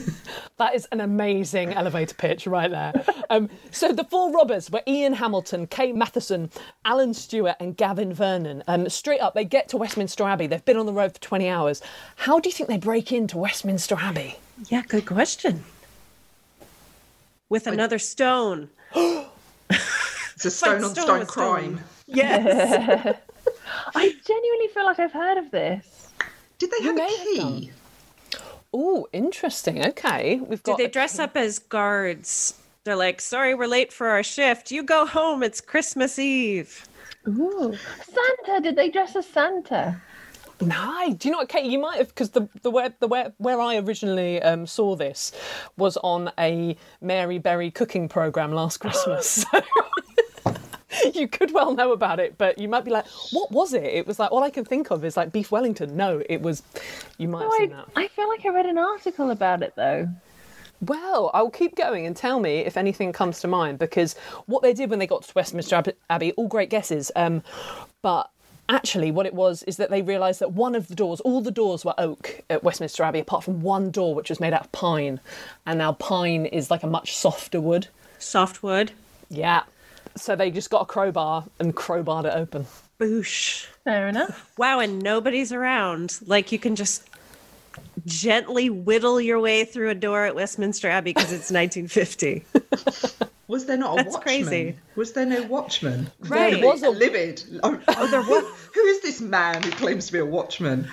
That 0.59 0.75
is 0.77 0.87
an 0.93 1.01
amazing 1.01 1.73
elevator 1.73 2.15
pitch 2.15 2.47
right 2.47 2.71
there. 2.71 2.93
Um, 3.31 3.49
so 3.73 3.91
the 3.93 4.05
four 4.05 4.31
robbers 4.31 4.71
were 4.71 4.83
Ian 4.87 5.15
Hamilton, 5.15 5.67
Kay 5.67 5.93
Matheson, 5.93 6.51
Alan 6.85 7.15
Stuart, 7.15 7.57
and 7.59 7.77
Gavin 7.77 8.13
Vernon. 8.15 8.63
Um, 8.69 8.89
straight 8.89 9.19
up, 9.21 9.35
they 9.35 9.45
get 9.45 9.69
to 9.71 9.77
Westminster 9.77 10.23
Abbey. 10.25 10.47
They've 10.47 10.65
been 10.65 10.77
on 10.77 10.87
the 10.87 10.93
road 10.93 11.15
for 11.15 11.21
20 11.21 11.49
hours. 11.49 11.83
How 12.15 12.39
do 12.39 12.49
you 12.49 12.53
think 12.53 12.69
they 12.69 12.79
break 12.79 13.11
into 13.11 13.39
Westminster 13.39 13.97
Abbey? 13.99 14.37
Yeah, 14.69 14.83
good 14.87 15.05
question. 15.07 15.65
With 17.49 17.67
another 17.67 17.99
stone. 17.99 18.69
It's 20.35 20.45
a 20.47 20.51
stone 20.51 20.83
on 20.85 20.91
stone 20.91 21.05
stone 21.05 21.19
with 21.21 21.29
crime. 21.29 21.77
stone. 21.77 21.85
Yes. 22.07 23.17
I 23.95 24.13
genuinely 24.27 24.69
feel 24.75 24.85
like 24.85 24.99
I've 24.99 25.13
heard 25.13 25.39
of 25.39 25.51
this. 25.53 26.09
Did 26.59 26.71
they 26.73 26.85
You 26.85 26.87
have 26.89 26.97
a 26.97 26.99
may 26.99 27.17
have 27.17 27.27
key? 27.27 27.71
Done. 28.73 28.81
Oh, 28.81 29.09
interesting. 29.13 29.85
Okay, 29.87 30.37
we've 30.37 30.63
Do 30.63 30.73
got. 30.73 30.79
they 30.79 30.89
dress 30.89 31.19
up 31.19 31.37
as 31.37 31.59
guards? 31.59 32.55
They're 32.85 32.97
like, 32.97 33.21
sorry, 33.21 33.55
we're 33.55 33.67
late 33.67 33.93
for 33.93 34.09
our 34.09 34.23
shift. 34.23 34.71
You 34.73 34.83
go 34.83 35.07
home. 35.07 35.43
It's 35.43 35.61
Christmas 35.61 36.19
Eve. 36.19 36.87
Ooh. 37.29 37.75
Santa, 38.05 38.61
did 38.61 38.75
they 38.77 38.91
dress 38.91 39.15
as 39.15 39.27
Santa? 39.27 40.01
No, 40.61 41.15
do 41.17 41.29
you 41.29 41.33
know 41.33 41.39
what, 41.39 41.49
Kate? 41.49 41.65
You 41.67 41.79
might 41.81 41.99
have 41.99 42.09
because 42.09 42.31
the 42.31 42.49
the 42.63 42.71
where 42.71 42.95
the 43.01 43.09
where 43.09 43.33
where 43.39 43.61
I 43.61 43.77
originally 43.79 44.41
um, 44.43 44.67
saw 44.67 44.95
this 44.95 45.33
was 45.77 45.97
on 45.99 46.31
a 46.39 46.77
Mary 47.01 47.39
Berry 47.39 47.71
cooking 47.71 48.09
program 48.09 48.53
last 48.53 48.79
Christmas. 48.79 49.45
So 49.55 49.61
you 51.15 51.29
could 51.29 51.53
well 51.53 51.75
know 51.75 51.93
about 51.93 52.21
it, 52.21 52.37
but 52.39 52.59
you 52.59 52.69
might 52.69 52.85
be 52.85 52.91
like, 52.91 53.07
"What 53.33 53.51
was 53.51 53.73
it?" 53.73 53.85
It 53.85 54.07
was 54.07 54.19
like 54.19 54.33
all 54.33 54.43
I 54.43 54.51
can 54.51 54.65
think 54.65 54.91
of 54.91 55.05
is 55.05 55.17
like 55.17 55.33
beef 55.33 55.51
Wellington. 55.51 55.97
No, 55.97 56.23
it 56.29 56.43
was. 56.43 56.63
You 57.19 57.29
might 57.29 57.43
have 57.43 57.53
seen 57.55 57.73
I, 57.73 57.77
that. 57.77 57.89
I 57.97 58.09
feel 58.09 58.29
like 58.29 58.45
I 58.45 58.51
read 58.51 58.67
an 58.67 58.79
article 58.79 59.31
about 59.31 59.63
it 59.63 59.75
though. 59.77 60.09
Well, 60.81 61.31
I'll 61.33 61.51
keep 61.51 61.77
going 61.77 62.07
and 62.07 62.17
tell 62.17 62.41
me 62.41 62.59
if 62.61 62.77
anything 62.77 63.13
comes 63.13 63.41
to 63.41 63.49
mind 63.49 63.79
because 63.79 64.15
what 64.47 64.63
they 64.63 64.73
did 64.73 64.91
when 64.91 64.99
they 64.99 65.07
got 65.07 65.23
to 65.23 65.33
Westminster 65.35 65.77
Ab- 65.77 65.95
Abbey, 66.11 66.33
all 66.33 66.49
great 66.49 66.71
guesses. 66.71 67.13
Um, 67.15 67.45
but 68.03 68.29
actually, 68.69 69.13
what 69.13 69.25
it 69.25 69.33
was 69.35 69.63
is 69.63 69.77
that 69.77 69.91
they 69.91 70.03
realised 70.03 70.41
that 70.41 70.53
one 70.53 70.75
of 70.75 70.89
the 70.89 70.97
doors, 70.97 71.21
all 71.21 71.41
the 71.41 71.53
doors 71.53 71.85
were 71.85 71.95
oak 71.99 72.41
at 72.51 72.65
Westminster 72.65 73.05
Abbey, 73.05 73.21
apart 73.21 73.45
from 73.45 73.61
one 73.63 73.93
door 73.93 74.13
which 74.15 74.29
was 74.29 74.41
made 74.41 74.53
out 74.53 74.63
of 74.63 74.73
pine, 74.73 75.21
and 75.67 75.79
now 75.79 75.93
pine 75.93 76.47
is 76.47 76.69
like 76.69 76.83
a 76.83 76.89
much 76.89 77.15
softer 77.17 77.61
wood. 77.61 77.87
soft 78.19 78.63
wood 78.65 78.91
Yeah. 79.29 79.63
So 80.17 80.37
they 80.37 80.51
just 80.51 80.71
got 80.71 80.83
a 80.83 80.87
crowbar 80.87 81.45
and 81.59 81.75
crowbarred 81.75 82.25
it 82.27 82.35
open. 82.35 82.67
Boosh. 82.99 83.67
Fair 83.85 84.09
enough. 84.09 84.53
Wow, 84.59 84.81
and 84.81 85.03
nobody's 85.03 85.53
around. 85.53 86.19
Like 86.27 86.53
you 86.53 86.59
can 86.59 86.77
just 86.77 87.09
gently 88.07 88.71
whittle 88.71 89.21
your 89.21 89.41
way 89.41 89.65
through 89.65 89.91
a 89.91 89.95
door 89.95 90.25
at 90.25 90.35
Westminster 90.35 90.89
Abbey 90.89 91.13
because 91.13 91.33
it's 91.33 91.51
1950. 91.51 92.45
Was 93.49 93.67
there 93.67 93.77
not 93.77 93.93
a 93.99 94.03
That's 94.05 94.15
watchman? 94.15 94.23
crazy. 94.23 94.77
Was 94.97 95.13
there 95.13 95.27
no 95.27 95.43
watchman? 95.45 96.11
Right. 96.21 96.53
Really 96.55 96.65
was 96.65 96.83
a- 96.83 96.91
livid. 96.91 97.43
Oh, 97.63 97.77
there 98.11 98.21
was. 98.29 98.45
Who 98.75 98.81
is 98.83 99.03
this 99.03 99.21
man 99.21 99.63
who 99.63 99.71
claims 99.73 100.07
to 100.07 100.13
be 100.13 100.19
a 100.21 100.25
watchman? 100.27 100.89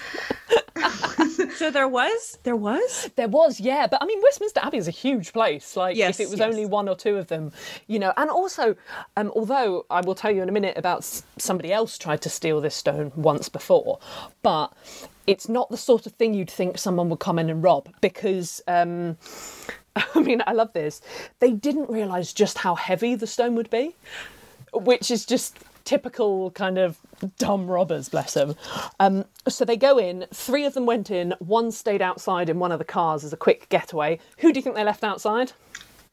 so 1.56 1.72
there 1.72 1.88
was? 1.88 2.38
There 2.44 2.56
was? 2.56 3.10
There 3.16 3.28
was, 3.28 3.60
yeah, 3.60 3.88
but 3.88 4.02
I 4.02 4.06
mean, 4.06 4.20
Westminster 4.22 4.60
Abbey 4.64 4.78
is 4.78 4.88
a 4.88 4.92
huge 4.92 5.32
place. 5.34 5.76
Like, 5.78 5.96
Yes, 5.96 6.20
if 6.20 6.28
it 6.28 6.32
was 6.32 6.40
yes. 6.40 6.48
only 6.52 6.66
one 6.66 6.90
or 6.90 6.96
two 6.96 7.18
of 7.18 7.28
them, 7.28 7.52
you 7.88 8.00
know, 8.00 8.14
and 8.18 8.30
also, 8.30 8.76
um, 9.16 9.32
although 9.36 9.86
I 9.90 10.02
will 10.02 10.16
tell 10.16 10.32
you 10.32 10.42
in 10.42 10.50
a 10.50 10.54
minute 10.54 10.78
about 10.78 11.04
somebody 11.38 11.72
else 11.72 11.98
tried 11.98 12.22
to 12.24 12.30
steal 12.30 12.62
this 12.62 12.76
stone 12.76 13.12
once 13.16 13.48
before, 13.50 14.00
but 14.42 14.74
it's 15.28 15.48
not 15.48 15.70
the 15.70 15.78
sort 15.78 16.06
of 16.06 16.14
thing 16.14 16.34
you'd 16.34 16.50
think 16.52 16.78
someone 16.78 17.10
would 17.10 17.20
come 17.20 17.38
in 17.40 17.50
and 17.50 17.62
rob 17.64 17.90
because. 18.02 18.62
Um, 18.68 19.18
I 20.16 20.22
mean, 20.22 20.42
I 20.48 20.54
love 20.54 20.74
this. 20.74 21.02
They 21.40 21.52
didn't 21.52 21.90
realise 21.90 22.34
just 22.34 22.58
how 22.60 22.76
heavy 22.76 23.16
the 23.16 23.28
stone 23.28 23.56
would 23.56 23.70
be, 23.70 23.96
which 24.74 25.12
is 25.12 25.26
just 25.26 25.58
typical 25.86 26.52
kind 26.52 26.78
of 26.78 26.98
dumb 27.38 27.68
robbers, 27.68 28.10
bless 28.10 28.34
them. 28.34 28.56
Um, 29.00 29.26
so 29.48 29.66
they 29.66 29.78
go 29.78 29.98
in, 29.98 30.26
three 30.34 30.66
of 30.66 30.74
them 30.74 30.86
went 30.86 31.10
in, 31.10 31.34
one 31.40 31.72
stayed 31.72 32.02
outside 32.02 32.50
in 32.50 32.60
one 32.60 32.72
of 32.72 32.80
the 32.80 32.86
cars 32.86 33.24
as 33.24 33.34
a 33.34 33.38
quick 33.38 33.68
getaway. 33.70 34.20
Who 34.40 34.54
do 34.54 34.60
you 34.60 34.64
think 34.64 34.76
they 34.76 34.84
left 34.84 35.04
outside? 35.04 35.52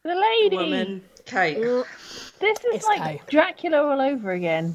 The 0.03 0.15
lady. 0.15 0.57
Woman. 0.57 1.05
Kate. 1.27 1.57
This 1.59 2.59
is 2.59 2.65
It's 2.77 2.87
like 2.87 3.03
Kay. 3.03 3.23
Dracula 3.29 3.83
all 3.83 4.01
over 4.01 4.33
again. 4.33 4.75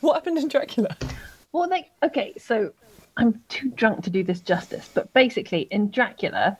what 0.00 0.14
happened 0.14 0.38
in 0.38 0.48
Dracula? 0.48 0.96
Well, 1.52 1.68
like, 1.68 1.90
okay, 2.02 2.34
so 2.36 2.72
I'm 3.16 3.40
too 3.48 3.70
drunk 3.70 4.04
to 4.04 4.10
do 4.10 4.22
this 4.22 4.40
justice, 4.40 4.90
but 4.92 5.12
basically, 5.14 5.62
in 5.70 5.90
Dracula, 5.90 6.58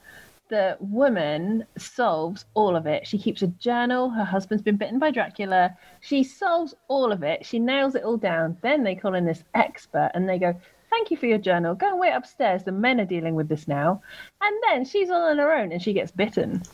the 0.50 0.76
woman 0.80 1.64
solves 1.78 2.44
all 2.54 2.76
of 2.76 2.86
it. 2.86 3.06
She 3.06 3.18
keeps 3.18 3.40
a 3.40 3.46
journal. 3.46 4.10
Her 4.10 4.24
husband's 4.24 4.62
been 4.62 4.76
bitten 4.76 4.98
by 4.98 5.10
Dracula. 5.10 5.76
She 6.00 6.22
solves 6.22 6.74
all 6.88 7.10
of 7.10 7.22
it. 7.22 7.46
She 7.46 7.58
nails 7.58 7.94
it 7.94 8.02
all 8.02 8.18
down. 8.18 8.58
Then 8.60 8.82
they 8.82 8.94
call 8.94 9.14
in 9.14 9.24
this 9.24 9.44
expert 9.54 10.10
and 10.12 10.28
they 10.28 10.38
go, 10.38 10.54
Thank 10.90 11.12
you 11.12 11.16
for 11.16 11.26
your 11.26 11.38
journal. 11.38 11.76
Go 11.76 11.88
and 11.88 12.00
wait 12.00 12.10
upstairs. 12.10 12.64
The 12.64 12.72
men 12.72 13.00
are 13.00 13.04
dealing 13.04 13.36
with 13.36 13.48
this 13.48 13.68
now. 13.68 14.02
And 14.42 14.56
then 14.66 14.84
she's 14.84 15.08
all 15.08 15.22
on 15.22 15.38
her 15.38 15.52
own 15.52 15.70
and 15.70 15.80
she 15.80 15.92
gets 15.92 16.10
bitten. 16.10 16.64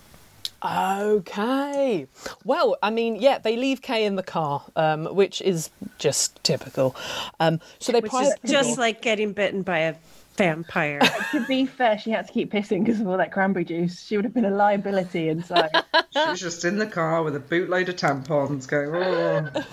Okay. 0.64 2.06
Well, 2.44 2.76
I 2.82 2.88
mean, 2.88 3.16
yeah, 3.16 3.36
they 3.36 3.56
leave 3.56 3.82
Kay 3.82 4.06
in 4.06 4.16
the 4.16 4.22
car, 4.22 4.64
um, 4.74 5.04
which 5.14 5.42
is 5.42 5.68
just 5.98 6.42
typical. 6.42 6.96
Um, 7.40 7.60
so 7.78 7.92
they 7.92 8.00
Which 8.00 8.10
pry 8.10 8.22
is 8.22 8.34
just 8.46 8.78
like 8.78 9.02
getting 9.02 9.34
bitten 9.34 9.60
by 9.60 9.80
a 9.80 9.94
vampire. 10.36 11.00
To 11.32 11.44
be 11.46 11.66
fair, 11.66 11.98
she 11.98 12.10
had 12.10 12.28
to 12.28 12.32
keep 12.32 12.52
pissing 12.52 12.84
because 12.84 13.00
of 13.00 13.08
all 13.08 13.16
that 13.18 13.32
cranberry 13.32 13.64
juice. 13.64 14.02
She 14.04 14.16
would 14.16 14.24
have 14.24 14.32
been 14.32 14.44
a 14.44 14.50
liability 14.50 15.28
inside. 15.28 15.70
She 16.12 16.30
was 16.30 16.40
just 16.40 16.64
in 16.64 16.78
the 16.78 16.86
car 16.86 17.22
with 17.22 17.36
a 17.36 17.40
bootload 17.40 17.88
of 17.88 17.96
tampons 17.96 18.66
going, 18.66 18.94
oh. 18.94 19.50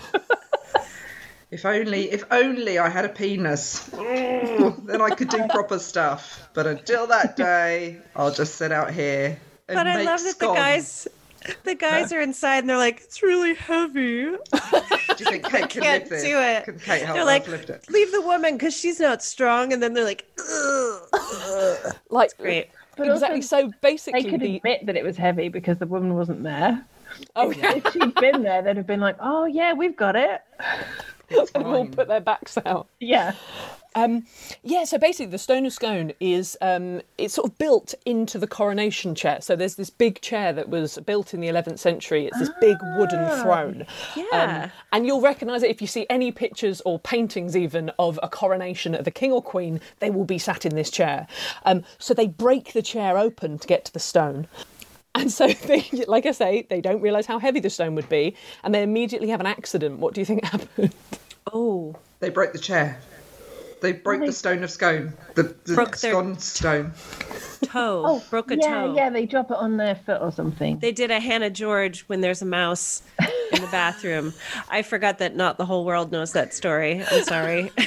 If 1.52 1.66
only, 1.66 2.12
if 2.12 2.26
only 2.32 2.80
I 2.80 2.90
had 2.90 3.06
a 3.06 3.10
penis, 3.10 3.90
Oh, 3.94 4.76
then 4.86 5.02
I 5.02 5.12
could 5.12 5.30
do 5.30 5.46
proper 5.50 5.78
stuff. 5.78 6.50
But 6.54 6.66
until 6.66 7.06
that 7.08 7.38
day, 7.38 8.00
I'll 8.16 8.34
just 8.34 8.56
sit 8.56 8.72
out 8.72 8.92
here. 8.92 9.40
And 9.68 9.76
but 9.76 9.88
I 9.88 9.98
make 9.98 10.06
love 10.08 10.24
that 10.24 10.40
the 10.40 10.48
guys, 10.48 11.08
the 11.64 11.76
guys 11.76 12.12
are 12.12 12.22
inside 12.22 12.60
and 12.60 12.70
they're 12.70 12.78
like, 12.78 13.02
it's 13.02 13.22
really 13.22 13.54
heavy. 13.54 14.32
Do 15.24 15.36
you 15.36 15.42
think 15.42 15.52
Kate 15.52 15.70
can 15.70 15.82
Can't 15.84 16.10
lift 16.12 16.24
do 16.24 16.40
it. 16.40 16.64
Can 16.66 16.80
Kate 16.80 17.02
help 17.04 17.16
They're 17.16 17.26
like, 17.26 17.48
lift 17.48 17.70
it? 17.70 17.86
leave 17.90 18.12
the 18.12 18.22
woman 18.22 18.54
because 18.58 18.76
she's 18.78 19.00
not 19.00 19.24
strong. 19.24 19.74
And 19.74 19.82
then 19.82 19.94
they're 19.94 20.04
like, 20.04 20.26
Ugh. 20.40 21.96
like 22.10 22.38
great. 22.38 22.70
But 22.96 23.08
exactly. 23.10 23.38
also, 23.38 23.48
So 23.48 23.72
basically, 23.82 24.24
they 24.24 24.30
could 24.30 24.40
the, 24.42 24.58
admit 24.58 24.86
that 24.86 24.96
it 24.96 25.04
was 25.04 25.18
heavy 25.18 25.50
because 25.50 25.78
the 25.80 25.88
woman 25.88 26.14
wasn't 26.16 26.44
there. 26.44 26.86
oh 27.36 27.52
yeah, 27.52 27.74
If 27.76 27.92
she'd 27.94 28.14
been 28.16 28.44
there, 28.44 28.62
they'd 28.62 28.78
have 28.78 28.88
been 28.88 29.00
like, 29.00 29.16
"Oh 29.20 29.46
yeah, 29.46 29.74
we've 29.74 29.96
got 29.96 30.16
it." 30.16 30.42
It's 31.30 31.52
they've 31.54 31.66
all 31.66 31.88
put 31.88 32.08
their 32.08 32.22
backs 32.22 32.58
out. 32.66 32.88
Yeah, 33.00 33.34
Um, 33.96 34.26
yeah, 34.64 34.84
so 34.86 34.98
basically, 34.98 35.32
the 35.32 35.38
Stone 35.38 35.66
of 35.66 35.74
Scone 35.74 36.14
is 36.20 36.58
um, 36.62 37.02
it's 37.18 37.34
sort 37.34 37.50
of 37.50 37.58
built 37.58 37.94
into 38.06 38.38
the 38.38 38.48
coronation 38.48 39.16
chair. 39.16 39.40
So 39.42 39.56
there's 39.56 39.76
this 39.76 39.90
big 39.90 40.22
chair 40.22 40.52
that 40.54 40.70
was 40.70 40.98
built 41.06 41.34
in 41.34 41.42
the 41.42 41.48
11th 41.48 41.80
century. 41.80 42.26
It's 42.26 42.40
this 42.40 42.50
big 42.60 42.78
wooden 42.98 43.26
throne. 43.42 43.86
Um, 44.16 44.24
Yeah. 44.32 44.70
and 44.92 45.06
you'll 45.06 45.22
recognise 45.22 45.64
it 45.64 45.70
if 45.70 45.82
you 45.82 45.88
see 45.88 46.06
any 46.10 46.32
pictures 46.32 46.82
or 46.86 47.00
paintings, 47.00 47.56
even 47.56 47.92
of 48.00 48.20
a 48.24 48.30
coronation 48.30 48.96
of 48.96 49.06
the 49.06 49.12
king 49.12 49.32
or 49.32 49.42
queen. 49.42 49.80
They 50.00 50.10
will 50.10 50.26
be 50.26 50.38
sat 50.38 50.66
in 50.66 50.76
this 50.76 50.90
chair. 50.90 51.28
Um, 51.66 51.84
so 52.00 52.14
they 52.14 52.28
break 52.28 52.74
the 52.74 52.82
chair 52.82 53.18
open 53.18 53.60
to 53.60 53.68
get 53.68 53.86
to 53.86 53.94
the 53.94 54.00
stone. 54.00 54.48
And 55.16 55.32
so, 55.32 55.48
they, 55.68 55.86
like 56.08 56.26
I 56.26 56.32
say, 56.32 56.66
they 56.70 56.82
don't 56.82 57.00
realise 57.02 57.28
how 57.28 57.38
heavy 57.38 57.60
the 57.60 57.70
stone 57.70 57.94
would 57.96 58.10
be, 58.10 58.36
and 58.64 58.74
they 58.74 58.82
immediately 58.82 59.30
have 59.30 59.40
an 59.40 59.46
accident. 59.46 60.00
What 60.00 60.16
do 60.16 60.22
you 60.22 60.26
think 60.26 60.44
happened? 60.56 60.94
Oh, 61.54 61.96
They 62.20 62.30
broke 62.30 62.54
the 62.54 62.58
chair. 62.60 63.00
They 63.84 63.92
broke 63.92 64.26
the 64.26 64.32
stone 64.32 64.64
of 64.64 64.72
scone. 64.72 65.12
The, 65.36 65.44
the 65.66 65.76
Broke 65.76 65.98
their- 65.98 66.12
scone 66.14 66.40
stone. 66.40 66.94
toe. 67.64 68.04
Oh, 68.06 68.24
broke 68.30 68.50
a 68.50 68.56
yeah, 68.56 68.62
toe. 68.86 68.96
yeah. 68.96 69.10
They 69.10 69.26
drop 69.26 69.52
it 69.52 69.58
on 69.58 69.76
their 69.76 69.96
foot 69.96 70.22
or 70.22 70.32
something. 70.32 70.80
They 70.80 70.94
did 70.94 71.12
a 71.12 71.20
Hannah 71.20 71.50
George 71.50 72.04
when 72.08 72.22
there's 72.22 72.42
a 72.42 72.46
mouse 72.46 73.04
in 73.20 73.62
the 73.62 73.68
bathroom. 73.72 74.34
I 74.70 74.84
forgot 74.84 75.18
that 75.20 75.36
not 75.36 75.58
the 75.58 75.66
whole 75.66 75.84
world 75.84 76.14
knows 76.14 76.32
that 76.32 76.54
story. 76.54 77.04
I'm 77.12 77.24
sorry. 77.26 77.72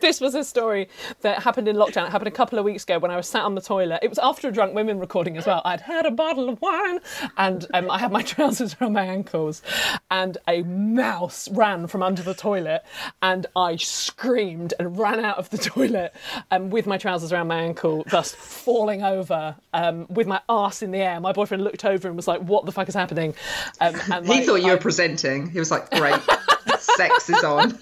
this 0.00 0.20
was 0.20 0.34
a 0.34 0.44
story 0.44 0.88
that 1.22 1.42
happened 1.42 1.68
in 1.68 1.76
lockdown. 1.76 2.06
It 2.06 2.10
happened 2.10 2.28
a 2.28 2.32
couple 2.32 2.58
of 2.58 2.64
weeks 2.64 2.84
ago 2.84 2.98
when 2.98 3.10
I 3.10 3.16
was 3.16 3.28
sat 3.28 3.42
on 3.42 3.54
the 3.54 3.60
toilet. 3.60 4.00
It 4.02 4.08
was 4.08 4.18
after 4.18 4.48
a 4.48 4.52
drunk 4.52 4.74
women 4.74 4.98
recording 4.98 5.36
as 5.36 5.46
well. 5.46 5.62
I'd 5.64 5.80
had 5.80 6.06
a 6.06 6.10
bottle 6.10 6.48
of 6.48 6.60
wine 6.60 7.00
and 7.36 7.66
um, 7.74 7.90
I 7.90 7.98
had 7.98 8.12
my 8.12 8.22
trousers 8.32 8.74
around 8.80 8.92
my 8.94 9.04
ankles, 9.04 9.62
and 10.10 10.38
a 10.48 10.62
mouse 10.62 11.48
ran 11.50 11.86
from 11.86 12.02
under 12.02 12.22
the 12.22 12.34
toilet, 12.34 12.82
and 13.22 13.46
I 13.56 13.76
screamed 13.76 14.74
and 14.78 14.98
ran 14.98 15.24
out 15.24 15.38
of 15.38 15.50
the 15.50 15.58
toilet 15.76 16.14
um, 16.50 16.70
with 16.70 16.86
my 16.86 16.98
trousers 16.98 17.32
around 17.32 17.48
my 17.48 17.60
ankle, 17.60 18.04
thus 18.10 18.32
falling 18.34 19.02
over 19.02 19.54
um, 19.74 20.06
with 20.08 20.26
my 20.26 20.40
ass 20.48 20.82
in 20.82 20.90
the 20.90 20.98
air. 20.98 21.20
My 21.20 21.32
boyfriend 21.32 21.62
looked 21.64 21.84
over 21.84 22.08
and 22.08 22.16
was 22.16 22.26
like, 22.28 22.40
"What 22.40 22.66
the 22.66 22.72
fuck 22.72 22.88
is 22.88 22.94
happening?" 22.94 23.34
Um, 23.80 23.94
and 24.12 24.26
He 24.26 24.44
thought 24.44 24.56
you 24.62 24.70
I- 24.70 24.74
were 24.74 24.80
presenting. 24.80 25.50
He 25.50 25.58
was 25.58 25.70
like, 25.70 25.90
great, 25.90 26.20
sex 26.78 27.28
is 27.30 27.42
on. 27.44 27.78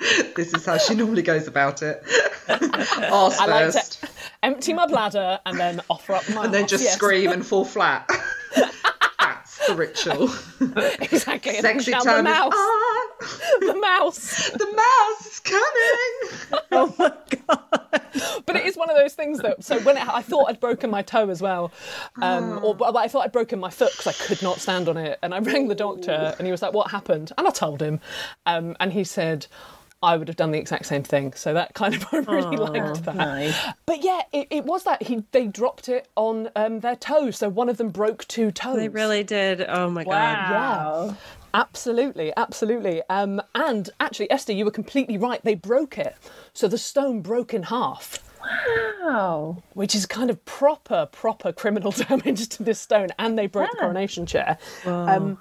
this 0.36 0.52
is 0.54 0.64
how 0.64 0.78
she 0.78 0.94
normally 0.94 1.22
goes 1.22 1.46
about 1.46 1.82
it. 1.82 2.02
Arse 2.48 3.38
I 3.38 3.46
like 3.46 3.72
first, 3.72 4.00
to 4.02 4.08
empty 4.42 4.72
my 4.72 4.86
bladder 4.86 5.38
and 5.46 5.58
then 5.58 5.80
offer 5.90 6.14
up 6.14 6.28
my 6.30 6.44
and 6.44 6.54
then 6.54 6.62
arse. 6.62 6.70
just 6.70 6.84
Yes. 6.84 6.94
scream 6.94 7.30
and 7.30 7.46
fall 7.46 7.64
flat. 7.64 8.08
That's 9.18 9.66
the 9.68 9.74
ritual. 9.74 10.30
exactly. 11.00 11.54
Sexy 11.60 11.92
time 11.92 12.04
the 12.04 12.16
is 12.18 12.24
mouse, 12.24 12.54
on. 12.54 13.60
the 13.60 13.74
mouse. 13.80 14.50
The 14.50 14.66
mouse 14.74 15.26
is 15.26 15.40
coming. 15.40 16.60
oh 16.72 16.94
my 16.98 17.12
god. 17.46 18.42
But 18.46 18.56
it 18.56 18.64
is 18.64 18.76
one 18.76 18.90
of 18.90 18.96
those 18.96 19.14
things 19.14 19.38
that. 19.40 19.62
So 19.62 19.78
when 19.80 19.96
it, 19.96 20.08
I 20.08 20.22
thought 20.22 20.46
I'd 20.48 20.58
broken 20.60 20.90
my 20.90 21.02
toe 21.02 21.28
as 21.28 21.40
well, 21.42 21.70
um, 22.22 22.58
or 22.64 22.74
well, 22.74 22.96
I 22.96 23.06
thought 23.08 23.24
I'd 23.24 23.32
broken 23.32 23.60
my 23.60 23.70
foot 23.70 23.92
because 23.92 24.06
I 24.08 24.12
could 24.24 24.42
not 24.42 24.58
stand 24.58 24.88
on 24.88 24.96
it, 24.96 25.18
and 25.22 25.34
I 25.34 25.38
rang 25.38 25.68
the 25.68 25.74
doctor, 25.74 26.34
and 26.38 26.46
he 26.46 26.50
was 26.50 26.62
like, 26.62 26.72
"What 26.72 26.90
happened?" 26.90 27.30
And 27.38 27.46
I 27.46 27.50
told 27.50 27.80
him, 27.82 28.00
um, 28.46 28.76
and 28.80 28.92
he 28.92 29.04
said. 29.04 29.46
I 30.02 30.16
would 30.16 30.28
have 30.28 30.36
done 30.36 30.50
the 30.50 30.58
exact 30.58 30.86
same 30.86 31.02
thing, 31.02 31.34
so 31.34 31.52
that 31.54 31.74
kind 31.74 31.94
of 31.94 32.06
I 32.12 32.18
really 32.18 32.56
liked 32.56 33.04
that. 33.04 33.16
nice. 33.16 33.56
But 33.84 34.02
yeah, 34.02 34.22
it, 34.32 34.48
it 34.50 34.64
was 34.64 34.84
that 34.84 35.02
he 35.02 35.24
they 35.32 35.46
dropped 35.46 35.88
it 35.88 36.08
on 36.16 36.48
um, 36.56 36.80
their 36.80 36.96
toes, 36.96 37.36
so 37.36 37.48
one 37.48 37.68
of 37.68 37.76
them 37.76 37.90
broke 37.90 38.26
two 38.26 38.50
toes. 38.50 38.76
They 38.76 38.88
really 38.88 39.22
did. 39.24 39.64
Oh 39.68 39.90
my 39.90 40.04
god. 40.04 40.10
Wow. 40.10 41.16
Absolutely, 41.52 42.32
absolutely. 42.36 43.02
Um, 43.10 43.42
and 43.54 43.90
actually, 43.98 44.30
Esther, 44.30 44.52
you 44.52 44.64
were 44.64 44.70
completely 44.70 45.18
right. 45.18 45.42
They 45.42 45.56
broke 45.56 45.98
it. 45.98 46.14
So 46.52 46.68
the 46.68 46.78
stone 46.78 47.22
broke 47.22 47.52
in 47.52 47.64
half, 47.64 48.18
Wow. 49.02 49.62
which 49.74 49.94
is 49.94 50.06
kind 50.06 50.30
of 50.30 50.44
proper, 50.44 51.06
proper 51.10 51.52
criminal 51.52 51.90
damage 52.08 52.48
to 52.50 52.62
this 52.62 52.80
stone. 52.80 53.08
And 53.18 53.38
they 53.38 53.46
broke 53.46 53.70
the 53.72 53.78
coronation 53.78 54.26
chair. 54.26 54.58
Um, 54.86 55.38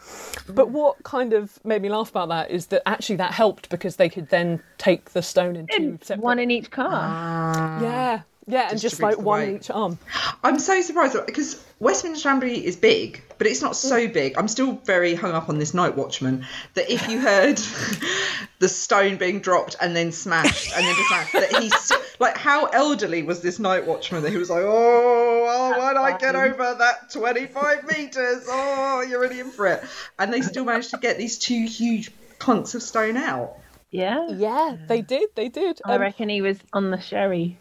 but 0.47 0.69
what 0.69 1.03
kind 1.03 1.33
of 1.33 1.63
made 1.65 1.81
me 1.81 1.89
laugh 1.89 2.09
about 2.09 2.29
that 2.29 2.51
is 2.51 2.67
that 2.67 2.81
actually 2.87 3.17
that 3.17 3.31
helped 3.33 3.69
because 3.69 3.97
they 3.97 4.09
could 4.09 4.29
then 4.29 4.61
take 4.77 5.11
the 5.11 5.21
stone 5.21 5.55
in 5.55 5.67
two 5.67 5.99
separate. 6.01 6.23
One 6.23 6.39
in 6.39 6.51
each 6.51 6.71
car. 6.71 7.79
yeah, 7.81 8.21
yeah, 8.49 8.69
and 8.71 8.79
just 8.79 8.99
like 9.01 9.17
the 9.17 9.21
one 9.21 9.41
in 9.43 9.55
each 9.57 9.69
arm. 9.69 9.97
I'm 10.43 10.59
so 10.59 10.81
surprised 10.81 11.15
because 11.25 11.63
Westminster 11.79 12.29
Abbey 12.29 12.65
is 12.65 12.75
big, 12.75 13.21
but 13.37 13.47
it's 13.47 13.61
not 13.61 13.75
so 13.75 14.07
big. 14.07 14.37
I'm 14.37 14.47
still 14.47 14.73
very 14.85 15.13
hung 15.15 15.31
up 15.31 15.49
on 15.49 15.59
this 15.59 15.73
Night 15.73 15.95
Watchman 15.95 16.45
that 16.73 16.89
if 16.91 17.07
you 17.07 17.19
heard 17.19 17.57
the 18.59 18.67
stone 18.67 19.17
being 19.17 19.39
dropped 19.39 19.75
and 19.79 19.95
then 19.95 20.11
smashed 20.11 20.75
and 20.75 20.85
then 20.85 20.95
just 20.95 21.07
smashed, 21.09 21.33
that 21.33 21.61
he's 21.61 21.75
still, 21.81 22.01
like, 22.19 22.37
how 22.37 22.65
elderly 22.65 23.23
was 23.23 23.41
this 23.41 23.59
Night 23.59 23.85
Watchman 23.85 24.23
that 24.23 24.31
he 24.31 24.37
was 24.37 24.49
like, 24.49 24.63
oh, 24.63 25.45
oh 25.47 25.77
why 25.77 25.93
don't 25.93 26.03
I 26.03 26.17
get 26.17 26.35
over 26.35 26.75
that 26.79 27.11
25 27.11 27.83
meters? 27.97 28.45
Oh, 28.49 29.01
you're 29.07 29.21
really 29.21 29.39
in 29.39 29.51
for 29.51 29.67
it. 29.67 29.83
And 30.17 30.33
they 30.33 30.41
still 30.41 30.65
managed 30.65 30.89
to 30.91 30.97
get 30.97 31.17
these 31.17 31.37
two 31.37 31.65
huge 31.65 32.11
hunks 32.41 32.73
of 32.75 32.81
stone 32.81 33.15
out. 33.17 33.55
Yeah. 33.91 34.27
Yeah, 34.29 34.77
they 34.87 35.01
did, 35.01 35.29
they 35.35 35.49
did. 35.49 35.81
I 35.85 35.95
Um, 35.95 36.01
reckon 36.01 36.29
he 36.29 36.41
was 36.41 36.57
on 36.73 36.91
the 36.91 36.99
sherry. 36.99 37.57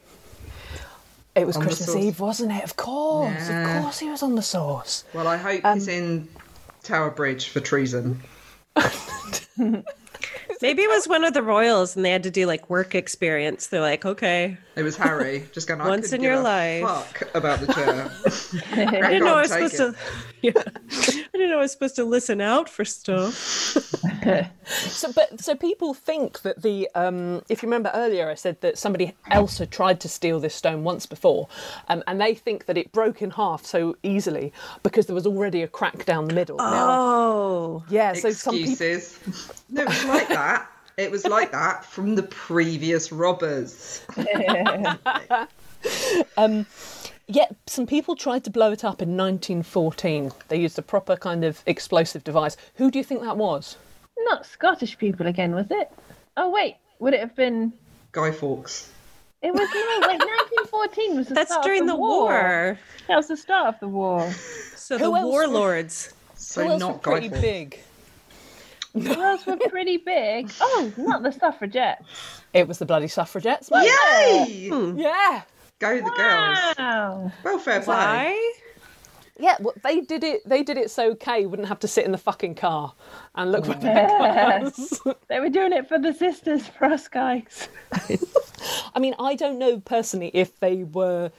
It 1.38 1.46
was 1.46 1.56
Christmas. 1.56 1.94
Eve, 1.96 2.20
wasn't 2.20 2.52
it? 2.52 2.64
Of 2.64 2.76
course, 2.76 3.48
Yeah. 3.48 3.76
of 3.78 3.82
course, 3.82 3.98
he 3.98 4.08
was 4.08 4.22
on 4.22 4.34
the 4.34 4.42
sauce. 4.42 5.04
Well, 5.14 5.26
I 5.28 5.36
hope 5.36 5.64
Um, 5.64 5.78
he's 5.78 5.88
in 5.88 6.28
Tower 6.82 7.10
Bridge 7.10 7.48
for 7.48 7.60
treason. 7.60 8.20
Maybe 10.60 10.82
it 10.82 10.88
was 10.88 11.06
one 11.08 11.24
of 11.24 11.34
the 11.34 11.42
royals 11.42 11.96
and 11.96 12.04
they 12.04 12.10
had 12.10 12.22
to 12.24 12.30
do 12.30 12.46
like 12.46 12.68
work 12.70 12.94
experience. 12.94 13.68
They're 13.68 13.80
like, 13.80 14.04
okay. 14.04 14.56
It 14.76 14.82
was 14.84 14.96
Harry 14.96 15.44
just 15.52 15.66
going. 15.66 15.80
I 15.80 15.88
Once 15.88 16.10
couldn't 16.10 16.24
in 16.24 16.30
your 16.30 16.40
life." 16.40 16.82
Fuck 16.84 17.34
about 17.34 17.58
the 17.60 17.72
chair. 17.72 18.10
I 19.02 19.08
didn't 19.10 19.24
know 19.24 19.34
I 19.36 19.40
was 19.42 19.50
supposed 19.50 19.76
to. 19.76 19.94
Yeah. 20.40 20.52
I 20.56 21.30
didn't 21.32 21.50
know 21.50 21.58
I 21.58 21.62
was 21.62 21.72
supposed 21.72 21.96
to 21.96 22.04
listen 22.04 22.40
out 22.40 22.68
for 22.68 22.84
stuff. 22.84 23.74
So, 24.68 25.10
but 25.12 25.40
so 25.40 25.54
people 25.54 25.94
think 25.94 26.42
that 26.42 26.60
the 26.60 26.88
um, 26.94 27.40
if 27.48 27.62
you 27.62 27.68
remember 27.68 27.90
earlier, 27.94 28.28
I 28.28 28.34
said 28.34 28.60
that 28.60 28.76
somebody 28.76 29.14
else 29.30 29.56
had 29.56 29.70
tried 29.70 29.98
to 30.00 30.08
steal 30.10 30.40
this 30.40 30.54
stone 30.54 30.84
once 30.84 31.06
before, 31.06 31.48
um, 31.88 32.02
and 32.06 32.20
they 32.20 32.34
think 32.34 32.66
that 32.66 32.76
it 32.76 32.92
broke 32.92 33.22
in 33.22 33.30
half 33.30 33.64
so 33.64 33.96
easily 34.02 34.52
because 34.82 35.06
there 35.06 35.14
was 35.14 35.26
already 35.26 35.62
a 35.62 35.68
crack 35.68 36.04
down 36.04 36.26
the 36.28 36.34
middle. 36.34 36.58
Now, 36.58 36.90
Oh. 36.90 37.84
yeah, 37.88 38.12
so 38.12 38.30
some 38.30 38.54
people. 38.56 38.72
Excuses. 38.72 39.18
No, 39.70 39.82
it 39.82 39.88
was 39.88 40.04
like 40.04 40.28
that. 40.28 40.47
It 40.98 41.10
was 41.10 41.24
like 41.24 41.52
that 41.52 41.84
from 41.84 42.14
the 42.16 42.24
previous 42.24 43.10
robbers. 43.12 44.04
Um, 46.36 46.66
yeah, 47.28 47.46
some 47.68 47.86
people 47.86 48.16
tried 48.16 48.42
to 48.44 48.50
blow 48.50 48.72
it 48.72 48.84
up 48.84 49.00
in 49.00 49.16
1914. 49.16 50.32
They 50.48 50.56
used 50.58 50.76
a 50.78 50.82
proper 50.82 51.14
kind 51.16 51.44
of 51.44 51.62
explosive 51.66 52.24
device. 52.24 52.56
Who 52.74 52.90
do 52.90 52.98
you 52.98 53.04
think 53.04 53.22
that 53.22 53.36
was? 53.36 53.76
not 54.20 54.44
Scottish 54.44 54.98
people 54.98 55.26
again, 55.28 55.54
was 55.54 55.66
it? 55.70 55.90
Oh 56.36 56.50
wait, 56.50 56.76
would 56.98 57.14
it 57.14 57.20
have 57.20 57.36
been? 57.36 57.72
Guy 58.12 58.32
Fawkes. 58.32 58.90
It 59.42 59.52
was 59.52 59.60
no, 59.72 60.08
wait, 60.08 60.18
1914 60.18 61.16
was 61.16 61.28
the 61.28 61.34
That's 61.34 61.50
start 61.52 61.64
during 61.64 61.82
of 61.82 61.86
the 61.88 61.96
war. 61.96 62.76
That 63.06 63.16
was 63.16 63.28
the 63.28 63.36
start 63.36 63.68
of 63.74 63.80
the 63.80 63.88
war. 63.88 64.28
So 64.74 64.98
Who 64.98 65.04
the 65.12 65.18
else- 65.20 65.24
warlords. 65.24 66.12
So 66.34 66.64
Who 66.64 66.70
else 66.70 66.82
were 66.82 66.88
not 66.88 67.02
Guy 67.04 67.10
pretty 67.12 67.28
Fawkes. 67.28 67.40
big? 67.40 67.80
Who 69.00 69.22
else 69.22 69.46
were 69.46 69.56
pretty 69.56 69.96
big? 69.98 70.50
Oh, 70.60 70.92
not 70.96 71.22
the 71.22 71.32
suffragettes. 71.32 72.42
It 72.52 72.66
was 72.68 72.78
the 72.78 72.86
bloody 72.86 73.08
suffragettes. 73.08 73.70
Yay! 73.72 74.70
Yeah. 74.96 75.42
Go 75.78 75.96
the 75.96 76.10
girls. 76.10 76.58
Wow. 76.78 77.32
Well, 77.44 77.58
fair 77.58 77.80
play. 77.80 77.94
Why? 77.94 78.52
Yeah, 79.38 79.56
well, 79.60 79.74
they 79.84 80.00
did 80.00 80.24
it. 80.24 80.46
They 80.48 80.62
did 80.64 80.76
it 80.76 80.90
so 80.90 81.14
Kay 81.14 81.46
wouldn't 81.46 81.68
have 81.68 81.78
to 81.80 81.88
sit 81.88 82.04
in 82.04 82.10
the 82.10 82.18
fucking 82.18 82.56
car 82.56 82.92
and 83.36 83.52
look 83.52 83.66
where 83.68 83.78
their 83.78 84.60
was. 84.62 85.00
They 85.28 85.38
were 85.38 85.48
doing 85.48 85.72
it 85.72 85.88
for 85.88 85.98
the 85.98 86.12
sisters, 86.12 86.66
for 86.66 86.86
us 86.86 87.06
guys. 87.06 87.68
I 88.94 88.98
mean, 88.98 89.14
I 89.20 89.36
don't 89.36 89.58
know 89.58 89.78
personally 89.78 90.32
if 90.34 90.58
they 90.58 90.82
were 90.82 91.30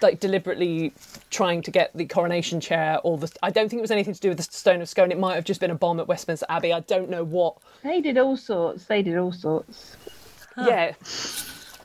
like 0.00 0.20
deliberately 0.20 0.92
trying 1.30 1.62
to 1.62 1.70
get 1.72 1.90
the 1.96 2.06
coronation 2.06 2.60
chair 2.60 3.00
or 3.02 3.18
the. 3.18 3.30
I 3.42 3.50
don't 3.50 3.68
think 3.68 3.80
it 3.80 3.82
was 3.82 3.90
anything 3.90 4.14
to 4.14 4.20
do 4.20 4.28
with 4.28 4.38
the 4.38 4.44
Stone 4.44 4.80
of 4.80 4.88
Scone. 4.88 5.10
It 5.10 5.18
might 5.18 5.34
have 5.34 5.44
just 5.44 5.60
been 5.60 5.72
a 5.72 5.74
bomb 5.74 5.98
at 5.98 6.06
Westminster 6.06 6.46
Abbey. 6.48 6.72
I 6.72 6.80
don't 6.80 7.10
know 7.10 7.24
what. 7.24 7.56
They 7.82 8.00
did 8.00 8.16
all 8.16 8.36
sorts. 8.36 8.84
They 8.84 9.02
did 9.02 9.16
all 9.16 9.32
sorts. 9.32 9.96
Yeah. 10.56 10.94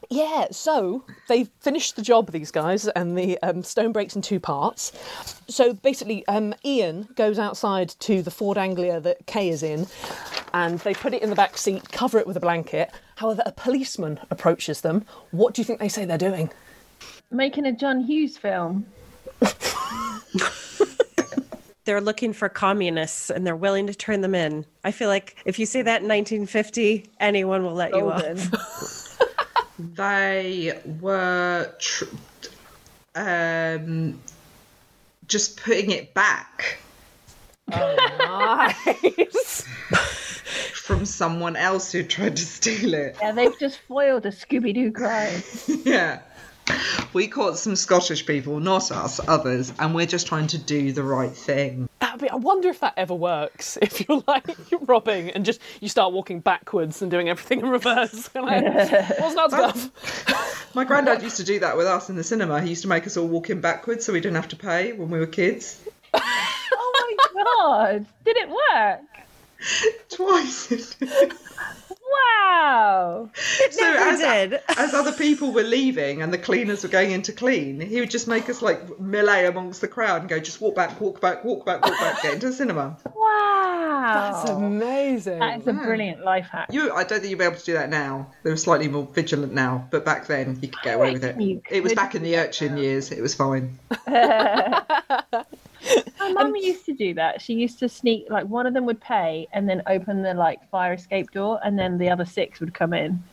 Yeah, 0.09 0.47
so 0.51 1.03
they've 1.27 1.49
finished 1.59 1.95
the 1.95 2.01
job, 2.01 2.31
these 2.31 2.51
guys, 2.51 2.87
and 2.89 3.17
the 3.17 3.41
um, 3.41 3.63
stone 3.63 3.91
breaks 3.91 4.15
in 4.15 4.21
two 4.21 4.39
parts. 4.39 4.91
So 5.47 5.73
basically, 5.73 6.25
um, 6.27 6.53
Ian 6.63 7.07
goes 7.15 7.39
outside 7.39 7.89
to 7.99 8.21
the 8.21 8.31
Ford 8.31 8.57
Anglia 8.57 8.99
that 8.99 9.25
Kay 9.25 9.49
is 9.49 9.63
in, 9.63 9.87
and 10.53 10.79
they 10.79 10.93
put 10.93 11.13
it 11.13 11.21
in 11.21 11.29
the 11.29 11.35
back 11.35 11.57
seat, 11.57 11.91
cover 11.91 12.19
it 12.19 12.27
with 12.27 12.37
a 12.37 12.41
blanket. 12.41 12.91
However, 13.15 13.43
a 13.45 13.51
policeman 13.51 14.19
approaches 14.29 14.81
them. 14.81 15.05
What 15.31 15.53
do 15.53 15.61
you 15.61 15.65
think 15.65 15.79
they 15.79 15.89
say 15.89 16.05
they're 16.05 16.17
doing? 16.17 16.51
Making 17.31 17.65
a 17.65 17.71
John 17.71 18.01
Hughes 18.01 18.37
film. 18.37 18.85
They're 21.85 22.01
looking 22.01 22.33
for 22.33 22.49
communists 22.49 23.29
and 23.29 23.45
they're 23.45 23.55
willing 23.55 23.85
to 23.85 23.93
turn 23.93 24.21
them 24.21 24.33
in. 24.33 24.65
I 24.83 24.91
feel 24.91 25.07
like 25.07 25.35
if 25.45 25.59
you 25.59 25.67
say 25.67 25.83
that 25.83 26.01
in 26.01 26.07
1950, 26.07 27.05
anyone 27.19 27.63
will 27.63 27.75
let 27.75 27.93
you 27.93 27.99
Golden. 27.99 28.39
off. 28.39 29.01
They 29.77 30.79
were 31.01 31.73
tr- 31.79 32.05
um, 33.15 34.19
just 35.27 35.61
putting 35.61 35.91
it 35.91 36.13
back 36.13 36.77
Nice. 37.67 39.61
from 40.73 41.05
someone 41.05 41.55
else 41.55 41.91
who 41.91 42.03
tried 42.03 42.35
to 42.37 42.45
steal 42.45 42.93
it. 42.93 43.17
Yeah, 43.21 43.31
they've 43.31 43.57
just 43.59 43.79
foiled 43.87 44.25
a 44.25 44.31
Scooby 44.31 44.73
Doo 44.73 44.91
crime. 44.91 45.41
Yeah. 45.85 46.19
We 47.13 47.27
caught 47.27 47.57
some 47.57 47.75
Scottish 47.75 48.25
people, 48.25 48.59
not 48.59 48.91
us, 48.91 49.19
others, 49.27 49.71
and 49.79 49.93
we're 49.95 50.05
just 50.05 50.27
trying 50.27 50.47
to 50.47 50.57
do 50.57 50.91
the 50.91 51.03
right 51.03 51.31
thing. 51.31 51.87
Be, 52.19 52.29
I 52.29 52.35
wonder 52.35 52.69
if 52.69 52.79
that 52.79 52.93
ever 52.95 53.13
works. 53.13 53.77
If 53.81 54.07
you're 54.07 54.23
like 54.25 54.47
you're 54.71 54.79
robbing 54.85 55.31
and 55.31 55.45
just 55.45 55.59
you 55.81 55.89
start 55.89 56.13
walking 56.13 56.39
backwards 56.39 57.01
and 57.01 57.11
doing 57.11 57.27
everything 57.29 57.59
in 57.59 57.69
reverse. 57.69 58.29
You're 58.33 58.43
like, 58.45 58.63
What's 59.19 59.35
not 59.35 59.51
stuff? 59.51 60.73
My 60.73 60.85
granddad 60.85 61.21
used 61.21 61.37
to 61.37 61.43
do 61.43 61.59
that 61.59 61.75
with 61.77 61.87
us 61.87 62.09
in 62.09 62.15
the 62.15 62.23
cinema. 62.23 62.61
He 62.61 62.69
used 62.69 62.83
to 62.83 62.87
make 62.87 63.05
us 63.05 63.17
all 63.17 63.27
walk 63.27 63.49
in 63.49 63.59
backwards 63.59 64.05
so 64.05 64.13
we 64.13 64.21
didn't 64.21 64.35
have 64.35 64.47
to 64.49 64.55
pay 64.55 64.93
when 64.93 65.09
we 65.09 65.19
were 65.19 65.27
kids. 65.27 65.81
Oh 66.13 67.17
my 67.33 67.43
god! 67.43 68.05
Did 68.23 68.37
it 68.37 68.49
work? 68.49 69.01
Twice. 70.09 70.95
Wow! 72.11 73.29
so 73.71 73.81
never 73.81 73.97
as, 73.97 74.19
did. 74.19 74.61
as 74.77 74.93
other 74.93 75.11
people 75.11 75.51
were 75.51 75.63
leaving 75.63 76.21
and 76.21 76.31
the 76.31 76.37
cleaners 76.37 76.83
were 76.83 76.89
going 76.89 77.11
in 77.11 77.21
to 77.23 77.33
clean, 77.33 77.79
he 77.79 77.99
would 77.99 78.09
just 78.09 78.27
make 78.27 78.49
us 78.49 78.61
like 78.61 78.99
melee 78.99 79.45
amongst 79.45 79.81
the 79.81 79.87
crowd 79.87 80.21
and 80.21 80.29
go, 80.29 80.39
just 80.39 80.61
walk 80.61 80.75
back, 80.75 80.99
walk 81.01 81.21
back, 81.21 81.43
walk 81.43 81.65
back, 81.65 81.83
walk 81.83 81.99
back, 81.99 82.21
get 82.21 82.33
into 82.35 82.47
the 82.47 82.53
cinema. 82.53 82.97
Wow! 83.15 84.31
That's 84.33 84.49
amazing. 84.49 85.39
That 85.39 85.61
is 85.61 85.67
a 85.67 85.73
brilliant 85.73 86.23
life 86.23 86.47
hack. 86.51 86.69
You, 86.71 86.93
I 86.93 87.03
don't 87.03 87.19
think 87.19 87.31
you'd 87.31 87.39
be 87.39 87.45
able 87.45 87.57
to 87.57 87.65
do 87.65 87.73
that 87.73 87.89
now. 87.89 88.31
They 88.43 88.51
were 88.51 88.57
slightly 88.57 88.87
more 88.87 89.07
vigilant 89.13 89.53
now, 89.53 89.87
but 89.89 90.05
back 90.05 90.27
then 90.27 90.59
you 90.61 90.67
could 90.69 90.81
get 90.83 90.95
away 90.95 91.13
with 91.13 91.23
it. 91.23 91.63
It 91.69 91.83
was 91.83 91.93
back 91.93 92.15
in 92.15 92.23
the 92.23 92.37
urchin 92.37 92.77
years. 92.77 93.11
It 93.11 93.21
was 93.21 93.33
fine. 93.33 93.79
My 96.19 96.31
mum 96.31 96.55
used 96.55 96.85
to 96.85 96.93
do 96.93 97.13
that. 97.15 97.41
She 97.41 97.53
used 97.53 97.79
to 97.79 97.89
sneak, 97.89 98.27
like, 98.29 98.45
one 98.45 98.65
of 98.65 98.73
them 98.73 98.85
would 98.85 99.01
pay 99.01 99.47
and 99.53 99.67
then 99.69 99.81
open 99.87 100.21
the, 100.21 100.33
like, 100.33 100.67
fire 100.69 100.93
escape 100.93 101.31
door, 101.31 101.59
and 101.63 101.77
then 101.77 101.97
the 101.97 102.09
other 102.09 102.25
six 102.25 102.59
would 102.59 102.73
come 102.73 102.93
in. 102.93 103.23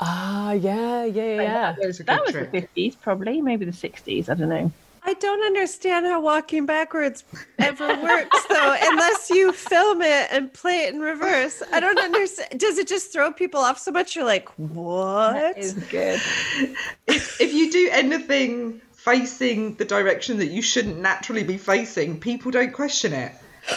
Ah, 0.00 0.52
yeah, 0.52 1.04
yeah, 1.04 1.22
yeah. 1.22 1.42
yeah. 1.42 1.74
That 1.78 1.86
was 1.86 1.98
That 1.98 2.24
was 2.24 2.32
the 2.34 2.46
50s, 2.46 3.00
probably, 3.00 3.40
maybe 3.40 3.64
the 3.64 3.72
60s, 3.72 4.28
I 4.28 4.34
don't 4.34 4.48
know. 4.48 4.72
I 5.04 5.14
don't 5.14 5.44
understand 5.44 6.06
how 6.06 6.20
walking 6.20 6.64
backwards 6.64 7.24
ever 7.58 7.88
works, 8.02 8.46
though, 8.48 8.76
unless 8.82 9.30
you 9.30 9.52
film 9.52 10.00
it 10.00 10.28
and 10.30 10.52
play 10.52 10.84
it 10.84 10.94
in 10.94 11.00
reverse. 11.00 11.60
I 11.72 11.80
don't 11.80 11.98
understand. 11.98 12.60
Does 12.60 12.78
it 12.78 12.86
just 12.86 13.12
throw 13.12 13.32
people 13.32 13.60
off 13.60 13.78
so 13.78 13.90
much? 13.90 14.14
You're 14.14 14.24
like, 14.24 14.48
what? 14.58 15.58
Is 15.58 15.74
good. 15.74 16.20
if, 17.08 17.40
if 17.40 17.52
you 17.52 17.72
do 17.72 17.88
anything 17.90 18.80
facing 19.04 19.74
the 19.74 19.84
direction 19.84 20.38
that 20.38 20.46
you 20.46 20.62
shouldn't 20.62 20.98
naturally 20.98 21.42
be 21.42 21.58
facing, 21.58 22.20
people 22.20 22.52
don't 22.52 22.72
question 22.72 23.12
it. 23.12 23.32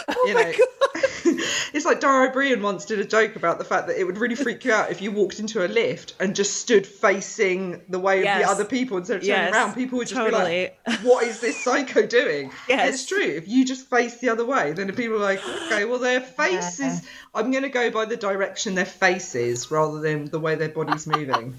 Oh 0.08 0.24
you 0.26 0.34
my 0.34 0.42
know? 0.42 0.52
God. 0.52 1.02
it's 1.74 1.84
like 1.84 2.00
Dara 2.00 2.28
Ó 2.28 2.34
Briain 2.34 2.60
once 2.60 2.84
did 2.84 3.00
a 3.00 3.04
joke 3.04 3.36
about 3.36 3.58
the 3.58 3.64
fact 3.64 3.88
that 3.88 3.98
it 3.98 4.04
would 4.04 4.18
really 4.18 4.34
freak 4.34 4.64
you 4.64 4.72
out 4.72 4.90
if 4.90 5.02
you 5.02 5.10
walked 5.10 5.40
into 5.40 5.64
a 5.64 5.68
lift 5.68 6.14
and 6.20 6.34
just 6.34 6.56
stood 6.58 6.86
facing 6.86 7.82
the 7.88 7.98
way 7.98 8.18
of 8.18 8.38
the 8.38 8.48
other 8.48 8.64
people 8.64 8.98
instead 8.98 9.16
of 9.16 9.22
turning 9.22 9.36
Yes, 9.36 9.54
around. 9.54 9.74
People 9.74 9.98
would 9.98 10.08
just 10.08 10.24
be 10.24 10.30
like, 10.30 10.78
"What 11.02 11.24
is 11.24 11.40
this 11.40 11.62
psycho 11.62 12.06
doing?" 12.06 12.52
Yes. 12.68 12.94
It's 12.94 13.06
true. 13.06 13.22
If 13.22 13.48
you 13.48 13.64
just 13.64 13.88
face 13.88 14.18
the 14.18 14.28
other 14.28 14.44
way, 14.44 14.72
then 14.72 14.92
people 14.94 15.16
are 15.16 15.20
like, 15.20 15.40
"Okay, 15.66 15.84
well, 15.84 15.98
their 15.98 16.20
faces. 16.20 17.02
I'm 17.34 17.50
going 17.50 17.62
to 17.62 17.68
go 17.68 17.90
by 17.90 18.06
the 18.06 18.16
direction 18.16 18.74
their 18.74 18.84
faces 18.84 19.70
rather 19.70 20.00
than 20.00 20.26
the 20.26 20.40
way 20.40 20.54
their 20.54 20.68
body's 20.68 21.06
moving." 21.06 21.54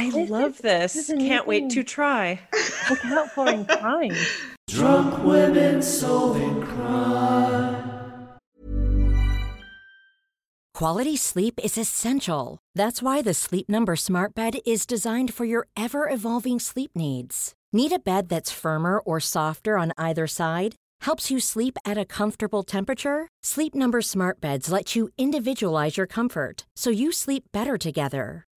I 0.00 0.08
love 0.08 0.56
this. 0.62 0.94
this 0.94 0.96
is 0.96 1.10
a 1.10 1.16
new 1.16 1.28
Can't 1.28 1.46
wait 1.46 1.68
to 1.70 1.84
try. 1.84 2.40
Look 2.88 3.04
out 3.04 3.32
for 3.32 3.50
in 3.50 3.66
crime. 3.66 4.14
Drunk 4.66 5.22
women 5.22 5.82
solving 5.82 6.62
crime. 6.62 7.90
Quality 10.72 11.18
sleep 11.18 11.60
is 11.62 11.76
essential. 11.76 12.58
That's 12.74 13.02
why 13.02 13.20
the 13.20 13.34
Sleep 13.34 13.68
Number 13.68 13.94
Smart 13.94 14.34
Bed 14.34 14.60
is 14.64 14.86
designed 14.86 15.34
for 15.34 15.44
your 15.44 15.68
ever 15.76 16.08
evolving 16.08 16.58
sleep 16.58 16.92
needs. 16.94 17.52
Need 17.70 17.92
a 17.92 17.98
bed 17.98 18.30
that's 18.30 18.50
firmer 18.50 19.00
or 19.00 19.20
softer 19.20 19.76
on 19.76 19.92
either 19.98 20.26
side? 20.26 20.76
Helps 21.02 21.30
you 21.30 21.40
sleep 21.40 21.76
at 21.84 21.98
a 21.98 22.06
comfortable 22.06 22.62
temperature? 22.62 23.28
Sleep 23.42 23.74
Number 23.74 24.00
Smart 24.00 24.40
Beds 24.40 24.72
let 24.72 24.96
you 24.96 25.10
individualize 25.18 25.98
your 25.98 26.06
comfort 26.06 26.64
so 26.74 26.88
you 26.88 27.12
sleep 27.12 27.44
better 27.52 27.76
together. 27.76 28.46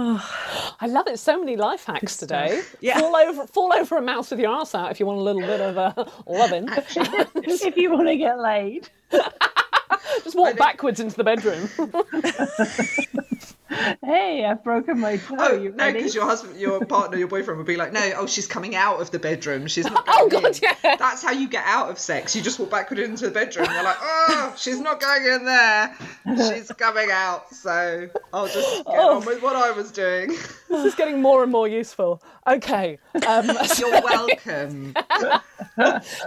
I 0.80 0.86
love 0.86 1.06
it. 1.08 1.18
So 1.18 1.38
many 1.38 1.56
life 1.56 1.84
hacks 1.84 2.16
today. 2.16 2.62
Yeah. 2.80 2.98
Fall 2.98 3.14
over, 3.14 3.46
fall 3.46 3.72
over 3.74 3.98
a 3.98 4.02
mouse 4.02 4.30
with 4.30 4.40
your 4.40 4.50
ass 4.52 4.74
out 4.74 4.90
if 4.90 4.98
you 4.98 5.04
want 5.04 5.18
a 5.18 5.22
little 5.22 5.42
bit 5.42 5.60
of 5.60 5.76
uh, 5.76 6.04
loving. 6.26 6.66
if 6.70 7.76
you 7.76 7.92
want 7.92 8.08
to 8.08 8.16
get 8.16 8.38
laid. 8.38 8.88
Just 10.24 10.36
walk 10.36 10.56
backwards 10.56 10.98
into 11.00 11.16
the 11.16 11.24
bedroom. 11.24 11.68
Hey, 14.02 14.44
I've 14.44 14.64
broken 14.64 14.98
my 14.98 15.16
toe. 15.16 15.36
Oh 15.38 15.54
you 15.54 15.72
no, 15.72 15.92
because 15.92 16.14
your 16.14 16.24
husband, 16.24 16.58
your 16.58 16.84
partner, 16.86 17.16
your 17.16 17.28
boyfriend 17.28 17.58
would 17.58 17.66
be 17.66 17.76
like, 17.76 17.92
"No, 17.92 18.00
oh, 18.16 18.26
she's 18.26 18.46
coming 18.46 18.74
out 18.74 19.00
of 19.00 19.10
the 19.12 19.18
bedroom. 19.18 19.66
She's 19.68 19.84
not 19.84 20.04
Oh, 20.08 20.28
going 20.28 20.42
God, 20.42 20.56
in." 20.56 20.74
yeah. 20.82 20.96
That's 20.96 21.22
how 21.22 21.30
you 21.30 21.48
get 21.48 21.64
out 21.66 21.88
of 21.88 21.98
sex. 21.98 22.34
You 22.34 22.42
just 22.42 22.58
walk 22.58 22.70
backward 22.70 22.98
into 22.98 23.26
the 23.26 23.30
bedroom. 23.30 23.68
You're 23.72 23.84
like, 23.84 23.96
"Oh, 24.00 24.54
she's 24.56 24.80
not 24.80 25.00
going 25.00 25.24
in 25.24 25.44
there. 25.44 25.96
She's 26.36 26.68
coming 26.78 27.10
out." 27.12 27.54
So 27.54 28.08
I'll 28.32 28.46
just 28.48 28.84
get 28.84 28.98
Oh. 28.98 29.18
on 29.18 29.24
with 29.24 29.40
what 29.42 29.54
I 29.54 29.70
was 29.70 29.90
doing. 29.92 30.30
This 30.68 30.84
is 30.84 30.94
getting 30.96 31.22
more 31.22 31.42
and 31.42 31.52
more 31.52 31.68
useful. 31.68 32.22
Okay. 32.46 32.98
Um, 33.26 33.50
You're 33.78 34.02
welcome. 34.02 34.94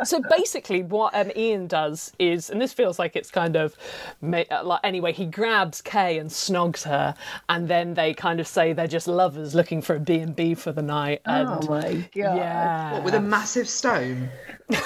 so 0.04 0.22
basically, 0.30 0.84
what 0.84 1.14
um, 1.16 1.32
Ian 1.36 1.68
does 1.68 2.14
is, 2.20 2.50
and 2.50 2.62
this 2.62 2.72
feels 2.74 3.00
like 3.00 3.16
it's 3.16 3.32
kind 3.32 3.56
of 3.56 3.76
like 4.22 4.80
anyway, 4.84 5.12
he 5.14 5.26
grabs 5.26 5.82
Kay 5.82 6.18
and 6.20 6.30
snogs 6.30 6.84
her, 6.84 7.16
and 7.50 7.68
then 7.68 7.94
they 7.94 8.14
kind 8.14 8.40
of 8.40 8.48
say 8.48 8.74
they're 8.74 8.88
just 8.88 9.08
lovers 9.08 9.54
looking 9.56 9.82
for 9.82 9.96
a 9.96 10.00
B 10.00 10.20
and 10.20 10.36
B 10.36 10.54
for 10.56 10.72
the 10.72 10.82
night. 10.82 11.22
And 11.26 11.48
Oh 11.48 11.68
my 11.70 11.82
god. 11.92 12.10
yeah, 12.14 12.94
What, 12.94 13.04
with 13.04 13.14
a 13.16 13.22
massive 13.22 13.68
stone. 13.70 14.30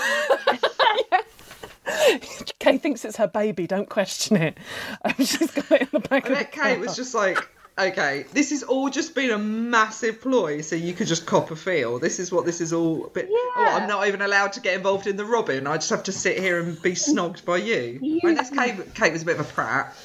Kay 2.60 2.78
thinks 2.78 3.06
it's 3.06 3.18
her 3.18 3.28
baby. 3.28 3.68
Don't 3.68 3.90
question 3.90 4.38
it. 4.38 4.58
Um, 5.04 5.14
she's 5.18 5.52
got 5.52 5.72
it 5.72 5.82
in 5.84 5.88
the 5.92 6.00
back 6.00 6.26
I 6.26 6.30
of 6.30 6.38
the 6.38 6.44
bet 6.44 6.52
Kate 6.52 6.80
was 6.80 6.96
just 6.96 7.14
like, 7.16 7.48
okay, 7.78 8.26
this 8.34 8.50
has 8.50 8.64
all 8.64 8.90
just 8.90 9.16
been 9.16 9.32
a 9.32 9.38
massive 9.38 10.20
ploy 10.22 10.62
so 10.62 10.76
you 10.76 10.94
could 10.94 11.08
just 11.08 11.26
cop 11.26 11.52
a 11.52 11.56
feel. 11.56 12.00
This 12.00 12.20
is 12.20 12.32
what 12.32 12.46
this 12.46 12.60
is 12.62 12.74
all. 12.74 13.10
But 13.14 13.28
oh, 13.30 13.54
I'm 13.80 13.88
not 13.88 14.08
even 14.08 14.22
allowed 14.22 14.54
to 14.54 14.60
get 14.62 14.74
involved 14.76 15.08
in 15.08 15.16
the 15.16 15.26
robbing. 15.26 15.66
I 15.68 15.76
just 15.76 15.90
have 15.90 16.04
to 16.04 16.12
sit 16.12 16.40
here 16.40 16.60
and 16.60 16.82
be 16.82 16.92
snogged 16.92 17.46
by 17.46 17.58
you. 17.58 18.00
You- 18.02 18.20
Unless 18.24 18.52
Kate, 18.52 18.94
Kate 18.94 19.14
was 19.14 19.22
a 19.22 19.26
bit 19.26 19.40
of 19.40 19.50
a 19.50 19.54
prat. 19.54 19.96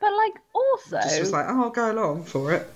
But 0.00 0.12
like 0.16 0.34
also, 0.54 0.96
Just 1.02 1.20
was 1.20 1.32
like, 1.32 1.46
oh, 1.48 1.64
I'll 1.64 1.70
go 1.70 1.90
along 1.92 2.24
for 2.24 2.52
it. 2.52 2.68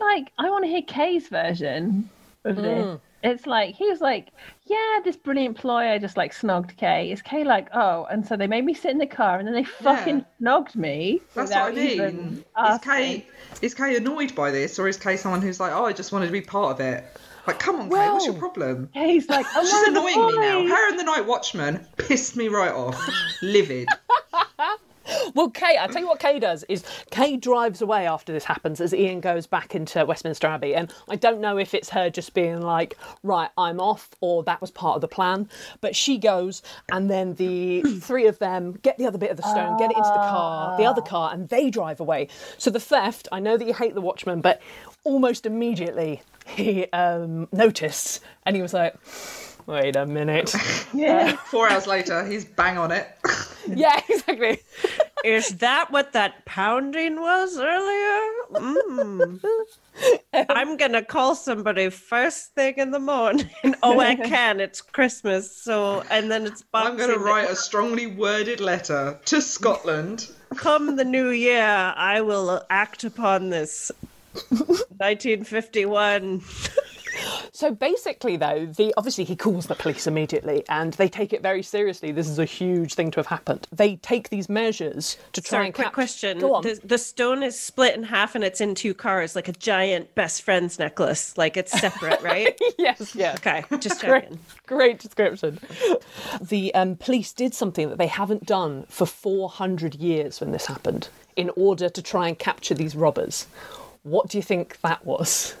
like 0.00 0.30
I 0.38 0.50
want 0.50 0.64
to 0.64 0.68
hear 0.70 0.82
Kay's 0.82 1.28
version 1.28 2.08
of 2.44 2.56
Mm. 2.56 2.62
this. 2.62 3.00
It's 3.22 3.46
like 3.46 3.74
he 3.74 3.86
was 3.90 4.00
like, 4.00 4.28
yeah, 4.64 5.00
this 5.04 5.14
brilliant 5.16 5.58
ploy. 5.58 5.90
I 5.90 5.98
just 5.98 6.16
like 6.16 6.32
snogged 6.32 6.76
Kay. 6.78 7.12
Is 7.12 7.20
Kay 7.20 7.44
like, 7.44 7.68
oh, 7.74 8.06
and 8.10 8.26
so 8.26 8.34
they 8.34 8.46
made 8.46 8.64
me 8.64 8.72
sit 8.72 8.92
in 8.92 8.98
the 8.98 9.06
car 9.06 9.38
and 9.38 9.46
then 9.46 9.54
they 9.54 9.64
fucking 9.64 10.24
snogged 10.40 10.74
me. 10.74 11.20
That's 11.34 11.50
what 11.50 11.58
I 11.58 11.72
mean. 11.72 12.00
Is 12.38 12.44
asking. 12.56 12.92
Kate, 12.92 13.26
is 13.60 13.74
Kay 13.74 13.96
annoyed 13.96 14.34
by 14.34 14.50
this, 14.50 14.78
or 14.78 14.88
is 14.88 14.96
Kay 14.96 15.16
someone 15.18 15.42
who's 15.42 15.60
like, 15.60 15.72
oh, 15.72 15.84
I 15.84 15.92
just 15.92 16.12
wanted 16.12 16.26
to 16.26 16.32
be 16.32 16.40
part 16.40 16.72
of 16.72 16.80
it? 16.80 17.04
Like, 17.46 17.58
come 17.58 17.76
on, 17.76 17.90
Kay, 17.90 18.08
what's 18.10 18.24
your 18.26 18.34
problem? 18.36 18.88
Kay's 18.94 19.28
like, 19.28 19.44
I'm 19.54 19.64
She's 19.64 19.72
one 19.72 19.88
of 19.88 19.94
the 19.94 20.00
annoying 20.00 20.26
me 20.26 20.38
now. 20.38 20.66
Her 20.74 20.90
and 20.90 20.98
the 20.98 21.04
Night 21.04 21.26
Watchman 21.26 21.86
pissed 21.98 22.36
me 22.36 22.48
right 22.48 22.72
off. 22.72 22.98
Livid. 23.42 23.88
Well, 25.34 25.50
Kay, 25.50 25.76
I 25.78 25.86
tell 25.86 26.02
you 26.02 26.08
what 26.08 26.18
Kay 26.18 26.38
does 26.38 26.64
is 26.68 26.84
Kay 27.10 27.36
drives 27.36 27.80
away 27.80 28.06
after 28.06 28.32
this 28.32 28.44
happens 28.44 28.80
as 28.80 28.92
Ian 28.92 29.20
goes 29.20 29.46
back 29.46 29.74
into 29.74 30.04
Westminster 30.04 30.48
Abbey. 30.48 30.74
And 30.74 30.92
I 31.08 31.16
don't 31.16 31.40
know 31.40 31.56
if 31.56 31.72
it's 31.72 31.90
her 31.90 32.10
just 32.10 32.34
being 32.34 32.60
like, 32.60 32.96
right, 33.22 33.50
I'm 33.56 33.80
off, 33.80 34.10
or 34.20 34.42
that 34.44 34.60
was 34.60 34.70
part 34.70 34.96
of 34.96 35.00
the 35.00 35.08
plan. 35.08 35.48
But 35.80 35.94
she 35.94 36.18
goes, 36.18 36.62
and 36.90 37.08
then 37.08 37.34
the 37.34 37.82
three 38.00 38.26
of 38.26 38.38
them 38.38 38.78
get 38.82 38.98
the 38.98 39.06
other 39.06 39.18
bit 39.18 39.30
of 39.30 39.36
the 39.36 39.48
stone, 39.48 39.76
get 39.78 39.90
it 39.90 39.96
into 39.96 40.08
the 40.08 40.14
car, 40.14 40.76
the 40.76 40.84
other 40.84 41.02
car, 41.02 41.32
and 41.32 41.48
they 41.48 41.70
drive 41.70 42.00
away. 42.00 42.28
So 42.58 42.70
the 42.70 42.80
theft, 42.80 43.28
I 43.30 43.40
know 43.40 43.56
that 43.56 43.66
you 43.66 43.74
hate 43.74 43.94
the 43.94 44.00
Watchman, 44.00 44.40
but 44.40 44.60
almost 45.04 45.46
immediately 45.46 46.22
he 46.46 46.86
um, 46.92 47.48
noticed 47.52 48.20
and 48.44 48.56
he 48.56 48.62
was 48.62 48.74
like, 48.74 48.96
wait 49.66 49.96
a 49.96 50.06
minute. 50.06 50.54
Yeah. 50.92 51.36
Four 51.36 51.70
hours 51.70 51.86
later, 51.86 52.24
he's 52.26 52.44
bang 52.44 52.76
on 52.76 52.90
it. 52.90 53.06
yeah, 53.68 54.00
exactly. 54.08 54.58
Is 55.24 55.58
that 55.58 55.92
what 55.92 56.12
that 56.14 56.44
pounding 56.46 57.20
was 57.20 57.56
earlier? 57.56 58.20
Mm. 58.50 59.38
I'm 60.48 60.76
gonna 60.76 61.04
call 61.04 61.36
somebody 61.36 61.88
first 61.90 62.54
thing 62.54 62.74
in 62.78 62.90
the 62.90 62.98
morning. 62.98 63.48
Oh, 63.84 64.00
I 64.00 64.16
can. 64.16 64.58
It's 64.58 64.80
Christmas, 64.80 65.56
so 65.56 66.02
and 66.10 66.28
then 66.28 66.44
it's 66.44 66.64
I'm 66.74 66.96
going 66.96 67.10
to 67.10 67.16
Day. 67.16 67.22
write 67.22 67.50
a 67.50 67.54
strongly 67.54 68.08
worded 68.08 68.60
letter 68.60 69.20
to 69.26 69.40
Scotland. 69.40 70.28
Come 70.56 70.96
the 70.96 71.04
new 71.04 71.30
year, 71.30 71.94
I 71.96 72.20
will 72.20 72.64
act 72.68 73.04
upon 73.04 73.50
this. 73.50 73.92
1951. 74.48 76.42
So 77.52 77.72
basically, 77.72 78.36
though, 78.36 78.66
the 78.66 78.94
obviously 78.96 79.24
he 79.24 79.36
calls 79.36 79.66
the 79.66 79.74
police 79.74 80.06
immediately, 80.06 80.64
and 80.68 80.92
they 80.94 81.08
take 81.08 81.32
it 81.32 81.42
very 81.42 81.62
seriously. 81.62 82.12
This 82.12 82.28
is 82.28 82.38
a 82.38 82.44
huge 82.44 82.94
thing 82.94 83.10
to 83.12 83.20
have 83.20 83.26
happened. 83.26 83.66
They 83.72 83.96
take 83.96 84.28
these 84.30 84.48
measures 84.48 85.16
to 85.32 85.40
try 85.40 85.50
Sorry, 85.50 85.66
and 85.66 85.74
quick 85.74 85.86
cap- 85.86 85.94
question. 85.94 86.38
Go 86.38 86.54
on. 86.54 86.62
The, 86.62 86.80
the 86.84 86.98
stone 86.98 87.42
is 87.42 87.58
split 87.58 87.96
in 87.96 88.04
half 88.04 88.34
and 88.34 88.44
it's 88.44 88.60
in 88.60 88.74
two 88.74 88.94
cars, 88.94 89.34
like 89.36 89.48
a 89.48 89.52
giant 89.52 90.14
best 90.14 90.42
friends 90.42 90.78
necklace. 90.78 91.36
Like 91.36 91.56
it's 91.56 91.72
separate, 91.78 92.20
right? 92.22 92.58
yes, 92.78 93.14
yes. 93.14 93.38
Okay, 93.38 93.64
just 93.78 94.00
Great, 94.04 94.22
checking. 94.22 94.38
great 94.66 94.98
description. 94.98 95.58
The 96.40 96.74
um, 96.74 96.96
police 96.96 97.32
did 97.32 97.54
something 97.54 97.88
that 97.90 97.98
they 97.98 98.06
haven't 98.06 98.46
done 98.46 98.84
for 98.88 99.06
400 99.06 99.94
years 99.96 100.40
when 100.40 100.52
this 100.52 100.66
happened 100.66 101.08
in 101.36 101.50
order 101.56 101.88
to 101.88 102.02
try 102.02 102.28
and 102.28 102.38
capture 102.38 102.74
these 102.74 102.94
robbers. 102.96 103.46
What 104.02 104.28
do 104.28 104.38
you 104.38 104.42
think 104.42 104.80
that 104.80 105.04
was? 105.04 105.54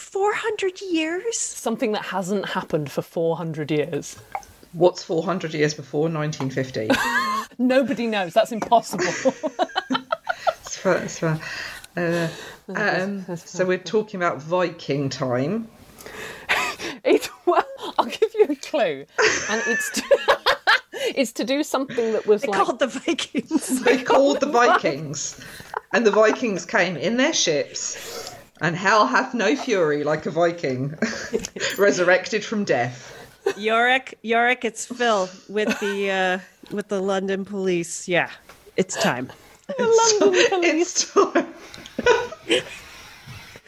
400 0.00 0.80
years? 0.80 1.38
Something 1.38 1.92
that 1.92 2.04
hasn't 2.06 2.48
happened 2.48 2.90
for 2.90 3.02
400 3.02 3.70
years. 3.70 4.16
What's 4.72 5.02
400 5.02 5.52
years 5.54 5.74
before 5.74 6.08
1950? 6.08 6.88
Nobody 7.58 8.06
knows. 8.06 8.32
That's 8.34 8.52
impossible. 8.52 9.34
It's 10.62 10.76
for- 10.78 10.94
it's 10.96 11.18
for- 11.18 11.40
uh, 11.96 12.28
um, 12.68 13.26
so 13.36 13.66
we're 13.66 13.76
talking 13.78 14.20
about 14.20 14.40
Viking 14.40 15.08
time. 15.08 15.68
It's 17.04 17.28
well, 17.46 17.64
I'll 17.98 18.04
give 18.06 18.32
you 18.34 18.44
a 18.50 18.54
clue, 18.56 19.04
and 19.50 19.62
it's 19.66 19.90
to, 19.92 20.02
it's 20.92 21.32
to 21.32 21.44
do 21.44 21.62
something 21.62 22.12
that 22.12 22.26
was 22.26 22.42
They 22.42 22.48
like 22.48 22.60
called 22.64 22.78
the 22.78 22.86
Vikings. 22.86 23.82
They 23.82 24.02
called 24.02 24.40
the 24.40 24.46
Vikings, 24.46 25.40
and 25.92 26.06
the 26.06 26.10
Vikings 26.10 26.64
came 26.66 26.96
in 26.96 27.16
their 27.16 27.32
ships, 27.32 28.29
and 28.60 28.76
hell 28.76 29.06
hath 29.06 29.34
no 29.34 29.56
fury 29.56 30.04
like 30.04 30.26
a 30.26 30.30
Viking, 30.30 30.94
resurrected 31.78 32.44
from 32.44 32.64
death. 32.64 33.16
Yorick, 33.56 34.18
Yorick, 34.22 34.64
it's 34.64 34.86
Phil 34.86 35.28
with 35.48 35.78
the 35.80 36.10
uh, 36.10 36.74
with 36.74 36.88
the 36.88 37.00
London 37.00 37.44
police. 37.44 38.06
Yeah, 38.08 38.30
it's 38.76 38.96
time. 38.96 39.30
It's 39.78 41.12
time. 41.14 41.46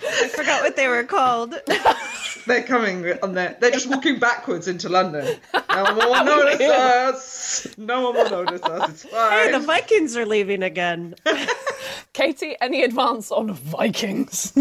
I 0.05 0.29
forgot 0.29 0.63
what 0.63 0.75
they 0.75 0.89
were 0.89 1.05
called. 1.05 1.55
They're 2.47 2.65
coming 2.65 3.07
on 3.23 3.35
their. 3.35 3.57
They're 3.61 3.71
just 3.71 3.89
walking 3.89 4.19
backwards 4.19 4.67
into 4.67 4.89
London. 4.89 5.39
No 5.55 5.83
one 5.85 5.97
will 5.97 6.25
notice 6.25 6.61
us. 6.61 7.67
No 7.79 8.11
one 8.11 8.15
will 8.15 8.31
notice 8.45 8.63
us. 8.63 8.91
It's 8.91 9.03
Hey, 9.05 9.53
the 9.53 9.61
Vikings 9.61 10.17
are 10.17 10.27
leaving 10.27 10.65
again. 10.65 11.15
Catie. 12.13 12.57
Any 12.61 12.83
advance 12.83 13.31
on 13.31 13.53
Vikings? 13.53 14.53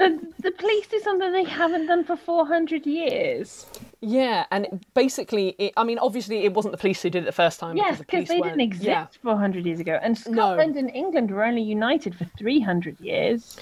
The, 0.00 0.32
the 0.40 0.50
police 0.52 0.86
do 0.88 0.98
something 1.00 1.32
they 1.32 1.44
haven't 1.44 1.86
done 1.86 2.02
for 2.04 2.16
400 2.16 2.86
years. 2.86 3.66
yeah, 4.00 4.46
and 4.50 4.84
basically, 4.94 5.54
it, 5.58 5.72
I 5.76 5.84
mean, 5.84 5.98
obviously, 5.98 6.44
it 6.44 6.54
wasn't 6.54 6.72
the 6.72 6.78
police 6.78 7.02
who 7.02 7.10
did 7.10 7.22
it 7.22 7.26
the 7.26 7.32
first 7.32 7.60
time. 7.60 7.76
Yes, 7.76 7.98
because 7.98 8.26
police 8.26 8.28
they 8.28 8.40
didn't 8.40 8.60
exist 8.60 8.84
Yeah. 8.84 9.06
400 9.22 9.64
years 9.66 9.78
ago. 9.80 9.98
And 10.02 10.16
Scotland 10.18 10.76
and 10.76 10.90
England 10.94 11.30
were 11.30 11.44
only 11.44 11.62
united 11.62 12.14
for 12.16 12.24
300 12.38 12.98
years. 13.00 13.56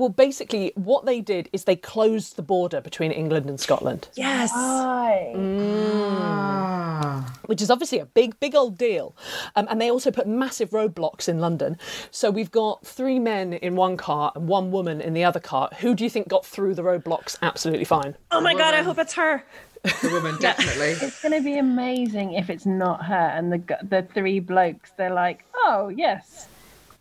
Well, 0.00 0.08
basically, 0.08 0.72
what 0.76 1.04
they 1.04 1.20
did 1.20 1.50
is 1.52 1.64
they 1.64 1.76
closed 1.76 2.36
the 2.36 2.42
border 2.42 2.80
between 2.80 3.12
England 3.12 3.50
and 3.50 3.60
Scotland, 3.60 4.08
Yes. 4.14 4.50
Right. 4.54 5.34
Ah. 5.36 7.34
which 7.44 7.60
is 7.60 7.70
obviously 7.70 7.98
a 7.98 8.06
big, 8.06 8.40
big 8.40 8.54
old 8.54 8.78
deal. 8.78 9.14
Um, 9.56 9.66
and 9.68 9.78
they 9.78 9.90
also 9.90 10.10
put 10.10 10.26
massive 10.26 10.70
roadblocks 10.70 11.28
in 11.28 11.38
London. 11.38 11.76
So 12.10 12.30
we've 12.30 12.50
got 12.50 12.86
three 12.86 13.18
men 13.18 13.52
in 13.52 13.76
one 13.76 13.98
car 13.98 14.32
and 14.34 14.48
one 14.48 14.70
woman 14.70 15.02
in 15.02 15.12
the 15.12 15.24
other 15.24 15.38
car. 15.38 15.68
Who 15.80 15.94
do 15.94 16.02
you 16.04 16.08
think 16.08 16.28
got 16.28 16.46
through 16.46 16.76
the 16.76 16.82
roadblocks 16.82 17.36
absolutely 17.42 17.84
fine? 17.84 18.14
Oh 18.30 18.40
my 18.40 18.54
god, 18.54 18.72
I 18.72 18.80
hope 18.82 18.96
it's 18.98 19.12
her. 19.12 19.44
The 19.82 20.08
woman, 20.10 20.36
definitely. 20.40 20.92
It's 21.06 21.20
going 21.20 21.34
to 21.34 21.42
be 21.44 21.58
amazing 21.58 22.32
if 22.32 22.48
it's 22.48 22.64
not 22.64 23.04
her 23.04 23.14
and 23.36 23.52
the 23.52 23.78
the 23.82 24.00
three 24.14 24.40
blokes. 24.40 24.92
They're 24.96 25.12
like, 25.12 25.44
oh 25.54 25.88
yes, 25.94 26.48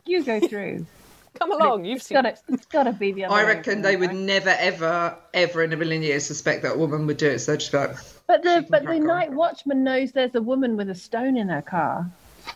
you 0.06 0.22
go 0.26 0.40
through. 0.50 0.86
Come 1.40 1.52
along, 1.52 1.86
you've 1.86 1.98
It's 1.98 2.08
seen. 2.08 2.16
got 2.16 2.22
to. 2.24 2.54
It's 2.54 2.66
got 2.66 2.84
to 2.84 2.94
be 2.94 3.12
the 3.12 3.26
other. 3.26 3.36
I 3.36 3.44
reckon 3.44 3.74
around, 3.74 3.82
they 3.84 3.96
would 3.98 4.10
right? 4.10 4.16
never, 4.18 4.50
ever, 4.60 5.16
ever 5.34 5.64
in 5.64 5.72
a 5.74 5.78
million 5.78 6.02
years 6.02 6.26
suspect 6.26 6.64
that 6.64 6.74
a 6.76 6.78
woman 6.78 7.06
would 7.08 7.18
do 7.18 7.28
it. 7.30 7.40
So 7.40 7.52
they'd 7.52 7.60
just 7.60 7.74
like, 7.74 7.96
But 8.28 8.44
the 8.44 8.66
but 8.70 8.86
the 8.86 9.00
night 9.00 9.32
watchman 9.32 9.84
knows 9.84 10.12
there's 10.14 10.36
a 10.36 10.42
woman 10.42 10.76
with 10.78 10.90
a 10.90 10.96
stone 10.96 11.38
in 11.38 11.50
her 11.50 11.62
car. 11.62 12.10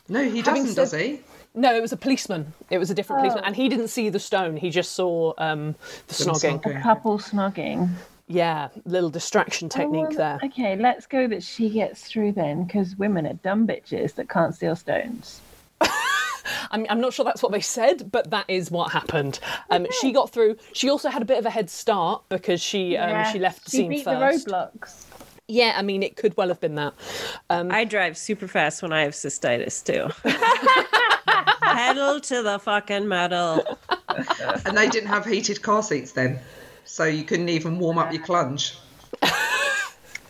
no, 0.10 0.24
he 0.24 0.42
doesn't, 0.42 0.68
said- 0.68 0.76
does 0.76 0.92
he? 0.94 1.20
No, 1.56 1.76
it 1.76 1.82
was 1.82 1.92
a 1.92 1.98
policeman. 1.98 2.52
It 2.72 2.80
was 2.80 2.90
a 2.90 2.96
different 2.96 3.20
Oh. 3.20 3.22
policeman, 3.24 3.44
and 3.46 3.56
he 3.56 3.70
didn't 3.70 3.90
see 3.90 4.10
the 4.10 4.20
stone. 4.20 4.58
He 4.58 4.72
just 4.72 4.94
saw 4.94 5.34
um, 5.38 5.76
the 6.08 6.16
snogging. 6.16 6.62
snogging. 6.64 6.80
A 6.80 6.82
couple 6.82 7.20
snogging. 7.20 7.90
Yeah, 8.28 8.70
little 8.86 9.12
distraction 9.12 9.68
I 9.72 9.78
technique 9.78 10.04
want- 10.06 10.18
there. 10.18 10.40
Okay, 10.44 10.76
let's 10.76 11.06
go 11.06 11.28
that 11.28 11.44
she 11.44 11.70
gets 11.70 12.06
through 12.06 12.32
then, 12.32 12.64
because 12.64 12.96
women 12.96 13.28
are 13.28 13.34
dumb 13.34 13.68
bitches 13.68 14.16
that 14.16 14.30
can't 14.30 14.56
steal 14.56 14.76
stones. 14.76 15.42
I'm, 16.72 16.86
I'm 16.90 17.00
not 17.02 17.14
sure 17.14 17.24
that's 17.26 17.42
what 17.44 17.52
they 17.52 17.62
said, 17.62 18.12
but 18.12 18.30
that 18.32 18.46
is 18.48 18.70
what 18.72 18.92
happened. 18.92 19.40
Um, 19.70 19.88
She 20.02 20.12
got 20.12 20.30
through. 20.32 20.58
She 20.74 20.90
also 20.90 21.10
had 21.10 21.22
a 21.22 21.26
bit 21.26 21.38
of 21.38 21.46
a 21.46 21.50
head 21.50 21.70
start 21.70 22.24
because 22.30 22.62
she 22.62 22.98
um, 22.98 23.10
Yeah, 23.10 23.32
she 23.32 23.40
left 23.40 23.66
the 23.66 23.72
she 23.72 23.78
scene 23.78 23.90
beat 23.90 24.04
first. 24.04 24.46
the 24.46 24.52
roadblocks. 24.52 25.06
Yeah, 25.48 25.74
I 25.76 25.82
mean, 25.82 26.04
it 26.04 26.16
could 26.16 26.36
well 26.38 26.48
have 26.48 26.62
been 26.62 26.76
that. 26.76 26.94
Um, 27.50 27.70
I 27.72 27.84
drive 27.84 28.18
super 28.18 28.48
fast 28.48 28.82
when 28.82 28.94
I 28.94 29.02
have 29.02 29.12
cystitis 29.14 29.84
too. 29.84 30.10
Pedal 31.62 32.20
to 32.22 32.42
the 32.44 32.60
fucking 32.60 33.08
metal. 33.08 33.78
And 34.66 34.78
they 34.78 34.88
didn't 34.88 35.10
have 35.10 35.26
heated 35.26 35.62
car 35.62 35.84
seats 35.84 36.12
then, 36.14 36.40
so 36.86 37.04
you 37.04 37.24
couldn't 37.24 37.50
even 37.50 37.78
warm 37.80 37.98
up 37.98 38.14
your 38.14 38.24
clunge. 38.24 38.76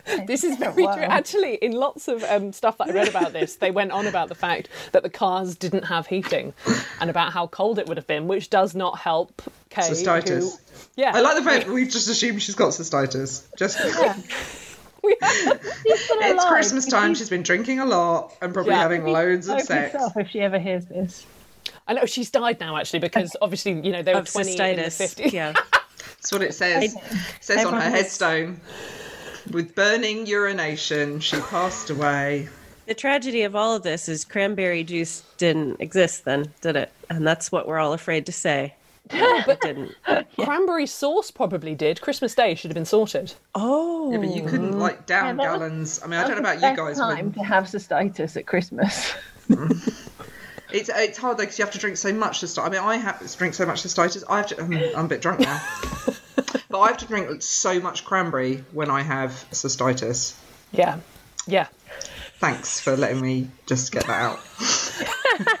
This 0.26 0.44
is 0.44 0.56
very 0.58 0.84
true. 0.84 0.86
Actually, 1.02 1.54
in 1.54 1.72
lots 1.72 2.08
of 2.08 2.22
um, 2.24 2.52
stuff 2.52 2.78
that 2.78 2.88
I 2.88 2.92
read 2.92 3.08
about 3.08 3.32
this, 3.32 3.56
they 3.56 3.70
went 3.70 3.90
on 3.92 4.06
about 4.06 4.28
the 4.28 4.34
fact 4.34 4.68
that 4.92 5.02
the 5.02 5.10
cars 5.10 5.56
didn't 5.56 5.84
have 5.84 6.06
heating 6.06 6.52
and 7.00 7.08
about 7.10 7.32
how 7.32 7.46
cold 7.46 7.78
it 7.78 7.86
would 7.86 7.96
have 7.96 8.06
been, 8.06 8.26
which 8.28 8.50
does 8.50 8.74
not 8.74 8.98
help 8.98 9.40
Kay. 9.70 9.82
Cystitis. 9.82 10.28
who- 10.28 10.52
yeah. 10.96 11.12
I 11.14 11.20
like 11.20 11.36
the 11.36 11.42
fact 11.42 11.66
that 11.66 11.72
we've 11.74 11.90
just 11.90 12.08
assumed 12.08 12.42
she's 12.42 12.54
got 12.54 12.70
cystitis. 12.72 13.44
Just 13.56 13.78
Yeah. 13.78 14.16
it's 15.04 16.10
alive. 16.10 16.48
Christmas 16.48 16.86
time. 16.86 17.14
She's 17.14 17.28
been 17.30 17.42
drinking 17.42 17.80
a 17.80 17.86
lot 17.86 18.34
and 18.40 18.52
probably 18.54 18.72
Yeah. 18.72 18.80
having 18.80 19.04
loads 19.04 19.48
of 19.48 19.60
sex. 19.60 19.92
pissed 19.92 20.02
off 20.04 20.16
if 20.16 20.30
she 20.30 20.40
ever 20.40 20.58
hears 20.58 20.86
this. 20.86 21.26
I 21.86 21.92
know 21.94 22.06
she's 22.06 22.30
died 22.30 22.60
now, 22.60 22.76
actually, 22.76 23.00
because 23.00 23.36
obviously, 23.42 23.72
you 23.80 23.92
know, 23.92 24.02
they 24.02 24.14
were 24.14 24.20
Of 24.20 24.32
20 24.32 24.52
in 24.52 24.76
the 24.76 24.82
50s. 24.84 25.32
Yeah. 25.32 25.52
That's 25.52 26.32
what 26.32 26.42
it 26.42 26.54
says. 26.54 26.94
It 26.94 27.00
says 27.40 27.64
on 27.64 27.74
her 27.74 27.78
Everyone 27.80 27.92
was- 27.92 28.00
headstone. 28.00 28.60
With 29.50 29.74
burning 29.74 30.26
urination, 30.26 31.20
she 31.20 31.38
passed 31.40 31.90
away. 31.90 32.48
The 32.86 32.94
tragedy 32.94 33.42
of 33.42 33.56
all 33.56 33.74
of 33.76 33.82
this 33.82 34.08
is 34.08 34.24
cranberry 34.24 34.84
juice 34.84 35.22
didn't 35.38 35.80
exist 35.80 36.24
then, 36.24 36.52
did 36.60 36.76
it? 36.76 36.92
And 37.10 37.26
that's 37.26 37.50
what 37.52 37.66
we're 37.66 37.78
all 37.78 37.92
afraid 37.92 38.26
to 38.26 38.32
say. 38.32 38.74
but 39.08 39.48
it 39.48 39.60
didn't. 39.62 39.94
Cranberry 40.38 40.86
sauce 40.86 41.30
probably 41.30 41.74
did. 41.74 42.00
Christmas 42.00 42.34
Day 42.34 42.54
should 42.54 42.70
have 42.70 42.74
been 42.74 42.84
sorted. 42.84 43.34
Oh. 43.54 44.12
Yeah, 44.12 44.18
but 44.18 44.34
you 44.34 44.42
couldn't 44.42 44.74
mm. 44.74 44.80
like 44.80 45.06
down 45.06 45.38
Yeah, 45.38 45.44
that 45.44 45.52
was- 45.52 45.60
gallons. 45.60 46.00
I 46.02 46.06
mean, 46.08 46.20
I 46.20 46.22
don't 46.26 46.36
know 46.36 46.40
about 46.50 46.54
you 46.56 46.60
the 46.60 46.72
guys. 46.76 46.98
best 46.98 47.00
but 47.00 47.14
time 47.14 47.32
to 47.34 47.42
have 47.42 47.64
cystitis 47.64 48.36
at 48.36 48.46
Christmas. 48.46 49.14
It's 50.72 50.90
it's 50.92 51.18
hard 51.18 51.36
though 51.36 51.42
because 51.44 51.56
you 51.56 51.64
have 51.64 51.72
to 51.74 51.78
drink 51.78 51.96
so 51.96 52.12
much 52.12 52.40
to 52.40 52.48
start. 52.48 52.68
I 52.68 52.72
mean, 52.72 52.80
I 52.82 52.96
have 52.96 53.20
to 53.20 53.38
drink 53.38 53.54
so 53.54 53.64
much 53.64 53.84
cystitis. 53.84 54.24
I 54.28 54.38
have 54.38 54.48
to. 54.48 54.60
I'm, 54.60 54.72
I'm 54.72 55.04
a 55.04 55.08
bit 55.08 55.22
drunk 55.22 55.38
now, 55.38 55.62
but 56.74 56.80
I 56.80 56.88
have 56.88 56.96
to 56.96 57.06
drink 57.06 57.40
so 57.40 57.78
much 57.78 58.04
cranberry 58.04 58.64
when 58.72 58.90
I 58.90 59.00
have 59.00 59.30
cystitis. 59.52 60.36
Yeah. 60.72 60.98
Yeah. 61.46 61.68
Thanks 62.40 62.80
for 62.80 62.96
letting 62.96 63.20
me 63.20 63.48
just 63.66 63.92
get 63.92 64.04
that 64.08 64.20
out. 64.20 64.40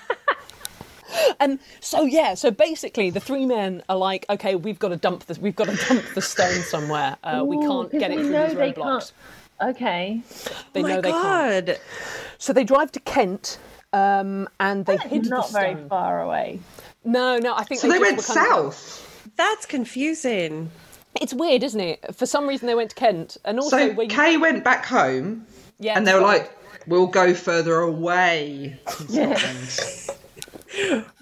Um, 1.40 1.58
so 1.80 2.04
yeah, 2.04 2.34
so 2.34 2.50
basically 2.50 3.10
the 3.10 3.20
three 3.20 3.46
men 3.46 3.82
are 3.88 3.96
like, 3.96 4.26
okay, 4.28 4.56
we've 4.56 4.78
got 4.78 4.88
to 4.88 4.96
dump 4.96 5.26
this. 5.26 5.38
We've 5.38 5.54
got 5.54 5.68
to 5.68 5.76
dump 5.88 6.04
the 6.14 6.20
stone 6.22 6.60
somewhere. 6.62 7.16
Uh, 7.22 7.42
we 7.46 7.56
can't 7.58 7.90
get 7.90 8.10
it 8.10 8.18
through 8.18 8.30
know 8.30 8.48
these 8.48 8.56
roadblocks. 8.56 9.12
Okay. 9.60 10.22
They 10.72 10.82
oh 10.82 10.86
know 10.86 10.94
my 10.96 11.00
they 11.00 11.10
can't. 11.10 11.66
God. 11.66 11.80
So 12.38 12.52
they 12.52 12.64
drive 12.64 12.92
to 12.92 13.00
Kent, 13.00 13.58
um, 13.92 14.48
and 14.60 14.86
they 14.86 14.96
hid 14.96 15.28
Not 15.28 15.48
the 15.48 15.52
very 15.52 15.88
far 15.88 16.22
away. 16.22 16.60
No, 17.04 17.38
no, 17.38 17.54
I 17.54 17.64
think 17.64 17.80
So 17.80 17.88
they 17.88 17.98
just 17.98 18.00
went 18.00 18.16
were 18.16 18.34
kind 18.34 18.66
of- 18.66 18.74
south. 18.74 19.32
That's 19.36 19.66
confusing. 19.66 20.70
It's 21.20 21.32
weird, 21.34 21.62
isn't 21.62 21.80
it? 21.80 22.14
For 22.14 22.26
some 22.26 22.46
reason 22.46 22.66
they 22.66 22.74
went 22.74 22.90
to 22.90 22.96
Kent, 22.96 23.36
and 23.44 23.58
also 23.60 23.76
So 23.78 23.92
where 23.92 24.04
you- 24.04 24.10
Kay 24.10 24.36
went 24.36 24.64
back 24.64 24.84
home, 24.86 25.46
yeah, 25.78 25.96
and 25.96 26.06
they 26.06 26.14
were 26.14 26.20
like, 26.20 26.50
"We'll 26.86 27.06
go 27.06 27.34
further 27.34 27.78
away." 27.80 28.78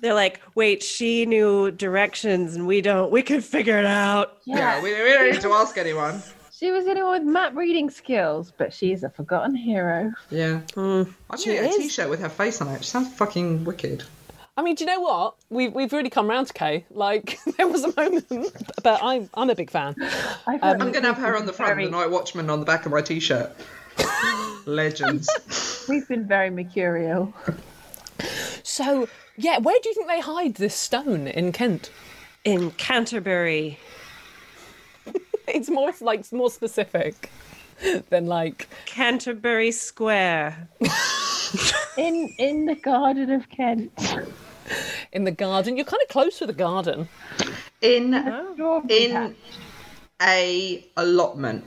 They're 0.01 0.15
like, 0.15 0.41
wait, 0.55 0.83
she 0.83 1.27
knew 1.27 1.71
directions 1.71 2.55
and 2.55 2.67
we 2.67 2.81
don't. 2.81 3.13
We 3.13 3.21
can 3.23 3.43
figure 3.43 3.79
it 3.79 3.85
out. 3.85 4.39
Yeah, 4.47 4.83
we, 4.83 4.93
we 4.95 5.11
don't 5.11 5.31
need 5.31 5.43
to 5.43 5.53
ask 5.53 5.77
anyone. 5.77 6.23
She 6.51 6.71
was 6.71 6.87
anyone 6.87 7.13
with 7.25 7.31
map 7.31 7.55
reading 7.55 7.91
skills, 7.91 8.51
but 8.57 8.73
she's 8.73 9.03
a 9.03 9.11
forgotten 9.11 9.55
hero. 9.55 10.13
Yeah, 10.31 10.61
I 10.77 11.37
She 11.37 11.51
need 11.51 11.59
a 11.59 11.69
is. 11.69 11.77
t-shirt 11.77 12.09
with 12.09 12.21
her 12.21 12.31
face 12.31 12.63
on 12.63 12.69
it. 12.69 12.83
She 12.83 12.89
sounds 12.91 13.09
fucking 13.13 13.65
wicked. 13.65 14.05
I 14.57 14.63
mean, 14.63 14.75
do 14.75 14.85
you 14.85 14.91
know 14.91 15.01
what? 15.01 15.35
We've 15.49 15.73
we've 15.73 15.93
really 15.93 16.11
come 16.11 16.29
round 16.29 16.49
to 16.49 16.53
Kay. 16.53 16.85
Like 16.91 17.39
there 17.57 17.67
was 17.69 17.85
a 17.85 17.93
moment, 17.97 18.27
but 18.83 19.01
I'm 19.03 19.31
I'm 19.35 19.49
a 19.51 19.55
big 19.55 19.71
fan. 19.71 19.95
I 20.47 20.59
Um, 20.61 20.83
I'm 20.83 20.93
gonna 20.93 21.07
have 21.09 21.19
her 21.19 21.37
on 21.37 21.47
the 21.47 21.53
front, 21.53 21.71
Very- 21.73 21.87
the 21.87 21.91
Night 21.91 22.11
Watchman 22.11 22.51
on 22.51 22.61
the 22.61 22.67
back 22.67 22.85
of 22.87 22.93
my 22.93 23.01
t-shirt. 23.01 23.51
Legends. 24.67 25.87
We've 25.89 26.07
been 26.07 26.27
very 26.27 26.51
mercurial. 26.51 27.33
So 28.63 29.09
yeah, 29.37 29.59
where 29.59 29.79
do 29.83 29.89
you 29.89 29.95
think 29.95 30.09
they 30.09 30.21
hide 30.21 30.55
this 30.57 30.75
stone 30.75 31.27
in 31.29 31.53
Kent? 31.53 31.91
In 32.45 32.71
Canterbury. 32.73 33.79
It's 35.49 35.69
more 35.69 35.93
like 36.01 36.31
more 36.33 36.51
specific 36.51 37.31
than 38.11 38.27
like 38.27 38.69
Canterbury 38.87 39.73
Square. 39.73 40.69
In 41.97 42.33
in 42.39 42.67
the 42.67 42.77
Garden 42.77 43.31
of 43.33 43.49
Kent. 43.51 43.93
in 45.13 45.25
the 45.25 45.31
garden. 45.31 45.77
You're 45.77 45.87
kind 45.87 46.03
of 46.03 46.09
close 46.09 46.39
to 46.39 46.47
the 46.47 46.53
garden. 46.53 47.09
In 47.81 48.13
Strawberry 48.55 49.05
in 49.05 49.37
a 50.21 50.87
allotment. 50.97 51.65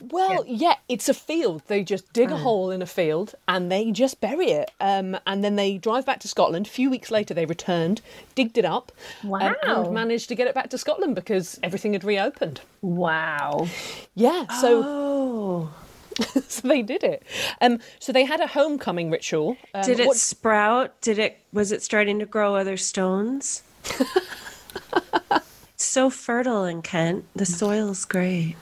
Well, 0.00 0.44
yeah, 0.46 0.74
it's 0.88 1.08
a 1.08 1.14
field. 1.14 1.62
They 1.66 1.84
just 1.84 2.12
dig 2.12 2.30
a 2.32 2.36
hole 2.36 2.70
in 2.70 2.82
a 2.82 2.86
field 2.86 3.34
and 3.46 3.70
they 3.70 3.92
just 3.92 4.20
bury 4.20 4.46
it. 4.50 4.70
Um, 4.80 5.16
and 5.26 5.44
then 5.44 5.56
they 5.56 5.76
drive 5.76 6.04
back 6.06 6.18
to 6.20 6.28
Scotland. 6.28 6.66
A 6.66 6.70
few 6.70 6.90
weeks 6.90 7.10
later, 7.10 7.34
they 7.34 7.44
returned, 7.46 8.00
digged 8.34 8.58
it 8.58 8.64
up, 8.64 8.90
um, 9.22 9.30
Wow. 9.30 9.54
and 9.62 9.94
managed 9.94 10.28
to 10.30 10.34
get 10.34 10.46
it 10.48 10.54
back 10.54 10.70
to 10.70 10.78
Scotland 10.78 11.14
because 11.14 11.60
everything 11.62 11.92
had 11.92 12.02
reopened. 12.02 12.60
Wow. 12.80 13.68
Yeah, 14.14 14.46
so 14.60 14.82
Oh. 14.84 15.70
so 16.48 16.66
they 16.66 16.82
did 16.82 17.04
it. 17.04 17.22
Um, 17.60 17.78
so 17.98 18.12
they 18.12 18.24
had 18.24 18.40
a 18.40 18.46
homecoming 18.46 19.10
ritual. 19.10 19.56
Um, 19.74 19.82
Did 19.84 20.00
it 20.00 20.06
what- 20.06 20.16
sprout? 20.16 21.00
Did 21.00 21.18
it 21.18 21.38
was 21.52 21.72
it 21.72 21.82
starting 21.82 22.18
to 22.18 22.26
grow 22.26 22.56
other 22.56 22.76
stones? 22.76 23.62
It's 23.84 25.44
so 25.76 26.10
fertile 26.10 26.64
in 26.64 26.82
Kent. 26.82 27.24
The 27.34 27.46
soil's 27.46 28.04
great. 28.04 28.56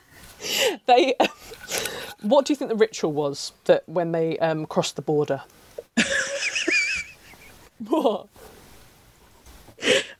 they? 0.86 1.14
what 2.22 2.46
do 2.46 2.52
you 2.52 2.56
think 2.56 2.70
the 2.70 2.76
ritual 2.76 3.12
was 3.12 3.52
that 3.64 3.82
when 3.86 4.12
they 4.12 4.38
um, 4.38 4.66
crossed 4.66 4.96
the 4.96 5.02
border? 5.02 5.42
what? 7.86 8.28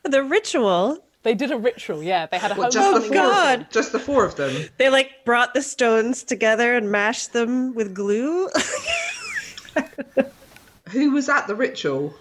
The 0.05 0.23
ritual. 0.23 0.99
They 1.25 1.35
did 1.35 1.51
a 1.51 1.57
ritual. 1.59 2.03
Yeah, 2.03 2.27
they 2.27 2.39
had 2.39 2.53
a 2.53 2.55
What, 2.55 2.73
just 2.73 2.87
the 2.95 3.01
homecoming. 3.01 3.09
four 3.09 3.33
God. 3.33 3.59
them? 3.61 3.67
Just 3.71 3.93
the 3.93 3.99
four 3.99 4.25
of 4.25 4.37
them. 4.37 4.69
They 4.79 4.89
like 4.89 5.25
brought 5.25 5.53
the 5.55 5.63
stones 5.63 6.23
together 6.23 6.77
and 6.77 6.91
mashed 6.91 7.33
them 7.33 7.75
with 7.75 7.95
glue. 7.95 8.49
Who 10.91 11.11
was 11.11 11.29
at 11.29 11.47
the 11.47 11.55
ritual? 11.55 12.15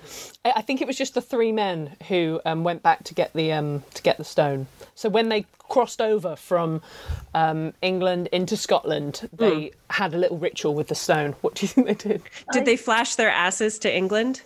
I 0.44 0.54
I 0.58 0.62
think 0.62 0.82
it 0.82 0.88
was 0.88 0.98
just 0.98 1.14
the 1.14 1.22
three 1.22 1.52
men 1.52 1.96
who 2.08 2.42
um, 2.46 2.64
went 2.64 2.84
back 2.84 3.04
to 3.06 3.14
get 3.14 3.32
the 3.34 3.52
um, 3.54 3.84
to 3.94 4.02
get 4.02 4.18
the 4.18 4.24
stone. 4.26 4.68
So 4.96 5.08
when 5.10 5.30
they 5.30 5.46
crossed 5.70 6.02
over 6.02 6.36
from 6.36 6.82
um, 7.34 7.74
England 7.82 8.28
into 8.32 8.58
Scotland, 8.58 9.30
they 9.34 9.72
had 9.90 10.14
a 10.14 10.18
little 10.18 10.38
ritual 10.38 10.74
with 10.76 10.88
the 10.88 10.96
stone. 10.96 11.36
What 11.42 11.56
do 11.56 11.64
you 11.66 11.68
think 11.70 11.88
they 11.88 11.94
did? 11.94 12.22
Did 12.52 12.66
they 12.66 12.76
flash 12.78 13.16
their 13.16 13.30
asses 13.30 13.78
to 13.80 13.96
England? 13.96 14.42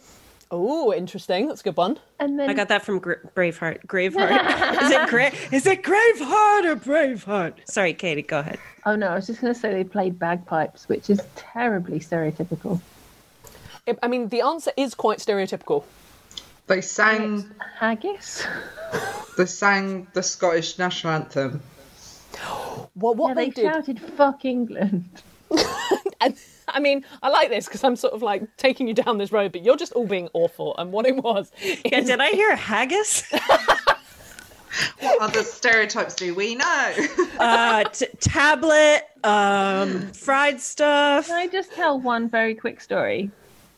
Oh, 0.53 0.93
interesting. 0.93 1.47
That's 1.47 1.61
a 1.61 1.63
good 1.63 1.77
one. 1.77 1.97
And 2.19 2.37
then 2.37 2.49
I 2.49 2.53
got 2.53 2.67
that 2.67 2.83
from 2.83 2.99
Gra- 2.99 3.25
Braveheart. 3.35 3.85
Graveheart. 3.87 4.81
is 4.83 4.91
it 4.91 5.09
Gra- 5.09 5.31
Is 5.51 5.65
it 5.65 5.81
Graveheart 5.81 6.65
or 6.65 6.75
Braveheart? 6.75 7.53
Sorry, 7.69 7.93
Catie. 7.93 8.21
Go 8.21 8.39
ahead. 8.39 8.59
Oh 8.85 8.97
no, 8.97 9.07
I 9.07 9.15
was 9.15 9.27
just 9.27 9.39
going 9.39 9.53
to 9.53 9.59
say 9.59 9.71
they 9.71 9.85
played 9.85 10.19
bagpipes, 10.19 10.89
which 10.89 11.09
is 11.09 11.21
terribly 11.35 11.99
stereotypical. 11.99 12.81
I- 13.87 13.97
I 14.03 14.07
mean, 14.09 14.27
the 14.27 14.41
answer 14.41 14.71
is 14.75 14.93
quite 14.93 15.19
stereotypical. 15.19 15.85
They 16.67 16.81
sang. 16.81 17.49
Haggis? 17.79 18.45
They 19.37 19.45
sang 19.45 20.07
the 20.13 20.21
Scottish 20.23 20.77
national 20.77 21.13
anthem. 21.13 21.61
Well, 22.95 23.15
what 23.15 23.29
yeah, 23.29 23.33
they, 23.35 23.45
they, 23.45 23.49
did, 23.51 23.73
shouted 23.73 23.99
"fuck 24.01 24.45
England." 24.45 25.05
and 26.21 26.35
I 26.73 26.79
mean, 26.79 27.05
I 27.21 27.29
like 27.29 27.49
this 27.49 27.65
because 27.65 27.83
I'm 27.83 27.95
sort 27.95 28.13
of 28.13 28.21
like 28.21 28.43
taking 28.57 28.87
you 28.87 28.93
down 28.93 29.17
this 29.17 29.31
road, 29.31 29.51
but 29.51 29.63
you're 29.63 29.77
just 29.77 29.93
all 29.93 30.07
being 30.07 30.29
awful. 30.33 30.75
And 30.77 30.91
what 30.91 31.05
it 31.05 31.15
was, 31.17 31.51
Yeah, 31.85 32.01
did 32.01 32.19
I 32.19 32.29
hear 32.29 32.55
haggis? 32.55 33.23
What 35.01 35.21
other 35.21 35.43
stereotypes 35.43 36.15
do 36.15 36.33
we 36.33 36.55
know? 36.55 36.93
uh, 37.39 37.83
t- 37.85 38.07
tablet, 38.21 39.01
um, 39.23 40.11
fried 40.13 40.61
stuff. 40.61 41.27
Can 41.27 41.35
I 41.35 41.47
just 41.47 41.73
tell 41.73 41.99
one 41.99 42.29
very 42.29 42.55
quick 42.55 42.79
story? 42.79 43.29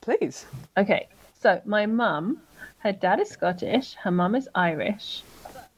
please. 0.02 0.46
Okay, 0.78 1.08
so 1.42 1.62
my 1.66 1.86
mum, 1.88 2.40
her 2.80 2.92
dad 2.92 3.20
is 3.22 3.30
Scottish, 3.30 3.96
her 3.96 4.12
mum 4.12 4.36
is 4.36 4.48
Irish. 4.54 5.24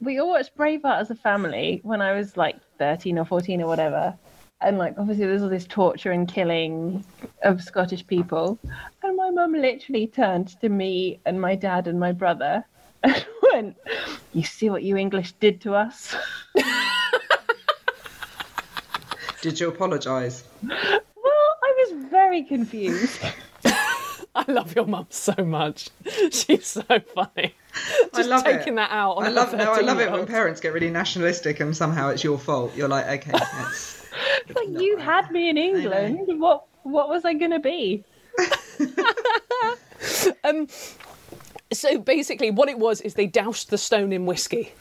We 0.00 0.18
all 0.18 0.28
watched 0.28 0.54
Braveheart 0.56 1.00
as 1.00 1.10
a 1.10 1.14
family 1.14 1.80
when 1.82 2.02
I 2.02 2.12
was 2.12 2.36
like 2.36 2.56
13 2.78 3.18
or 3.18 3.24
14 3.24 3.62
or 3.62 3.66
whatever. 3.68 4.14
And 4.60 4.78
like, 4.78 4.94
obviously, 4.98 5.26
there's 5.26 5.42
all 5.42 5.48
this 5.48 5.66
torture 5.66 6.12
and 6.12 6.26
killing 6.26 7.04
of 7.42 7.62
Scottish 7.62 8.06
people. 8.06 8.58
And 9.02 9.16
my 9.16 9.30
mum 9.30 9.52
literally 9.52 10.06
turned 10.06 10.58
to 10.60 10.68
me 10.68 11.20
and 11.26 11.40
my 11.40 11.54
dad 11.54 11.86
and 11.86 12.00
my 12.00 12.12
brother 12.12 12.64
and 13.02 13.26
went, 13.52 13.76
You 14.32 14.42
see 14.44 14.70
what 14.70 14.82
you 14.82 14.96
English 14.96 15.32
did 15.32 15.60
to 15.62 15.74
us? 15.74 16.16
Did 19.42 19.60
you 19.60 19.68
apologise? 19.68 20.42
Well, 20.62 20.74
I 20.74 21.74
was 21.78 22.10
very 22.10 22.42
confused. 22.42 23.20
I 24.34 24.44
love 24.48 24.74
your 24.74 24.86
mum 24.86 25.06
so 25.10 25.34
much. 25.38 25.88
She's 26.30 26.66
so 26.66 26.82
funny. 26.82 27.54
I 27.74 28.08
Just 28.16 28.28
love 28.28 28.42
taking 28.42 28.72
it. 28.72 28.76
that 28.76 28.90
out. 28.90 29.12
On 29.12 29.24
I 29.24 29.28
love 29.28 29.52
no, 29.52 29.72
I 29.72 29.80
love 29.80 30.00
it 30.00 30.10
when 30.10 30.26
parents 30.26 30.60
get 30.60 30.72
really 30.72 30.90
nationalistic 30.90 31.60
and 31.60 31.76
somehow 31.76 32.08
it's 32.08 32.24
your 32.24 32.38
fault. 32.38 32.74
You're 32.74 32.88
like, 32.88 33.06
okay, 33.06 33.30
yes. 33.34 34.05
It's 34.46 34.54
like 34.56 34.68
you 34.80 34.96
had 34.98 35.30
me 35.30 35.48
in 35.50 35.56
England. 35.56 36.40
What 36.40 36.64
what 36.82 37.08
was 37.08 37.24
I 37.24 37.34
gonna 37.34 37.60
be? 37.60 38.04
Um, 40.44 40.68
so 41.72 41.98
basically, 41.98 42.50
what 42.50 42.68
it 42.68 42.78
was 42.78 43.00
is 43.00 43.14
they 43.14 43.26
doused 43.26 43.70
the 43.70 43.78
stone 43.78 44.12
in 44.12 44.26
whiskey. 44.26 44.72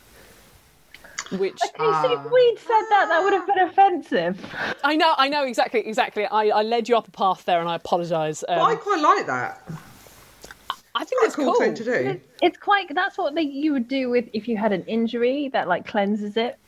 Which 1.31 1.57
Okay, 1.63 1.73
so 2.07 2.11
if 2.21 2.31
we'd 2.31 2.59
said 2.59 2.83
that, 2.89 3.05
that 3.09 3.23
would 3.23 3.33
have 3.33 3.47
been 3.47 3.59
offensive. 3.59 4.45
I 4.83 4.95
know, 4.95 5.13
I 5.17 5.27
know 5.27 5.43
exactly, 5.43 5.79
exactly. 5.87 6.25
I, 6.27 6.47
I 6.49 6.61
led 6.61 6.87
you 6.87 6.95
up 6.95 7.07
a 7.07 7.11
path 7.11 7.45
there, 7.45 7.59
and 7.59 7.67
I 7.67 7.75
apologise. 7.75 8.43
Um, 8.47 8.59
But 8.59 8.63
I 8.63 8.75
quite 8.75 9.01
like 9.01 9.25
that. 9.25 9.61
I 10.93 11.03
think 11.03 11.19
Quite 11.21 11.25
it's 11.25 11.33
a 11.33 11.37
cool, 11.37 11.53
cool. 11.53 11.61
thing 11.61 11.73
to 11.75 11.83
do. 11.83 12.21
It's 12.43 12.57
quite. 12.57 12.93
That's 12.93 13.17
what 13.17 13.33
they, 13.33 13.41
you 13.41 13.73
would 13.73 13.87
do 13.87 14.09
with 14.09 14.29
if 14.33 14.47
you 14.47 14.55
had 14.57 14.71
an 14.71 14.83
injury 14.85 15.49
that 15.53 15.67
like 15.67 15.87
cleanses 15.87 16.37
it. 16.37 16.59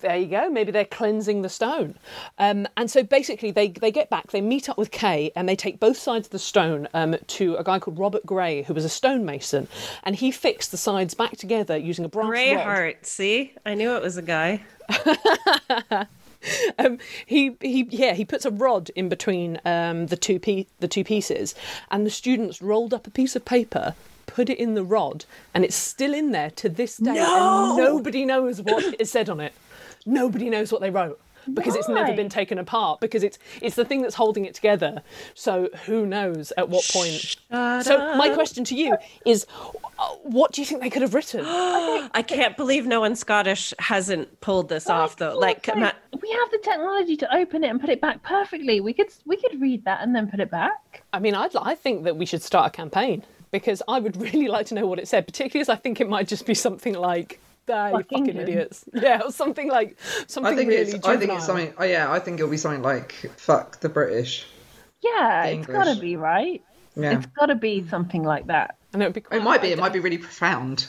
There 0.00 0.16
you 0.16 0.26
go. 0.26 0.48
Maybe 0.50 0.72
they're 0.72 0.84
cleansing 0.84 1.42
the 1.42 1.48
stone. 1.48 1.96
Um, 2.38 2.66
and 2.76 2.90
so 2.90 3.02
basically, 3.02 3.50
they, 3.50 3.68
they 3.68 3.90
get 3.90 4.10
back, 4.10 4.30
they 4.30 4.40
meet 4.40 4.68
up 4.68 4.78
with 4.78 4.90
Kay, 4.90 5.30
and 5.36 5.48
they 5.48 5.56
take 5.56 5.80
both 5.80 5.96
sides 5.96 6.26
of 6.26 6.32
the 6.32 6.38
stone 6.38 6.88
um, 6.94 7.16
to 7.28 7.56
a 7.56 7.64
guy 7.64 7.78
called 7.78 7.98
Robert 7.98 8.24
Gray, 8.26 8.62
who 8.62 8.74
was 8.74 8.84
a 8.84 8.88
stonemason. 8.88 9.68
And 10.02 10.16
he 10.16 10.30
fixed 10.30 10.70
the 10.70 10.76
sides 10.76 11.14
back 11.14 11.36
together 11.36 11.76
using 11.76 12.04
a 12.04 12.08
brass 12.08 12.26
rod. 12.26 12.34
Greyheart. 12.34 13.06
See, 13.06 13.54
I 13.64 13.74
knew 13.74 13.94
it 13.94 14.02
was 14.02 14.16
a 14.16 14.22
guy. 14.22 14.62
Um, 16.78 16.98
he 17.24 17.56
he 17.60 17.88
yeah 17.90 18.12
he 18.12 18.24
puts 18.24 18.44
a 18.44 18.50
rod 18.50 18.90
in 18.94 19.08
between 19.08 19.58
um, 19.64 20.06
the 20.06 20.16
two 20.16 20.38
pe- 20.38 20.66
the 20.78 20.86
two 20.86 21.02
pieces, 21.02 21.56
and 21.90 22.06
the 22.06 22.10
students 22.10 22.62
rolled 22.62 22.94
up 22.94 23.06
a 23.06 23.10
piece 23.10 23.34
of 23.34 23.44
paper, 23.44 23.94
put 24.26 24.48
it 24.48 24.58
in 24.58 24.74
the 24.74 24.84
rod, 24.84 25.24
and 25.54 25.64
it's 25.64 25.74
still 25.74 26.14
in 26.14 26.30
there 26.30 26.50
to 26.52 26.68
this 26.68 26.98
day, 26.98 27.18
and 27.18 27.76
nobody 27.76 28.24
knows 28.24 28.60
what 28.60 28.94
is 29.00 29.10
said 29.10 29.28
on 29.28 29.40
it. 29.40 29.54
Nobody 30.06 30.48
knows 30.48 30.72
what 30.72 30.80
they 30.80 30.90
wrote 30.90 31.20
because 31.54 31.76
it's 31.76 31.88
never 31.88 32.12
been 32.12 32.28
taken 32.28 32.58
apart 32.58 33.00
because 33.00 33.22
it's 33.22 33.38
it's 33.60 33.76
the 33.76 33.84
thing 33.84 34.02
that's 34.02 34.14
holding 34.14 34.44
it 34.44 34.54
together. 34.54 35.02
So 35.34 35.68
who 35.84 36.06
knows 36.06 36.52
at 36.56 36.68
what 36.68 36.84
point? 36.92 37.36
so 37.50 38.16
my 38.16 38.30
question 38.34 38.64
to 38.64 38.74
you 38.74 38.96
is, 39.24 39.46
uh, 39.98 40.08
what 40.22 40.52
do 40.52 40.60
you 40.60 40.66
think 40.66 40.80
they 40.82 40.90
could 40.90 41.02
have 41.02 41.14
written? 41.14 41.44
I 41.46 42.24
can't 42.26 42.56
believe 42.56 42.86
no 42.86 43.00
one 43.00 43.16
Scottish 43.16 43.72
hasn't 43.78 44.40
pulled 44.40 44.68
this 44.68 44.88
off 44.88 45.16
though. 45.16 45.38
Like, 45.38 45.66
Like, 45.68 45.76
Matt, 45.76 45.96
we 46.20 46.30
have 46.30 46.50
the 46.50 46.58
technology 46.58 47.16
to 47.18 47.34
open 47.36 47.62
it 47.64 47.68
and 47.68 47.80
put 47.80 47.90
it 47.90 48.00
back 48.00 48.22
perfectly. 48.22 48.80
We 48.80 48.92
could 48.92 49.08
we 49.24 49.36
could 49.36 49.60
read 49.60 49.84
that 49.84 50.00
and 50.02 50.14
then 50.14 50.28
put 50.28 50.40
it 50.40 50.50
back. 50.50 51.02
I 51.12 51.18
mean, 51.20 51.34
I'd, 51.34 51.54
I 51.56 51.74
think 51.74 52.04
that 52.04 52.16
we 52.16 52.26
should 52.26 52.42
start 52.42 52.66
a 52.68 52.70
campaign 52.70 53.24
because 53.50 53.82
I 53.88 54.00
would 54.00 54.16
really 54.20 54.48
like 54.48 54.66
to 54.66 54.74
know 54.74 54.86
what 54.86 54.98
it 54.98 55.08
said, 55.08 55.26
particularly 55.26 55.60
as 55.62 55.68
I 55.68 55.76
think 55.76 56.00
it 56.00 56.08
might 56.08 56.28
just 56.28 56.44
be 56.46 56.54
something 56.54 56.94
like, 56.94 57.40
ah, 57.70 57.88
you 57.88 57.92
Fuck 57.92 58.02
fucking 58.02 58.26
England." 58.26 58.48
idiots. 58.48 58.84
Yeah, 58.94 59.22
or 59.24 59.32
something 59.32 59.68
like, 59.68 59.98
something 60.26 60.52
I 60.52 60.56
think 60.56 60.70
really 60.70 60.92
it's. 60.92 61.06
I 61.06 61.16
think 61.16 61.32
it's 61.32 61.46
something. 61.46 61.72
Oh 61.78 61.84
yeah, 61.84 62.10
I 62.10 62.18
think 62.18 62.38
it'll 62.38 62.50
be 62.50 62.56
something 62.56 62.82
like 62.82 63.12
"fuck 63.36 63.80
the 63.80 63.88
British." 63.88 64.46
Yeah, 65.02 65.46
The 65.46 65.58
it's 65.58 65.66
got 65.66 65.84
to 65.84 66.00
be 66.00 66.16
right. 66.16 66.62
Yeah, 66.96 67.18
It's 67.18 67.26
got 67.26 67.46
to 67.46 67.54
be 67.54 67.86
something 67.88 68.22
like 68.22 68.46
that. 68.46 68.76
And 68.92 69.02
it 69.02 69.06
would 69.06 69.14
be 69.14 69.36
it 69.36 69.42
might 69.42 69.60
be. 69.60 69.68
It 69.68 69.78
might 69.78 69.92
be 69.92 70.00
really 70.00 70.18
profound. 70.18 70.86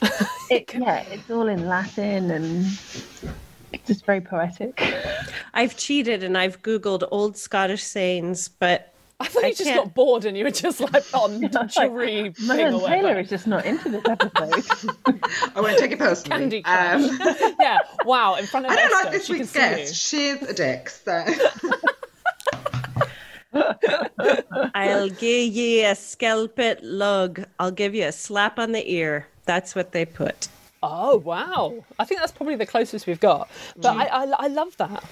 It, 0.50 0.74
yeah, 0.74 1.02
it's 1.02 1.30
all 1.30 1.46
in 1.46 1.68
Latin 1.68 2.32
and 2.32 2.66
it's 3.72 3.86
just 3.86 4.04
very 4.04 4.20
poetic. 4.20 4.82
I've 5.54 5.76
cheated 5.76 6.24
and 6.24 6.36
I've 6.36 6.60
googled 6.62 7.06
old 7.12 7.36
Scottish 7.36 7.84
sayings, 7.84 8.48
but 8.48 8.89
I 9.20 9.26
thought 9.26 9.44
I 9.44 9.48
you 9.48 9.54
just 9.54 9.64
can't- 9.68 9.84
got 9.84 9.94
bored 9.94 10.24
and 10.24 10.36
you 10.36 10.44
were 10.44 10.50
just 10.50 10.80
like 10.80 11.04
on 11.14 11.40
the 11.42 11.48
jury 11.72 12.32
thing 12.32 12.46
Man, 12.46 12.74
or 12.74 12.80
Taylor 12.80 13.02
whatever. 13.02 13.20
is 13.20 13.28
just 13.28 13.46
not 13.46 13.66
into 13.66 13.90
this 13.90 14.02
episode. 14.08 14.90
I 15.54 15.60
won't 15.60 15.78
take 15.78 15.92
it 15.92 15.98
personally. 15.98 16.38
Candy 16.38 16.62
Crush. 16.62 17.02
Um, 17.02 17.54
yeah, 17.60 17.78
wow, 18.06 18.36
in 18.36 18.46
front 18.46 18.66
of 18.66 18.72
I 18.72 18.76
don't 18.76 18.84
Esther, 18.92 19.04
like 19.04 19.12
this 19.12 19.26
she 19.26 19.32
can 19.34 19.40
week's 19.40 19.52
guest. 19.52 20.12
you. 20.12 20.38
She's 20.38 20.42
a 20.48 20.54
dick. 20.54 20.88
So. 20.88 21.24
I'll 24.74 25.08
give 25.10 25.52
ye 25.52 25.84
a 25.84 25.92
skelpit 25.94 26.78
lug. 26.82 27.44
I'll 27.58 27.70
give 27.72 27.94
you 27.94 28.06
a 28.06 28.12
slap 28.12 28.58
on 28.58 28.72
the 28.72 28.90
ear. 28.90 29.26
That's 29.44 29.74
what 29.74 29.92
they 29.92 30.04
put. 30.04 30.48
Oh, 30.82 31.18
wow. 31.18 31.84
I 31.98 32.04
think 32.04 32.20
that's 32.20 32.32
probably 32.32 32.56
the 32.56 32.66
closest 32.66 33.06
we've 33.06 33.20
got. 33.20 33.50
But 33.76 33.96
I, 33.96 34.04
I, 34.06 34.24
I 34.38 34.46
love 34.46 34.76
that. 34.78 35.04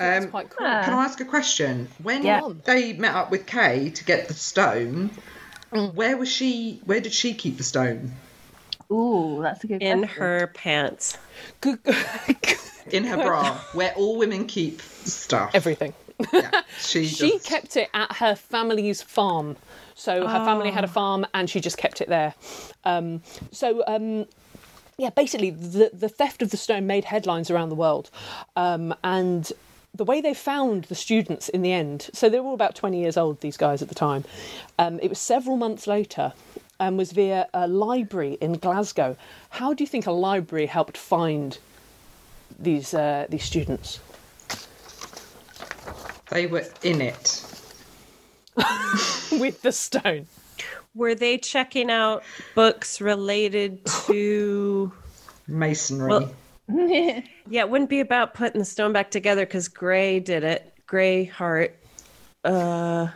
I 0.00 0.04
that's 0.04 0.24
Um, 0.24 0.30
quite 0.30 0.50
cool. 0.50 0.66
Can 0.66 0.92
I 0.94 1.04
ask 1.04 1.20
a 1.20 1.24
question? 1.24 1.88
When 2.02 2.22
Yeah. 2.24 2.40
they 2.64 2.94
met 2.94 3.14
up 3.14 3.30
with 3.30 3.46
Kay 3.46 3.90
to 3.90 4.04
get 4.04 4.28
the 4.28 4.34
stone, 4.34 5.10
Mm. 5.72 5.94
where 5.94 6.16
was 6.16 6.28
she? 6.28 6.80
Where 6.84 7.00
did 7.00 7.12
she 7.12 7.34
keep 7.34 7.56
the 7.58 7.62
stone? 7.62 8.12
Ooh, 8.90 9.38
that's 9.40 9.62
a 9.62 9.68
good 9.68 9.82
In 9.82 10.00
question. 10.00 10.20
her 10.22 10.46
pants. 10.48 11.16
In 12.90 13.04
her 13.04 13.16
bra, 13.16 13.56
where 13.72 13.92
all 13.94 14.16
women 14.16 14.46
keep 14.46 14.80
stuff. 14.82 15.50
Everything. 15.54 15.92
Yeah, 16.32 16.50
she 16.80 17.06
She 17.06 17.30
just- 17.32 17.44
kept 17.46 17.76
it 17.76 17.88
at 17.94 18.16
her 18.16 18.34
family's 18.34 19.00
farm. 19.02 19.56
So 19.94 20.26
her 20.26 20.44
family 20.44 20.70
had 20.70 20.82
a 20.82 20.88
farm 20.88 21.26
and 21.34 21.48
she 21.48 21.60
just 21.60 21.76
kept 21.76 22.00
it 22.00 22.08
there. 22.08 22.34
Um, 22.84 23.22
so, 23.52 23.84
um, 23.86 24.26
yeah, 24.96 25.10
basically, 25.10 25.50
the, 25.50 25.90
the 25.92 26.08
theft 26.08 26.40
of 26.42 26.50
the 26.50 26.56
stone 26.56 26.86
made 26.86 27.04
headlines 27.04 27.50
around 27.50 27.68
the 27.68 27.74
world. 27.74 28.10
Um, 28.56 28.94
and 29.04 29.52
the 29.94 30.04
way 30.04 30.20
they 30.20 30.34
found 30.34 30.84
the 30.84 30.94
students 30.94 31.48
in 31.48 31.62
the 31.62 31.72
end, 31.72 32.10
so 32.12 32.28
they 32.28 32.38
were 32.40 32.46
all 32.48 32.54
about 32.54 32.74
20 32.74 33.00
years 33.00 33.16
old, 33.16 33.40
these 33.40 33.56
guys 33.56 33.82
at 33.82 33.88
the 33.88 33.94
time, 33.94 34.24
um, 34.78 34.98
it 35.02 35.08
was 35.08 35.18
several 35.18 35.56
months 35.56 35.86
later 35.86 36.32
and 36.78 36.96
was 36.96 37.12
via 37.12 37.46
a 37.52 37.66
library 37.68 38.38
in 38.40 38.54
Glasgow. 38.54 39.16
How 39.50 39.74
do 39.74 39.84
you 39.84 39.88
think 39.88 40.06
a 40.06 40.12
library 40.12 40.66
helped 40.66 40.96
find 40.96 41.58
these, 42.58 42.94
uh, 42.94 43.26
these 43.28 43.44
students? 43.44 44.00
They 46.30 46.46
were 46.46 46.64
in 46.82 47.02
it. 47.02 47.44
With 49.32 49.62
the 49.62 49.72
stone. 49.72 50.28
Were 50.94 51.14
they 51.14 51.38
checking 51.38 51.90
out 51.90 52.22
books 52.54 53.00
related 53.00 53.84
to. 54.06 54.92
Masonry. 55.46 56.08
Well- 56.08 56.34
Yeah, 57.48 57.62
it 57.62 57.70
wouldn't 57.70 57.90
be 57.90 58.00
about 58.00 58.34
putting 58.34 58.60
the 58.60 58.64
stone 58.64 58.92
back 58.92 59.10
together 59.10 59.44
because 59.44 59.66
Gray 59.68 60.20
did 60.20 60.44
it. 60.44 60.72
Gray 60.86 61.24
Heart. 61.24 61.74
Uh, 62.44 63.08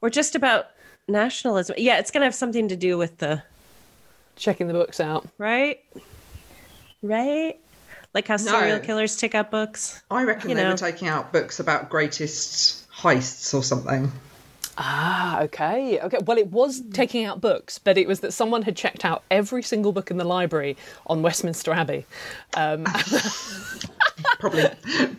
or 0.00 0.10
just 0.10 0.34
about 0.36 0.66
nationalism. 1.08 1.74
Yeah, 1.78 1.98
it's 1.98 2.10
going 2.12 2.20
to 2.20 2.26
have 2.26 2.34
something 2.34 2.68
to 2.68 2.76
do 2.76 2.96
with 2.96 3.18
the. 3.18 3.42
Checking 4.36 4.68
the 4.68 4.74
books 4.74 5.00
out. 5.00 5.26
Right? 5.38 5.80
Right? 7.02 7.58
Like 8.14 8.28
how 8.28 8.36
serial 8.36 8.78
No. 8.78 8.84
killers 8.84 9.16
take 9.16 9.34
out 9.34 9.50
books. 9.50 10.00
I 10.10 10.22
reckon 10.24 10.50
you 10.50 10.56
they 10.56 10.62
know. 10.62 10.70
were 10.70 10.76
taking 10.76 11.08
out 11.08 11.32
books 11.32 11.58
about 11.60 11.88
greatest 11.90 12.88
heists 12.90 13.52
or 13.54 13.62
something. 13.62 14.10
Ah, 14.80 15.40
okay. 15.42 15.98
Okay. 16.00 16.18
Well, 16.24 16.38
it 16.38 16.52
was 16.52 16.82
taking 16.92 17.24
out 17.24 17.40
books, 17.40 17.78
but 17.78 17.98
it 17.98 18.06
was 18.06 18.20
that 18.20 18.32
someone 18.32 18.62
had 18.62 18.76
checked 18.76 19.04
out 19.04 19.24
every 19.30 19.62
single 19.62 19.92
book 19.92 20.10
in 20.10 20.18
the 20.18 20.24
library 20.24 20.76
on 21.08 21.20
Westminster 21.20 21.72
Abbey. 21.72 22.06
Um, 22.54 22.86
Probably, 24.40 24.68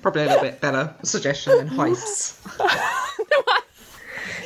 probably 0.01 0.23
a 0.23 0.25
little 0.27 0.41
bit 0.41 0.61
better 0.61 0.93
suggestion 1.03 1.57
than 1.57 1.69
heists. 1.69 2.37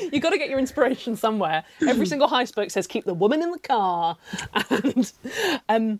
you 0.11 0.19
got 0.19 0.31
to 0.31 0.37
get 0.37 0.49
your 0.49 0.59
inspiration 0.59 1.15
somewhere. 1.15 1.63
Every 1.87 2.05
single 2.13 2.27
heist 2.27 2.55
book 2.55 2.71
says 2.71 2.87
keep 2.87 3.05
the 3.05 3.13
woman 3.13 3.41
in 3.41 3.51
the 3.51 3.59
car, 3.59 4.17
and 4.69 5.11
um, 5.69 5.99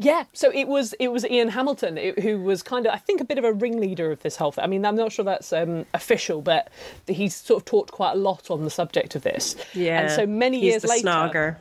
yeah. 0.00 0.24
So 0.32 0.50
it 0.52 0.66
was 0.66 0.94
it 0.94 1.08
was 1.08 1.26
Ian 1.26 1.48
Hamilton 1.48 1.96
who 2.20 2.40
was 2.42 2.62
kind 2.62 2.86
of 2.86 2.94
I 2.94 2.96
think 2.96 3.20
a 3.20 3.24
bit 3.24 3.38
of 3.38 3.44
a 3.44 3.52
ringleader 3.52 4.10
of 4.10 4.20
this 4.22 4.36
whole 4.36 4.52
thing. 4.52 4.64
I 4.64 4.66
mean, 4.66 4.84
I'm 4.84 4.96
not 4.96 5.12
sure 5.12 5.24
that's 5.24 5.52
um, 5.52 5.84
official, 5.94 6.40
but 6.42 6.68
he's 7.06 7.34
sort 7.34 7.62
of 7.62 7.66
talked 7.66 7.92
quite 7.92 8.12
a 8.12 8.16
lot 8.16 8.50
on 8.50 8.64
the 8.64 8.70
subject 8.70 9.14
of 9.14 9.22
this. 9.22 9.56
Yeah. 9.74 10.00
And 10.00 10.10
so 10.10 10.26
many 10.26 10.60
He's 10.60 10.70
years 10.70 10.82
the 10.82 10.88
later, 10.88 11.08
snogger. 11.08 11.56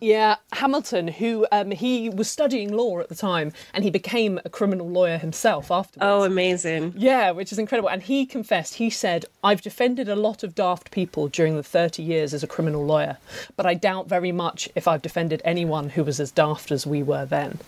Yeah, 0.00 0.36
Hamilton, 0.52 1.08
who 1.08 1.46
um, 1.52 1.70
he 1.70 2.08
was 2.08 2.30
studying 2.30 2.72
law 2.72 3.00
at 3.00 3.08
the 3.08 3.14
time, 3.14 3.52
and 3.74 3.84
he 3.84 3.90
became 3.90 4.40
a 4.44 4.48
criminal 4.48 4.88
lawyer 4.88 5.18
himself 5.18 5.70
afterwards. 5.70 6.04
Oh, 6.06 6.24
amazing. 6.24 6.94
Yeah, 6.96 7.30
which 7.30 7.52
is 7.52 7.58
incredible. 7.58 7.90
And 7.90 8.02
he 8.02 8.26
confessed, 8.26 8.74
he 8.74 8.90
said, 8.90 9.26
I've 9.44 9.62
defended 9.62 10.08
a 10.08 10.16
lot 10.16 10.42
of 10.42 10.54
daft 10.54 10.90
people 10.90 11.28
during 11.28 11.56
the 11.56 11.62
30 11.62 12.02
years 12.02 12.34
as 12.34 12.42
a 12.42 12.46
criminal 12.46 12.84
lawyer, 12.84 13.18
but 13.56 13.66
I 13.66 13.74
doubt 13.74 14.08
very 14.08 14.32
much 14.32 14.68
if 14.74 14.88
I've 14.88 15.02
defended 15.02 15.42
anyone 15.44 15.90
who 15.90 16.04
was 16.04 16.20
as 16.20 16.30
daft 16.30 16.70
as 16.70 16.86
we 16.86 17.02
were 17.02 17.24
then. 17.26 17.58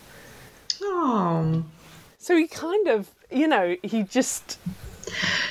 Oh, 0.83 1.64
So 2.18 2.37
he 2.37 2.47
kind 2.47 2.89
of, 2.89 3.11
you 3.31 3.47
know, 3.47 3.77
he 3.83 4.03
just. 4.03 4.59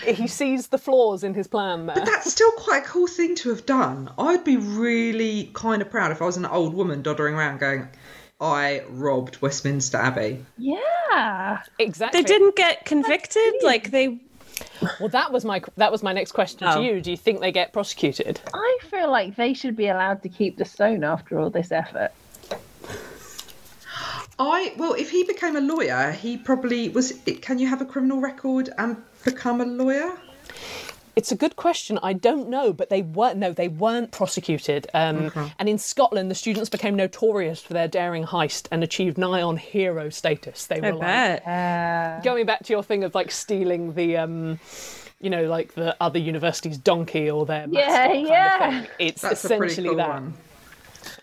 He 0.05 0.27
sees 0.27 0.67
the 0.67 0.77
flaws 0.77 1.23
in 1.23 1.33
his 1.33 1.47
plan 1.47 1.85
there. 1.85 1.95
That's 1.95 2.31
still 2.31 2.51
quite 2.51 2.83
a 2.83 2.87
cool 2.87 3.07
thing 3.07 3.35
to 3.35 3.49
have 3.49 3.65
done. 3.65 4.09
I'd 4.17 4.43
be 4.43 4.57
really 4.57 5.49
kind 5.53 5.81
of 5.81 5.89
proud 5.89 6.11
if 6.11 6.21
I 6.21 6.25
was 6.25 6.37
an 6.37 6.45
old 6.45 6.73
woman 6.73 7.01
doddering 7.01 7.35
around 7.35 7.59
going, 7.59 7.87
I 8.41 8.83
robbed 8.89 9.41
Westminster 9.41 9.97
Abbey. 9.97 10.45
Yeah. 10.57 11.61
Exactly. 11.79 12.21
They 12.21 12.25
didn't 12.25 12.55
get 12.55 12.85
convicted. 12.85 13.53
Like 13.63 13.91
they. 13.91 14.19
Well, 14.99 15.09
that 15.09 15.31
was 15.31 15.45
my 15.45 15.61
that 15.77 15.91
was 15.91 16.03
my 16.03 16.13
next 16.13 16.31
question 16.33 16.67
Oh. 16.67 16.75
to 16.77 16.83
you. 16.83 17.01
Do 17.01 17.11
you 17.11 17.17
think 17.17 17.39
they 17.39 17.51
get 17.51 17.73
prosecuted? 17.73 18.39
I 18.53 18.77
feel 18.89 19.09
like 19.09 19.35
they 19.35 19.53
should 19.53 19.75
be 19.75 19.87
allowed 19.87 20.21
to 20.23 20.29
keep 20.29 20.57
the 20.57 20.65
stone 20.65 21.03
after 21.03 21.39
all 21.39 21.49
this 21.49 21.71
effort. 21.71 22.11
I 24.39 24.73
well, 24.77 24.93
if 24.93 25.11
he 25.11 25.23
became 25.23 25.55
a 25.55 25.61
lawyer, 25.61 26.11
he 26.11 26.37
probably 26.37 26.89
was. 26.89 27.13
Can 27.41 27.59
you 27.59 27.67
have 27.67 27.81
a 27.81 27.85
criminal 27.85 28.19
record 28.19 28.69
and 28.77 28.97
become 29.23 29.61
a 29.61 29.65
lawyer? 29.65 30.11
It's 31.15 31.31
a 31.31 31.35
good 31.35 31.55
question. 31.55 31.99
I 32.01 32.13
don't 32.13 32.49
know, 32.49 32.73
but 32.73 32.89
they 32.89 33.03
weren't. 33.03 33.37
No, 33.37 33.51
they 33.53 33.67
weren't 33.67 34.11
prosecuted. 34.11 34.87
Um, 34.95 35.31
And 35.59 35.69
in 35.69 35.77
Scotland, 35.77 36.31
the 36.31 36.35
students 36.35 36.71
became 36.71 36.95
notorious 36.95 37.61
for 37.61 37.73
their 37.73 37.87
daring 37.87 38.23
heist 38.25 38.67
and 38.71 38.83
achieved 38.83 39.19
nigh 39.19 39.43
on 39.43 39.57
hero 39.57 40.09
status. 40.09 40.65
They 40.65 40.81
were 40.81 40.87
I 40.87 40.91
like, 40.91 41.45
bet. 41.45 42.23
going 42.23 42.47
back 42.47 42.63
to 42.63 42.73
your 42.73 42.81
thing 42.81 43.03
of 43.03 43.13
like 43.13 43.29
stealing 43.31 43.93
the. 43.93 44.17
Um, 44.17 44.59
you 45.21 45.29
know, 45.29 45.45
like 45.45 45.73
the 45.75 45.95
other 46.01 46.19
university's 46.19 46.77
donkey 46.77 47.29
or 47.31 47.45
their 47.45 47.65
mascot 47.65 47.75
Yeah, 47.89 48.07
kind 48.07 48.23
of 48.25 48.27
yeah. 48.27 48.81
thing. 48.81 48.89
It's 48.99 49.21
That's 49.21 49.45
a 49.45 49.47
essentially 49.47 49.87
cool 49.87 49.97
that. 49.97 50.09
one. 50.09 50.33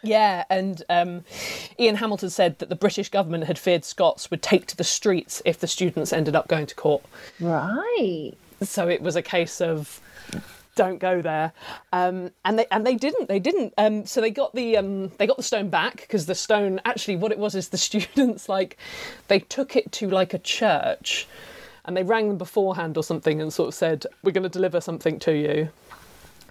Yeah, 0.03 0.45
and 0.49 0.83
um, 0.89 1.25
Ian 1.79 1.97
Hamilton 1.97 2.31
said 2.31 2.59
that 2.59 2.69
the 2.69 2.77
British 2.77 3.11
government 3.11 3.45
had 3.45 3.59
feared 3.59 3.85
Scots 3.85 4.31
would 4.31 4.43
take 4.43 4.67
to 4.67 4.77
the 4.77 4.85
streets 4.85 5.43
if 5.45 5.59
the 5.59 5.67
students 5.67 6.13
ended 6.13 6.35
up 6.35 6.49
going 6.49 6.67
to 6.67 6.75
court. 6.75 7.05
Right. 7.39 8.33
So 8.63 8.89
it 8.89 9.03
was 9.03 9.17
a 9.17 9.23
case 9.23 9.61
of 9.61 10.01
don't 10.75 10.99
go 10.99 11.21
there, 11.21 11.53
um, 11.93 12.31
and 12.45 12.59
they 12.59 12.67
and 12.71 12.87
they 12.87 12.95
didn't. 12.95 13.29
They 13.29 13.39
didn't. 13.39 13.75
Um, 13.77 14.07
so 14.07 14.21
they 14.21 14.31
got 14.31 14.55
the 14.55 14.77
um, 14.77 15.09
they 15.19 15.27
got 15.27 15.37
the 15.37 15.43
stone 15.43 15.69
back 15.69 15.97
because 15.97 16.27
the 16.27 16.35
stone 16.35 16.81
actually 16.85 17.17
what 17.17 17.33
it 17.33 17.39
was 17.39 17.55
is 17.55 17.69
the 17.69 17.79
students 17.89 18.49
like 18.49 18.79
they 19.29 19.41
took 19.41 19.77
it 19.77 19.93
to 19.93 20.09
like 20.09 20.33
a 20.33 20.39
church, 20.39 21.27
and 21.85 21.97
they 21.97 22.03
rang 22.03 22.29
them 22.29 22.39
beforehand 22.39 22.97
or 22.97 23.03
something 23.03 23.41
and 23.41 23.53
sort 23.53 23.69
of 23.69 23.75
said 23.75 24.07
we're 24.23 24.33
going 24.33 24.43
to 24.43 24.49
deliver 24.49 24.81
something 24.81 25.19
to 25.21 25.33
you. 25.33 25.69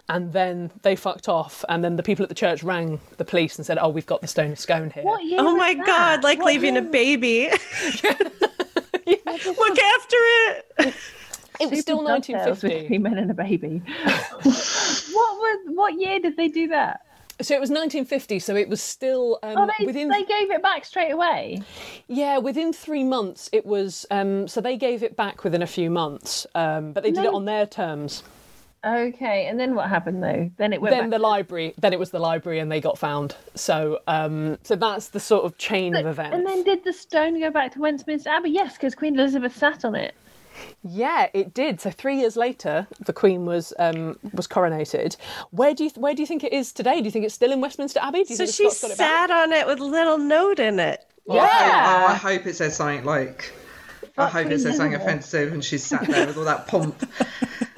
And 0.10 0.34
then 0.34 0.72
they 0.82 0.96
fucked 0.96 1.30
off, 1.30 1.64
and 1.70 1.84
then 1.84 1.96
the 1.96 2.02
people 2.04 2.24
at 2.24 2.30
the 2.30 2.36
church 2.36 2.64
rang 2.64 3.00
the 3.18 3.24
police 3.26 3.58
and 3.58 3.66
said, 3.66 3.78
"Oh, 3.80 3.90
we've 3.90 4.08
got 4.08 4.22
the 4.22 4.28
stone 4.28 4.52
of 4.54 4.60
scone 4.60 4.90
here." 4.90 5.04
What 5.04 5.24
year 5.24 5.38
Oh 5.40 5.56
my 5.56 5.76
that? 5.76 5.86
god! 5.86 6.24
Like 6.24 6.40
What 6.40 6.48
leaving 6.48 6.78
a 6.78 6.82
year- 6.82 6.90
baby. 6.92 7.50
Look 9.06 9.80
after 9.80 10.18
it. 10.18 10.66
It 11.60 11.70
was 11.70 11.80
still 11.82 12.00
Super 12.00 12.14
dovetails 12.14 12.64
1950. 12.64 12.82
Between 12.82 13.02
men 13.04 13.18
and 13.18 13.32
a 13.32 13.34
baby. 13.34 13.82
what 14.44 14.44
was? 14.44 15.60
What 15.68 16.00
year 16.00 16.20
did 16.20 16.38
they 16.38 16.48
do 16.48 16.68
that? 16.70 17.02
So 17.42 17.54
it 17.56 17.60
was 17.62 17.70
1950. 17.70 18.40
So 18.40 18.56
it 18.56 18.68
was 18.68 18.82
still 18.82 19.40
um, 19.44 19.58
Oh, 19.58 19.70
they, 19.78 19.86
within 19.86 20.10
they 20.10 20.24
gave 20.24 20.52
it 20.52 20.62
back 20.62 20.84
straight 20.86 21.12
away. 21.12 21.62
yeah 22.08 22.38
within 22.38 22.74
three 22.74 23.04
months. 23.04 23.50
It 23.54 23.66
was 23.66 24.06
um, 24.12 24.48
so 24.48 24.60
they 24.62 24.78
gave 24.78 25.04
it 25.04 25.16
back 25.16 25.44
within 25.44 25.62
a 25.62 25.68
few 25.68 25.90
months, 25.90 26.48
um, 26.56 26.94
but 26.94 27.04
they 27.04 27.12
did 27.12 27.26
it 27.26 27.34
on 27.34 27.46
their 27.46 27.66
terms. 27.68 28.24
Okay, 28.86 29.48
and 29.48 29.60
then 29.60 29.76
what 29.76 29.90
happened 29.90 30.24
though? 30.24 30.50
Then 30.58 30.72
it 30.72 30.82
went 30.82 30.96
Then 30.96 31.10
back. 31.10 31.20
the 31.20 31.20
library, 31.20 31.74
then 31.78 31.92
it 31.92 32.00
was 32.00 32.12
the 32.12 32.20
library, 32.20 32.60
and 32.60 32.72
they 32.72 32.80
got 32.80 32.98
found. 32.98 33.36
So 33.56 34.00
um, 34.08 34.58
so 34.64 34.76
that's 34.78 35.10
the 35.10 35.20
sort 35.20 35.44
of 35.44 35.58
chain 35.58 35.96
of 35.96 36.06
events. 36.06 36.36
and 36.36 36.46
then 36.48 36.64
did 36.64 36.84
the 36.86 36.94
stone 36.94 37.40
go 37.40 37.52
back 37.52 37.74
to 37.74 37.80
Westminster 37.80 38.30
Abbey? 38.30 38.52
Yes, 38.52 38.74
because 38.74 38.96
Queen 38.96 39.20
Elizabeth 39.20 39.56
sat 39.56 39.84
on 39.84 39.96
it. 39.96 40.14
Yeah, 40.84 41.28
it 41.34 41.54
did. 41.54 41.80
So 41.82 41.90
three 41.92 42.18
years 42.20 42.36
later, 42.38 42.88
the 43.06 43.14
Queen 43.14 43.46
was 43.46 43.74
um, 43.80 44.18
was 44.34 44.48
coronated. 44.48 45.18
Where 45.52 45.74
do 45.74 45.84
you 45.86 45.90
where 45.96 46.14
do 46.14 46.22
you 46.22 46.26
think 46.28 46.44
it 46.46 46.54
is 46.54 46.72
today? 46.72 47.00
Do 47.00 47.06
you 47.06 47.12
think 47.12 47.26
it's 47.26 47.36
still 47.36 47.52
in 47.52 47.60
Westminster 47.62 48.00
Abbey? 48.02 48.24
Do 48.24 48.30
you 48.34 48.36
So 48.38 48.46
think 48.46 48.56
she 48.56 48.70
Scots 48.70 48.82
got 48.82 48.92
it 48.92 48.98
back? 48.98 49.30
sat 49.30 49.32
on 49.32 49.52
it 49.52 49.68
with 49.68 49.80
a 49.80 49.86
little 49.86 50.18
note 50.18 50.60
in 50.60 50.80
it. 50.80 51.06
Well, 51.26 51.40
I 51.40 51.48
hope- 51.48 51.68
Yeah. 51.68 52.06
oh, 52.08 52.12
I 52.12 52.16
hope 52.16 52.46
it 52.48 52.56
says 52.56 52.76
something 52.78 53.04
like. 53.06 53.52
I 54.18 54.28
hope 54.28 54.46
it 54.46 54.48
Queen 54.48 54.60
says 54.60 54.78
something 54.78 54.96
offensive, 54.96 55.54
and 55.54 55.64
she's 55.64 55.84
sat 55.86 56.06
there 56.08 56.28
with 56.28 56.38
all 56.38 56.44
that 56.46 56.68
pomp 56.68 57.10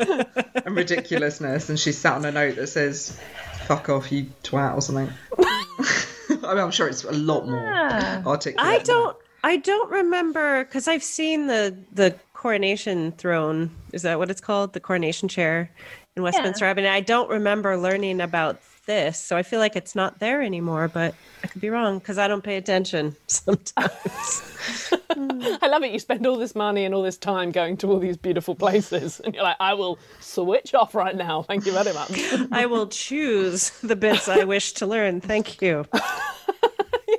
and 0.65 0.75
ridiculousness, 0.75 1.69
and 1.69 1.79
she's 1.79 1.97
sat 1.97 2.13
on 2.13 2.25
a 2.25 2.31
note 2.31 2.55
that 2.55 2.67
says 2.67 3.19
"fuck 3.65 3.89
off, 3.89 4.11
you 4.11 4.27
twat" 4.43 4.75
or 4.75 4.81
something. 4.81 5.09
I 5.39 6.53
mean, 6.53 6.59
I'm 6.63 6.71
sure 6.71 6.87
it's 6.87 7.03
a 7.03 7.11
lot 7.11 7.47
more 7.47 7.71
Ah. 7.73 8.21
articulate. 8.25 8.65
I 8.65 8.79
don't. 8.79 9.17
I 9.43 9.57
don't 9.57 9.89
remember 9.91 10.63
because 10.65 10.87
I've 10.87 11.03
seen 11.03 11.47
the 11.47 11.75
the 11.91 12.15
coronation 12.33 13.11
throne. 13.13 13.71
Is 13.91 14.03
that 14.03 14.17
what 14.19 14.29
it's 14.31 14.41
called? 14.41 14.73
The 14.73 14.79
coronation 14.79 15.27
chair 15.27 15.69
in 16.15 16.23
Westminster 16.23 16.65
Abbey. 16.65 16.81
And 16.81 16.89
I 16.93 17.01
don't 17.01 17.29
remember 17.29 17.77
learning 17.77 18.21
about 18.21 18.59
this, 18.85 19.19
so 19.19 19.37
I 19.37 19.43
feel 19.43 19.59
like 19.59 19.75
it's 19.75 19.95
not 19.95 20.19
there 20.19 20.41
anymore. 20.41 20.87
But 20.87 21.15
I 21.43 21.47
could 21.47 21.61
be 21.61 21.69
wrong 21.69 21.99
because 21.99 22.17
I 22.17 22.27
don't 22.27 22.43
pay 22.43 22.57
attention 22.57 23.15
sometimes. 23.27 24.93
I 25.09 25.67
love 25.67 25.83
it. 25.83 25.91
You 25.91 25.99
spend 25.99 26.25
all 26.25 26.37
this 26.37 26.55
money 26.55 26.85
and 26.85 26.93
all 26.93 27.03
this 27.03 27.17
time 27.17 27.51
going 27.51 27.77
to 27.77 27.87
all 27.87 27.99
these 27.99 28.17
beautiful 28.17 28.55
places, 28.55 29.19
and 29.19 29.33
you're 29.33 29.43
like, 29.43 29.57
I 29.59 29.73
will 29.73 29.99
switch 30.19 30.73
off 30.73 30.95
right 30.95 31.15
now. 31.15 31.43
Thank 31.43 31.65
you 31.65 31.71
very 31.71 31.93
much. 31.93 32.11
I 32.51 32.65
will 32.65 32.87
choose 32.87 33.71
the 33.81 33.95
bits 33.95 34.27
I 34.27 34.43
wish 34.43 34.73
to 34.73 34.85
learn. 34.85 35.21
Thank 35.21 35.61
you. 35.61 35.85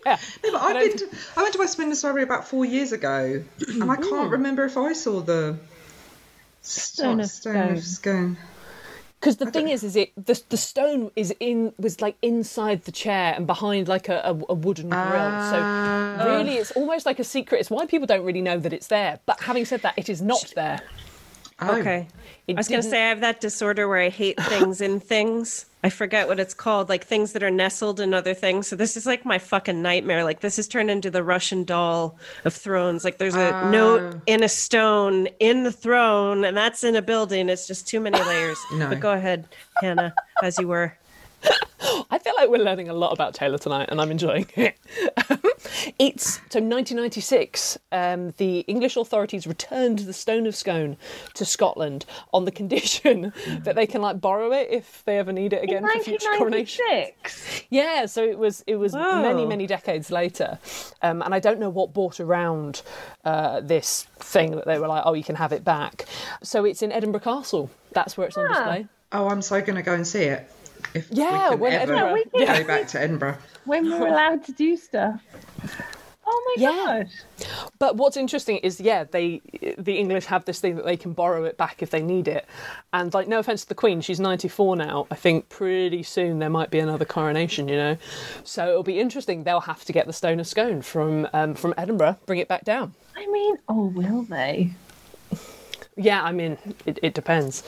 yeah. 0.04 0.18
No, 0.44 0.52
but 0.52 0.62
I've 0.62 0.88
been 0.88 0.96
to, 0.98 1.16
I 1.36 1.42
went 1.42 1.52
to 1.54 1.58
Westminster 1.58 2.10
Abbey 2.10 2.22
about 2.22 2.46
four 2.46 2.64
years 2.64 2.92
ago, 2.92 3.42
and 3.68 3.90
I 3.90 3.96
can't 3.96 4.10
mm. 4.10 4.30
remember 4.30 4.64
if 4.64 4.76
I 4.76 4.92
saw 4.92 5.20
the 5.20 5.58
Stone 6.62 7.18
of 7.20 7.28
stone 7.28 7.72
of 7.72 7.82
scone. 7.82 8.36
Because 9.22 9.36
the 9.36 9.52
thing 9.52 9.68
is, 9.68 9.84
is 9.84 9.94
it 9.94 10.10
the 10.16 10.42
the 10.48 10.56
stone 10.56 11.12
is 11.14 11.32
in 11.38 11.72
was 11.78 12.00
like 12.00 12.16
inside 12.22 12.82
the 12.86 12.90
chair 12.90 13.34
and 13.36 13.46
behind 13.46 13.86
like 13.86 14.08
a, 14.08 14.16
a, 14.24 14.30
a 14.48 14.54
wooden 14.54 14.88
grill. 14.88 15.00
Ah. 15.00 16.16
so 16.18 16.26
really, 16.38 16.56
it's 16.56 16.72
almost 16.72 17.06
like 17.06 17.20
a 17.20 17.24
secret. 17.24 17.60
It's 17.60 17.70
why 17.70 17.86
people 17.86 18.08
don't 18.08 18.24
really 18.24 18.42
know 18.42 18.58
that 18.58 18.72
it's 18.72 18.88
there. 18.88 19.20
But 19.24 19.40
having 19.40 19.64
said 19.64 19.82
that, 19.82 19.94
it 19.96 20.08
is 20.08 20.20
not 20.20 20.52
there. 20.56 20.80
Okay. 21.70 22.08
It 22.48 22.54
I 22.54 22.60
was 22.60 22.68
going 22.68 22.82
to 22.82 22.88
say 22.88 23.04
I 23.04 23.08
have 23.08 23.20
that 23.20 23.40
disorder 23.40 23.88
where 23.88 24.00
I 24.00 24.08
hate 24.08 24.40
things 24.44 24.80
in 24.80 25.00
things. 25.14 25.66
I 25.84 25.90
forget 25.90 26.28
what 26.28 26.38
it's 26.38 26.54
called, 26.54 26.88
like 26.88 27.04
things 27.04 27.32
that 27.32 27.42
are 27.42 27.50
nestled 27.50 27.98
in 27.98 28.14
other 28.14 28.34
things. 28.34 28.68
So 28.68 28.76
this 28.76 28.96
is 28.96 29.04
like 29.04 29.24
my 29.24 29.38
fucking 29.38 29.82
nightmare. 29.82 30.22
Like 30.22 30.40
this 30.40 30.56
has 30.56 30.68
turned 30.68 30.90
into 30.90 31.10
the 31.10 31.24
Russian 31.24 31.64
doll 31.64 32.18
of 32.44 32.54
thrones. 32.54 33.04
Like 33.04 33.18
there's 33.18 33.34
a 33.34 33.52
ah. 33.52 33.70
note 33.70 34.20
in 34.26 34.42
a 34.42 34.48
stone 34.48 35.26
in 35.40 35.64
the 35.64 35.72
throne, 35.72 36.44
and 36.44 36.56
that's 36.56 36.84
in 36.84 36.94
a 36.94 37.02
building. 37.02 37.48
It's 37.48 37.66
just 37.66 37.88
too 37.88 38.00
many 38.00 38.18
layers. 38.18 38.58
No. 38.72 38.88
But 38.88 39.00
go 39.00 39.12
ahead, 39.12 39.46
Hannah, 39.80 40.14
as 40.42 40.58
you 40.58 40.66
were. 40.66 40.96
I 42.10 42.18
feel 42.18 42.34
like 42.36 42.48
we're 42.48 42.62
learning 42.62 42.88
a 42.88 42.94
lot 42.94 43.12
about 43.12 43.34
Taylor 43.34 43.58
tonight, 43.58 43.88
and 43.90 44.00
I'm 44.00 44.10
enjoying 44.10 44.46
it. 44.56 44.76
it's 45.98 46.34
so 46.50 46.60
1996. 46.60 47.78
Um, 47.90 48.30
the 48.36 48.60
English 48.60 48.96
authorities 48.96 49.46
returned 49.46 50.00
the 50.00 50.12
Stone 50.12 50.46
of 50.46 50.54
Scone 50.54 50.96
to 51.34 51.44
Scotland 51.44 52.04
on 52.32 52.44
the 52.44 52.52
condition 52.52 53.32
that 53.64 53.74
they 53.74 53.86
can 53.86 54.00
like 54.02 54.20
borrow 54.20 54.52
it 54.52 54.68
if 54.70 55.02
they 55.04 55.18
ever 55.18 55.32
need 55.32 55.52
it 55.52 55.64
again 55.64 55.82
for 55.82 55.98
future 56.00 56.28
coronation. 56.38 56.84
1996. 56.88 57.64
Yeah, 57.70 58.06
so 58.06 58.22
it 58.24 58.38
was 58.38 58.62
it 58.66 58.76
was 58.76 58.94
many 58.94 59.42
Whoa. 59.42 59.48
many 59.48 59.66
decades 59.66 60.10
later, 60.10 60.58
um, 61.02 61.22
and 61.22 61.34
I 61.34 61.40
don't 61.40 61.58
know 61.58 61.70
what 61.70 61.92
brought 61.92 62.20
around 62.20 62.82
uh, 63.24 63.60
this 63.60 64.06
thing 64.18 64.52
that 64.56 64.66
they 64.66 64.78
were 64.78 64.88
like, 64.88 65.02
oh, 65.04 65.14
you 65.14 65.24
can 65.24 65.36
have 65.36 65.52
it 65.52 65.64
back. 65.64 66.06
So 66.42 66.64
it's 66.64 66.82
in 66.82 66.92
Edinburgh 66.92 67.20
Castle. 67.20 67.70
That's 67.92 68.16
where 68.16 68.26
it's 68.28 68.36
on 68.36 68.46
Ah. 68.46 68.54
display. 68.54 68.86
Oh, 69.12 69.28
I'm 69.28 69.42
so 69.42 69.60
going 69.60 69.74
to 69.76 69.82
go 69.82 69.92
and 69.92 70.06
see 70.06 70.22
it. 70.22 70.50
If 70.94 71.08
Yeah, 71.10 71.54
we 71.54 71.70
can 71.70 71.80
ever 71.82 71.92
Edinburgh- 71.94 72.14
we 72.34 72.44
can- 72.46 72.58
go 72.62 72.66
back 72.66 72.88
to 72.88 73.00
Edinburgh. 73.00 73.36
When 73.64 73.88
we're 73.90 74.06
allowed 74.14 74.44
to 74.44 74.52
do 74.52 74.76
stuff. 74.76 75.20
Oh 76.24 76.54
my 76.56 76.62
Yeah. 76.62 76.70
god. 76.86 77.08
But 77.78 77.96
what's 77.96 78.16
interesting 78.16 78.58
is, 78.58 78.80
yeah, 78.80 79.04
they 79.04 79.40
the 79.76 79.98
English 79.98 80.26
have 80.26 80.44
this 80.44 80.60
thing 80.60 80.76
that 80.76 80.84
they 80.84 80.96
can 80.96 81.12
borrow 81.12 81.44
it 81.44 81.58
back 81.58 81.82
if 81.82 81.90
they 81.90 82.00
need 82.00 82.28
it, 82.28 82.46
and 82.92 83.12
like, 83.12 83.26
no 83.28 83.38
offense 83.40 83.62
to 83.62 83.68
the 83.68 83.74
Queen, 83.74 84.00
she's 84.00 84.20
ninety 84.20 84.48
four 84.48 84.76
now. 84.76 85.06
I 85.10 85.14
think 85.16 85.48
pretty 85.48 86.02
soon 86.04 86.38
there 86.38 86.48
might 86.50 86.70
be 86.70 86.78
another 86.78 87.04
coronation, 87.04 87.68
you 87.68 87.76
know. 87.76 87.96
So 88.44 88.68
it'll 88.68 88.82
be 88.84 89.00
interesting. 89.00 89.42
They'll 89.44 89.60
have 89.60 89.84
to 89.84 89.92
get 89.92 90.06
the 90.06 90.12
Stone 90.12 90.38
of 90.40 90.46
Scone 90.46 90.82
from 90.82 91.28
um, 91.32 91.54
from 91.54 91.74
Edinburgh, 91.76 92.18
bring 92.26 92.38
it 92.38 92.48
back 92.48 92.64
down. 92.64 92.94
I 93.16 93.26
mean, 93.26 93.56
oh, 93.68 93.86
will 93.88 94.22
they? 94.22 94.72
Yeah, 95.96 96.22
I 96.22 96.32
mean, 96.32 96.56
it, 96.86 96.98
it 97.02 97.12
depends, 97.12 97.62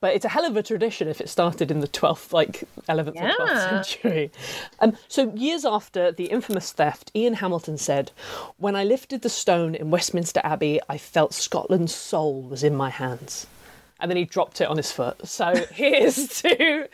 but 0.00 0.14
it's 0.14 0.24
a 0.24 0.28
hell 0.28 0.44
of 0.44 0.56
a 0.56 0.62
tradition 0.62 1.08
if 1.08 1.20
it 1.20 1.28
started 1.28 1.72
in 1.72 1.80
the 1.80 1.88
twelfth, 1.88 2.32
like 2.32 2.62
eleventh 2.88 3.16
or 3.20 3.32
twelfth 3.32 3.62
century. 3.62 4.30
Um, 4.78 4.96
so 5.08 5.32
years 5.34 5.64
after 5.64 6.12
the 6.12 6.26
infamous 6.26 6.70
theft, 6.70 7.10
Ian 7.16 7.34
Hamilton 7.34 7.76
said, 7.76 8.12
"When 8.58 8.76
I 8.76 8.84
lifted 8.84 9.22
the 9.22 9.28
stone 9.28 9.74
in 9.74 9.90
Westminster 9.90 10.40
Abbey, 10.44 10.80
I 10.88 10.98
felt 10.98 11.34
Scotland's 11.34 11.94
soul 11.94 12.42
was 12.42 12.62
in 12.62 12.76
my 12.76 12.90
hands." 12.90 13.48
And 14.04 14.10
then 14.10 14.18
he 14.18 14.26
dropped 14.26 14.60
it 14.60 14.68
on 14.68 14.76
his 14.76 14.92
foot. 14.92 15.26
So 15.26 15.54
here's 15.72 16.28
to 16.42 16.86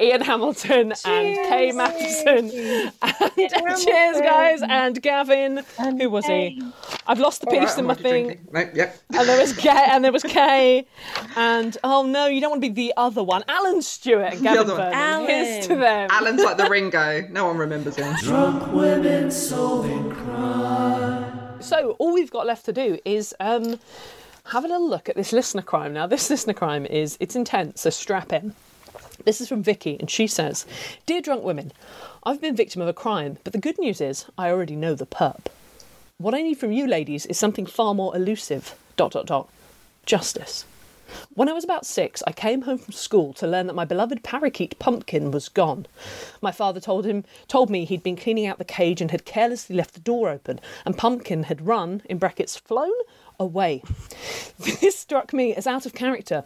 Ian 0.00 0.20
Hamilton 0.20 0.92
and 1.04 1.36
Kay 1.48 1.72
Matheson. 1.72 2.92
And 3.02 3.76
cheers, 3.76 4.20
guys. 4.20 4.60
And 4.62 5.02
Gavin, 5.02 5.64
who 5.98 6.08
was 6.08 6.24
he? 6.26 6.62
I've 7.08 7.18
lost 7.18 7.40
the 7.40 7.48
All 7.48 7.58
piece 7.58 7.70
right, 7.70 7.78
in 7.78 7.84
I'm 7.84 7.86
my 7.88 7.94
thing. 7.94 8.26
drinking. 8.26 8.48
No, 8.52 8.70
yep. 8.72 8.96
And 9.12 9.28
there 9.28 9.40
was 9.40 9.52
Kay, 9.56 9.86
and 9.90 10.04
there 10.04 10.12
was 10.12 10.22
Kay, 10.22 10.86
and 11.34 11.76
oh 11.82 12.06
no, 12.06 12.26
you 12.26 12.40
don't 12.40 12.50
want 12.50 12.62
to 12.62 12.68
be 12.70 12.72
the 12.72 12.94
other 12.96 13.24
one, 13.24 13.42
Alan 13.48 13.82
Stuart 13.82 14.34
and 14.34 14.42
Gavin 14.44 14.60
other 14.60 14.76
one. 14.76 14.92
Vernon. 14.92 15.26
Here's 15.26 15.66
to 15.66 15.72
Alan. 15.72 15.80
them. 15.80 16.08
Alan's 16.12 16.42
like 16.44 16.56
the 16.56 16.68
Ringo. 16.70 17.26
No 17.32 17.46
one 17.46 17.56
remembers 17.56 17.96
him. 17.96 18.14
Drunk 18.20 18.72
women 18.72 19.28
solving 19.32 20.12
crime. 20.12 21.60
So 21.60 21.96
all 21.98 22.14
we've 22.14 22.30
got 22.30 22.46
left 22.46 22.64
to 22.66 22.72
do 22.72 22.98
is 23.04 23.34
um, 23.40 23.80
have 24.48 24.64
a 24.64 24.68
little 24.68 24.88
look 24.88 25.08
at 25.08 25.16
this 25.16 25.32
listener 25.32 25.62
crime. 25.62 25.92
Now, 25.92 26.06
this 26.06 26.28
listener 26.28 26.52
crime 26.52 26.84
is 26.86 27.16
it's 27.18 27.34
intense, 27.34 27.80
so 27.80 27.90
strap 27.90 28.32
in. 28.32 28.54
This 29.24 29.40
is 29.40 29.48
from 29.48 29.62
Vicky, 29.62 29.96
and 29.98 30.10
she 30.10 30.26
says, 30.26 30.66
"Dear 31.06 31.22
drunk 31.22 31.44
women, 31.44 31.72
I've 32.24 32.40
been 32.40 32.54
victim 32.54 32.82
of 32.82 32.88
a 32.88 32.92
crime, 32.92 33.38
but 33.42 33.52
the 33.52 33.58
good 33.58 33.78
news 33.78 34.00
is 34.00 34.26
I 34.36 34.50
already 34.50 34.76
know 34.76 34.94
the 34.94 35.06
perp. 35.06 35.46
What 36.18 36.34
I 36.34 36.42
need 36.42 36.58
from 36.58 36.72
you 36.72 36.86
ladies 36.86 37.24
is 37.26 37.38
something 37.38 37.66
far 37.66 37.94
more 37.94 38.14
elusive. 38.14 38.74
Dot 38.96 39.12
dot 39.12 39.26
dot. 39.26 39.48
Justice." 40.04 40.66
When 41.34 41.48
I 41.48 41.52
was 41.52 41.64
about 41.64 41.86
six, 41.86 42.22
I 42.26 42.32
came 42.32 42.62
home 42.62 42.78
from 42.78 42.92
school 42.92 43.32
to 43.34 43.46
learn 43.46 43.66
that 43.66 43.74
my 43.74 43.84
beloved 43.84 44.22
parakeet 44.22 44.78
Pumpkin 44.78 45.30
was 45.30 45.48
gone. 45.48 45.86
My 46.40 46.50
father 46.50 46.80
told 46.80 47.04
him 47.04 47.24
told 47.46 47.70
me 47.70 47.84
he'd 47.84 48.02
been 48.02 48.16
cleaning 48.16 48.46
out 48.46 48.58
the 48.58 48.64
cage 48.64 49.00
and 49.00 49.10
had 49.10 49.24
carelessly 49.24 49.76
left 49.76 49.94
the 49.94 50.00
door 50.00 50.28
open, 50.28 50.60
and 50.84 50.98
Pumpkin 50.98 51.44
had 51.44 51.66
run, 51.66 52.02
in 52.06 52.18
brackets, 52.18 52.56
flown 52.56 52.92
away. 53.38 53.82
This 54.58 54.98
struck 54.98 55.32
me 55.32 55.54
as 55.54 55.66
out 55.66 55.86
of 55.86 55.94
character 55.94 56.44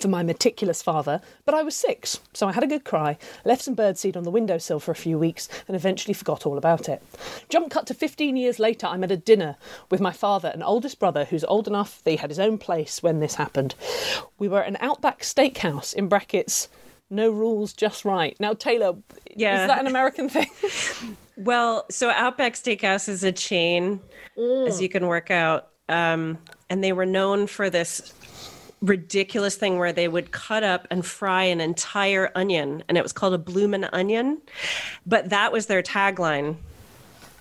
for 0.00 0.08
my 0.08 0.22
meticulous 0.22 0.82
father, 0.82 1.20
but 1.44 1.54
I 1.54 1.62
was 1.62 1.76
six, 1.76 2.18
so 2.32 2.48
I 2.48 2.52
had 2.52 2.64
a 2.64 2.66
good 2.66 2.84
cry, 2.84 3.18
left 3.44 3.62
some 3.62 3.76
birdseed 3.76 4.16
on 4.16 4.24
the 4.24 4.30
windowsill 4.30 4.80
for 4.80 4.90
a 4.90 4.96
few 4.96 5.18
weeks, 5.18 5.48
and 5.68 5.76
eventually 5.76 6.14
forgot 6.14 6.46
all 6.46 6.58
about 6.58 6.88
it. 6.88 7.02
Jump 7.48 7.70
cut 7.70 7.86
to 7.88 7.94
15 7.94 8.36
years 8.36 8.58
later, 8.58 8.86
I'm 8.86 9.04
at 9.04 9.10
a 9.10 9.16
dinner 9.16 9.56
with 9.90 10.00
my 10.00 10.12
father 10.12 10.50
and 10.52 10.62
oldest 10.62 10.98
brother, 10.98 11.24
who's 11.26 11.44
old 11.44 11.68
enough 11.68 12.02
that 12.04 12.10
he 12.10 12.16
had 12.16 12.30
his 12.30 12.38
own 12.38 12.58
place 12.58 13.02
when 13.02 13.20
this 13.20 13.34
happened. 13.34 13.74
We 14.38 14.48
were 14.48 14.62
at 14.62 14.68
an 14.68 14.78
Outback 14.80 15.20
Steakhouse, 15.20 15.94
in 15.94 16.08
brackets, 16.08 16.68
no 17.10 17.30
rules, 17.30 17.74
just 17.74 18.04
right. 18.04 18.34
Now, 18.40 18.54
Taylor, 18.54 18.94
Yeah. 19.36 19.62
is 19.62 19.68
that 19.68 19.80
an 19.80 19.86
American 19.86 20.28
thing? 20.28 20.48
Well, 21.36 21.86
so 21.90 22.10
Outback 22.10 22.54
Steakhouse 22.54 23.08
is 23.08 23.24
a 23.24 23.32
chain, 23.32 24.00
as 24.36 24.78
mm. 24.78 24.80
you 24.82 24.88
can 24.90 25.06
work 25.06 25.30
out. 25.30 25.71
Um, 25.92 26.38
and 26.70 26.82
they 26.82 26.92
were 26.92 27.04
known 27.06 27.46
for 27.46 27.68
this 27.70 28.12
ridiculous 28.80 29.56
thing 29.56 29.78
where 29.78 29.92
they 29.92 30.08
would 30.08 30.30
cut 30.32 30.64
up 30.64 30.88
and 30.90 31.04
fry 31.04 31.44
an 31.44 31.60
entire 31.60 32.32
onion, 32.34 32.82
and 32.88 32.96
it 32.98 33.02
was 33.02 33.12
called 33.12 33.34
a 33.34 33.38
bloomin' 33.38 33.84
onion. 33.92 34.40
But 35.06 35.28
that 35.30 35.52
was 35.52 35.66
their 35.66 35.82
tagline 35.82 36.56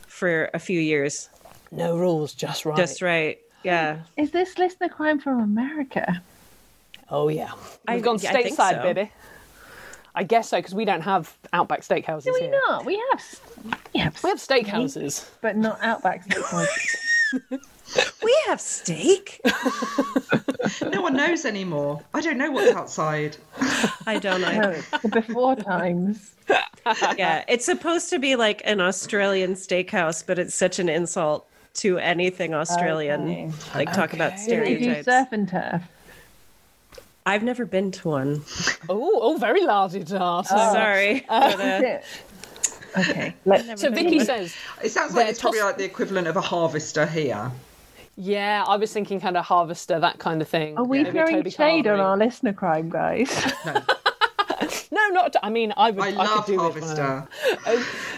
for 0.07 0.49
a 0.53 0.59
few 0.59 0.79
years. 0.79 1.29
no 1.71 1.97
rules, 1.97 2.33
just 2.33 2.65
right. 2.65 2.75
Just 2.77 3.01
right. 3.01 3.39
Yeah. 3.63 4.01
Is 4.17 4.31
this 4.31 4.57
listener 4.57 4.89
crime 4.89 5.19
from 5.19 5.39
America? 5.39 6.21
Oh, 7.09 7.29
yeah. 7.29 7.51
We've 7.87 7.97
I- 7.97 7.99
gone 8.01 8.17
yeah, 8.19 8.33
I 8.33 8.43
stateside, 8.43 8.75
so. 8.77 8.93
baby. 8.93 9.11
I 10.13 10.23
guess 10.23 10.49
so, 10.49 10.57
because 10.57 10.75
we 10.75 10.83
don't 10.83 11.01
have 11.01 11.33
Outback 11.53 11.81
Steakhouses 11.83 12.23
Do 12.25 12.33
we 12.33 12.41
here. 12.41 12.61
not? 12.67 12.85
We 12.85 12.95
have, 13.11 13.19
s- 13.19 13.41
we 13.93 13.99
have, 14.01 14.21
We 14.23 14.29
have 14.29 14.39
steakhouses. 14.39 15.25
but 15.39 15.55
not 15.55 15.79
Outback 15.81 16.27
Steakhouses. 16.27 16.97
We 18.23 18.35
have 18.47 18.61
steak. 18.61 19.41
No 20.91 21.01
one 21.01 21.15
knows 21.15 21.43
anymore. 21.45 22.01
I 22.13 22.21
don't 22.21 22.37
know 22.37 22.51
what's 22.51 22.71
outside. 22.75 23.35
I 24.05 24.19
don't 24.19 24.41
know. 24.41 24.51
No, 24.51 24.81
the 25.01 25.09
before 25.09 25.55
times. 25.55 26.33
yeah, 27.17 27.43
it's 27.47 27.65
supposed 27.65 28.09
to 28.11 28.19
be 28.19 28.35
like 28.35 28.61
an 28.65 28.79
Australian 28.79 29.55
steakhouse, 29.55 30.25
but 30.25 30.37
it's 30.39 30.53
such 30.55 30.79
an 30.79 30.87
insult 30.87 31.47
to 31.75 31.97
anything 31.97 32.53
Australian. 32.53 33.21
Okay. 33.29 33.51
Like 33.75 33.91
talk 33.93 34.13
about 34.13 34.31
Do 34.33 34.37
do 34.37 34.43
stereotypes. 34.43 35.05
surf 35.05 35.27
and 35.31 35.49
turf? 35.49 35.81
I've 37.25 37.43
never 37.43 37.65
been 37.65 37.91
to 37.91 38.07
one. 38.07 38.41
Oh, 38.87 39.19
oh, 39.21 39.37
very 39.37 39.65
lardy 39.65 40.03
da. 40.03 40.41
Sorry. 40.43 41.25
uh, 41.27 41.97
Okay. 42.97 43.33
Let, 43.45 43.79
So 43.79 43.89
Vicky 43.89 44.19
says, 44.19 44.53
It 44.83 44.89
sounds 44.91 45.13
like 45.15 45.23
They're 45.25 45.31
it's 45.31 45.41
probably 45.41 45.61
like 45.61 45.77
the 45.77 45.85
equivalent 45.85 46.27
of 46.27 46.35
a 46.37 46.41
harvester 46.41 47.05
here. 47.05 47.51
Yeah, 48.15 48.63
I 48.67 48.75
was 48.77 48.91
thinking 48.91 49.19
kind 49.19 49.37
of 49.37 49.45
harvester, 49.45 49.99
that 49.99 50.19
kind 50.19 50.41
of 50.41 50.47
thing. 50.47 50.77
are 50.77 50.83
we 50.83 50.99
Maybe 51.03 51.09
a 51.09 51.11
throwing 51.25 51.35
Toby 51.37 51.49
shade 51.49 51.87
on 51.87 51.99
our 51.99 52.17
listener 52.17 52.53
crime, 52.53 52.89
guys? 52.89 53.29
No, 53.65 53.81
not. 55.21 55.35
I 55.43 55.49
mean, 55.49 55.73
I 55.77 55.91
would. 55.91 56.03
I 56.03 56.09
I, 56.09 56.11
love 56.11 56.45
could 56.45 56.53
do 56.53 56.59
harvester. 56.59 57.27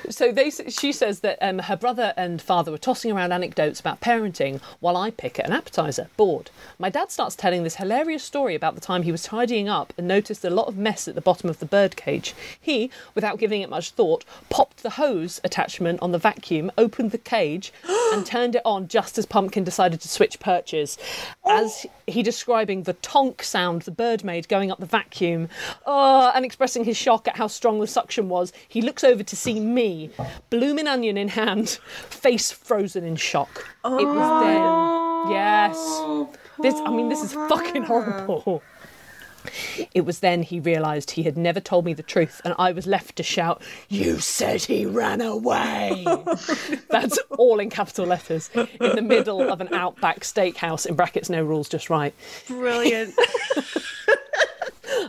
So 0.10 0.32
they, 0.32 0.50
she 0.50 0.92
says 0.92 1.22
that 1.22 1.38
um, 1.42 1.60
her 1.60 1.76
brother 1.76 2.14
and 2.18 2.42
father 2.42 2.72
were 2.72 2.78
tossing 2.78 3.12
around 3.12 3.32
anecdotes 3.32 3.80
about 3.80 4.02
parenting 4.02 4.62
while 4.80 4.98
I 4.98 5.12
pick 5.12 5.40
at 5.40 5.46
an 5.46 5.54
appetizer, 5.54 6.10
bored. 6.18 6.52
My 6.78 6.90
dad 6.90 7.12
starts 7.12 7.36
telling 7.36 7.64
this 7.64 7.76
hilarious 7.76 8.24
story 8.24 8.56
about 8.56 8.76
the 8.76 8.82
time 8.82 9.04
he 9.04 9.12
was 9.12 9.24
tidying 9.24 9.70
up 9.70 9.94
and 9.98 10.08
noticed 10.08 10.44
a 10.44 10.50
lot 10.50 10.68
of 10.68 10.78
mess 10.78 11.08
at 11.08 11.16
the 11.16 11.22
bottom 11.22 11.50
of 11.50 11.60
the 11.60 11.66
bird 11.66 11.96
cage. 11.96 12.34
He, 12.60 12.90
without 13.16 13.40
giving 13.40 13.62
it 13.62 13.70
much 13.70 13.92
thought, 13.92 14.26
popped 14.50 14.84
the 14.84 14.92
hose 14.92 15.40
attachment 15.44 16.02
on 16.02 16.12
the 16.12 16.18
vacuum, 16.18 16.72
opened 16.78 17.12
the 17.12 17.18
cage, 17.18 17.72
and 18.14 18.26
turned 18.26 18.56
it 18.56 18.62
on 18.66 18.88
just 18.88 19.18
as 19.18 19.26
Pumpkin 19.26 19.64
decided 19.64 20.02
to 20.02 20.10
switch 20.10 20.40
perches. 20.40 20.98
As 21.46 21.86
he 22.08 22.24
describing 22.24 22.84
the 22.84 22.94
tonk 22.94 23.44
sound 23.44 23.84
the 23.84 23.92
bird 23.92 24.24
made 24.24 24.48
going 24.50 24.72
up 24.72 24.80
the 24.80 24.86
vacuum, 24.86 25.48
oh, 25.86 26.32
and 26.34 26.46
expressing 26.46 26.84
his 26.84 26.98
shock 26.98 27.28
at 27.28 27.38
how 27.38 27.48
strong 27.48 27.80
the 27.80 27.88
suction 27.88 28.30
was, 28.30 28.54
he 28.68 28.82
looks 28.82 29.04
over 29.04 29.24
to 29.24 29.36
see 29.36 29.60
me, 29.60 30.10
blooming 30.50 30.88
onion 30.88 31.18
in 31.18 31.30
hand, 31.30 31.70
face 32.10 32.52
frozen 32.52 33.04
in 33.04 33.16
shock. 33.16 33.68
It 33.86 34.06
was 34.06 34.18
oh. 34.20 35.26
then. 35.26 35.32
Yes. 35.32 35.78
This, 36.60 36.76
I 36.86 36.92
mean, 36.92 37.10
this 37.10 37.24
is 37.24 37.34
fucking 37.34 37.84
horrible. 37.84 38.62
It 39.94 40.06
was 40.06 40.20
then 40.20 40.44
he 40.44 40.60
realised 40.60 41.12
he 41.12 41.24
had 41.24 41.38
never 41.38 41.60
told 41.60 41.86
me 41.86 41.94
the 41.94 42.04
truth, 42.04 42.42
and 42.46 42.56
I 42.58 42.72
was 42.72 42.88
left 42.88 43.18
to 43.18 43.24
shout, 43.24 43.62
You 43.90 44.20
said 44.20 44.64
he 44.64 44.86
ran 44.86 45.22
away! 45.22 46.06
That's 46.90 47.18
all 47.38 47.60
in 47.60 47.70
capital 47.70 48.06
letters 48.06 48.50
in 48.54 48.96
the 48.96 49.02
middle 49.02 49.42
of 49.42 49.62
an 49.62 49.74
outback 49.74 50.22
steakhouse, 50.22 50.86
in 50.86 50.96
brackets, 50.96 51.30
no 51.30 51.44
rules, 51.44 51.68
just 51.68 51.90
right. 51.90 52.14
brilliant. 52.48 53.14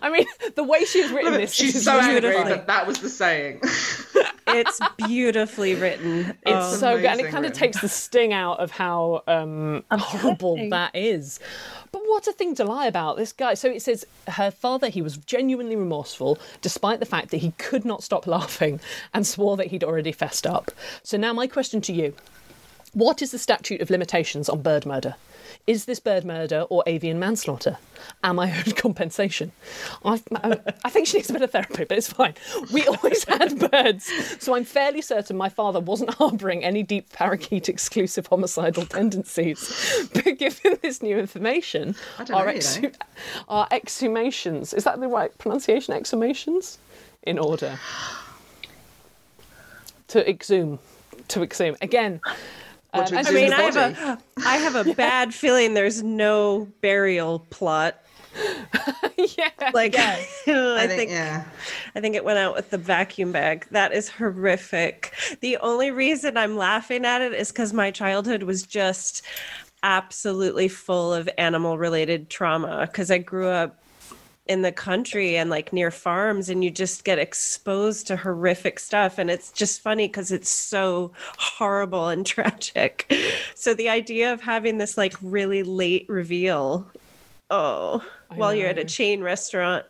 I 0.02 0.10
mean, 0.10 0.26
the 0.54 0.64
way 0.64 0.84
she's 0.84 1.10
written 1.10 1.32
this 1.34 1.52
She's 1.52 1.84
so 1.84 1.98
angry 1.98 2.20
beautiful. 2.20 2.44
that 2.50 2.66
that 2.66 2.86
was 2.86 2.98
the 3.00 3.08
saying. 3.08 3.60
it's 4.48 4.80
beautifully 5.06 5.74
written. 5.74 6.30
It's 6.30 6.38
Oh, 6.46 6.74
so 6.76 6.96
good, 6.96 7.06
and 7.06 7.20
it 7.20 7.24
amazing 7.24 7.32
kind 7.32 7.46
of 7.46 7.52
takes 7.52 7.80
the 7.80 7.88
sting 7.88 8.32
out 8.32 8.60
of 8.60 8.70
how 8.70 9.22
um, 9.26 9.84
horrible 9.90 10.52
Upsetting. 10.54 10.70
that 10.70 10.94
is. 10.94 11.40
But 11.92 12.02
what 12.06 12.26
a 12.26 12.32
thing 12.32 12.54
to 12.56 12.64
lie 12.64 12.86
about 12.86 13.16
this 13.16 13.32
guy. 13.32 13.54
So 13.54 13.68
it 13.70 13.82
says 13.82 14.04
her 14.28 14.50
father, 14.50 14.88
he 14.88 15.00
was 15.02 15.16
genuinely 15.16 15.76
remorseful, 15.76 16.38
despite 16.60 16.98
the 17.00 17.06
fact 17.06 17.30
that 17.30 17.38
he 17.38 17.52
could 17.52 17.84
not 17.84 18.02
stop 18.02 18.26
laughing 18.26 18.80
and 19.12 19.26
swore 19.26 19.56
that 19.56 19.68
he'd 19.68 19.84
already 19.84 20.12
fessed 20.12 20.46
up. 20.46 20.70
So 21.02 21.16
now 21.16 21.32
my 21.32 21.46
question 21.46 21.80
to 21.82 21.92
you: 21.92 22.14
What 22.92 23.22
is 23.22 23.30
the 23.30 23.38
statute 23.38 23.80
of 23.80 23.90
limitations 23.90 24.48
on 24.48 24.62
bird 24.62 24.86
murder? 24.86 25.14
Is 25.66 25.84
this 25.84 26.00
bird 26.00 26.24
murder 26.24 26.62
or 26.70 26.82
avian 26.86 27.18
manslaughter? 27.18 27.78
Am 28.22 28.38
I 28.38 28.58
owed 28.58 28.76
compensation? 28.84 29.52
I, 30.04 30.20
I, 30.36 30.58
I 30.84 30.90
think 30.90 31.06
she 31.06 31.18
needs 31.18 31.30
a 31.30 31.32
bit 31.32 31.42
of 31.42 31.50
therapy, 31.50 31.84
but 31.84 31.98
it's 31.98 32.12
fine. 32.12 32.34
We 32.72 32.86
always 32.86 33.24
had 33.24 33.58
birds, 33.70 34.10
so 34.40 34.54
I'm 34.54 34.64
fairly 34.64 35.00
certain 35.00 35.36
my 35.36 35.48
father 35.48 35.80
wasn't 35.80 36.14
harbouring 36.14 36.64
any 36.64 36.82
deep 36.82 37.12
parakeet 37.12 37.68
exclusive 37.68 38.26
homicidal 38.26 38.86
tendencies. 38.86 40.08
But 40.12 40.38
given 40.38 40.78
this 40.82 41.02
new 41.02 41.18
information, 41.18 41.94
our, 42.30 42.48
our 43.48 43.68
exhumations, 43.68 44.74
is 44.74 44.84
that 44.84 45.00
the 45.00 45.08
right 45.08 45.36
pronunciation? 45.38 45.94
Exhumations? 45.94 46.78
In 47.22 47.38
order. 47.38 47.78
To 50.08 50.28
exhume. 50.28 50.78
To 51.28 51.42
exhume. 51.42 51.76
Again, 51.80 52.20
um, 52.94 53.06
I 53.12 53.30
mean, 53.32 53.52
I 53.52 53.62
have 53.62 53.76
a, 53.76 54.18
I 54.46 54.56
have 54.58 54.86
a 54.86 54.94
bad 54.94 55.34
feeling 55.34 55.74
there's 55.74 56.02
no 56.02 56.68
burial 56.80 57.40
plot. 57.50 58.00
yeah. 59.16 59.70
Like, 59.72 59.94
I, 59.98 60.26
I 60.46 60.86
think, 60.86 60.90
think, 60.90 61.10
yeah. 61.10 61.44
I 61.94 62.00
think 62.00 62.14
it 62.16 62.24
went 62.24 62.38
out 62.38 62.54
with 62.54 62.70
the 62.70 62.78
vacuum 62.78 63.32
bag. 63.32 63.66
That 63.70 63.92
is 63.92 64.08
horrific. 64.08 65.12
The 65.40 65.56
only 65.58 65.90
reason 65.90 66.36
I'm 66.36 66.56
laughing 66.56 67.04
at 67.04 67.20
it 67.20 67.32
is 67.32 67.52
because 67.52 67.72
my 67.72 67.90
childhood 67.90 68.42
was 68.44 68.64
just 68.64 69.22
absolutely 69.82 70.68
full 70.68 71.12
of 71.12 71.28
animal 71.38 71.78
related 71.78 72.30
trauma. 72.30 72.88
Because 72.90 73.10
I 73.10 73.18
grew 73.18 73.48
up 73.48 73.83
in 74.46 74.62
the 74.62 74.72
country 74.72 75.36
and 75.36 75.48
like 75.48 75.72
near 75.72 75.90
farms, 75.90 76.48
and 76.48 76.62
you 76.62 76.70
just 76.70 77.04
get 77.04 77.18
exposed 77.18 78.06
to 78.08 78.16
horrific 78.16 78.78
stuff. 78.78 79.18
And 79.18 79.30
it's 79.30 79.50
just 79.50 79.80
funny 79.80 80.06
because 80.06 80.30
it's 80.32 80.50
so 80.50 81.12
horrible 81.38 82.08
and 82.08 82.26
tragic. 82.26 83.12
So 83.54 83.74
the 83.74 83.88
idea 83.88 84.32
of 84.32 84.40
having 84.42 84.78
this 84.78 84.96
like 84.98 85.14
really 85.22 85.62
late 85.62 86.06
reveal 86.08 86.86
Oh, 87.50 88.04
while 88.34 88.54
you're 88.54 88.68
at 88.68 88.78
a 88.78 88.84
chain 88.84 89.22
restaurant 89.22 89.84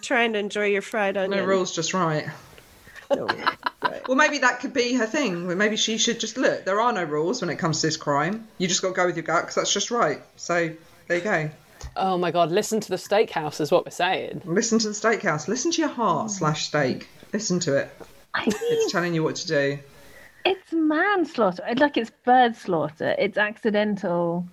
trying 0.00 0.32
to 0.32 0.38
enjoy 0.38 0.66
your 0.66 0.82
fried 0.82 1.16
onion. 1.16 1.40
No 1.40 1.46
rules, 1.46 1.74
just 1.74 1.94
right. 1.94 2.26
No 3.14 3.26
right. 3.26 4.08
Well, 4.08 4.16
maybe 4.16 4.38
that 4.38 4.60
could 4.60 4.72
be 4.72 4.94
her 4.94 5.04
thing. 5.04 5.58
Maybe 5.58 5.76
she 5.76 5.98
should 5.98 6.18
just 6.18 6.38
look. 6.38 6.64
There 6.64 6.80
are 6.80 6.92
no 6.94 7.04
rules 7.04 7.42
when 7.42 7.50
it 7.50 7.56
comes 7.56 7.82
to 7.82 7.88
this 7.88 7.98
crime. 7.98 8.48
You 8.56 8.68
just 8.68 8.80
got 8.80 8.88
to 8.88 8.94
go 8.94 9.04
with 9.04 9.16
your 9.16 9.22
gut 9.22 9.42
because 9.42 9.56
that's 9.56 9.72
just 9.72 9.90
right. 9.90 10.22
So 10.36 10.70
there 11.08 11.18
you 11.18 11.22
go. 11.22 11.50
Oh 11.96 12.18
my 12.18 12.30
god, 12.30 12.50
listen 12.50 12.80
to 12.80 12.88
the 12.88 12.96
steakhouse 12.96 13.60
is 13.60 13.70
what 13.70 13.84
we're 13.84 13.90
saying. 13.90 14.42
Listen 14.44 14.78
to 14.80 14.88
the 14.88 14.94
steakhouse. 14.94 15.48
Listen 15.48 15.70
to 15.72 15.80
your 15.80 15.90
heart 15.90 16.28
mm. 16.28 16.30
slash 16.30 16.66
steak. 16.66 17.08
Listen 17.32 17.60
to 17.60 17.76
it. 17.76 17.90
I 18.34 18.44
mean, 18.44 18.54
It's 18.60 18.92
telling 18.92 19.14
you 19.14 19.22
what 19.22 19.36
to 19.36 19.46
do. 19.46 19.78
it's 20.44 20.72
manslaughter. 20.72 21.62
It's 21.68 21.80
Like 21.80 21.96
it's 21.96 22.10
bird 22.24 22.56
slaughter. 22.56 23.14
It's 23.18 23.38
accidental. 23.38 24.46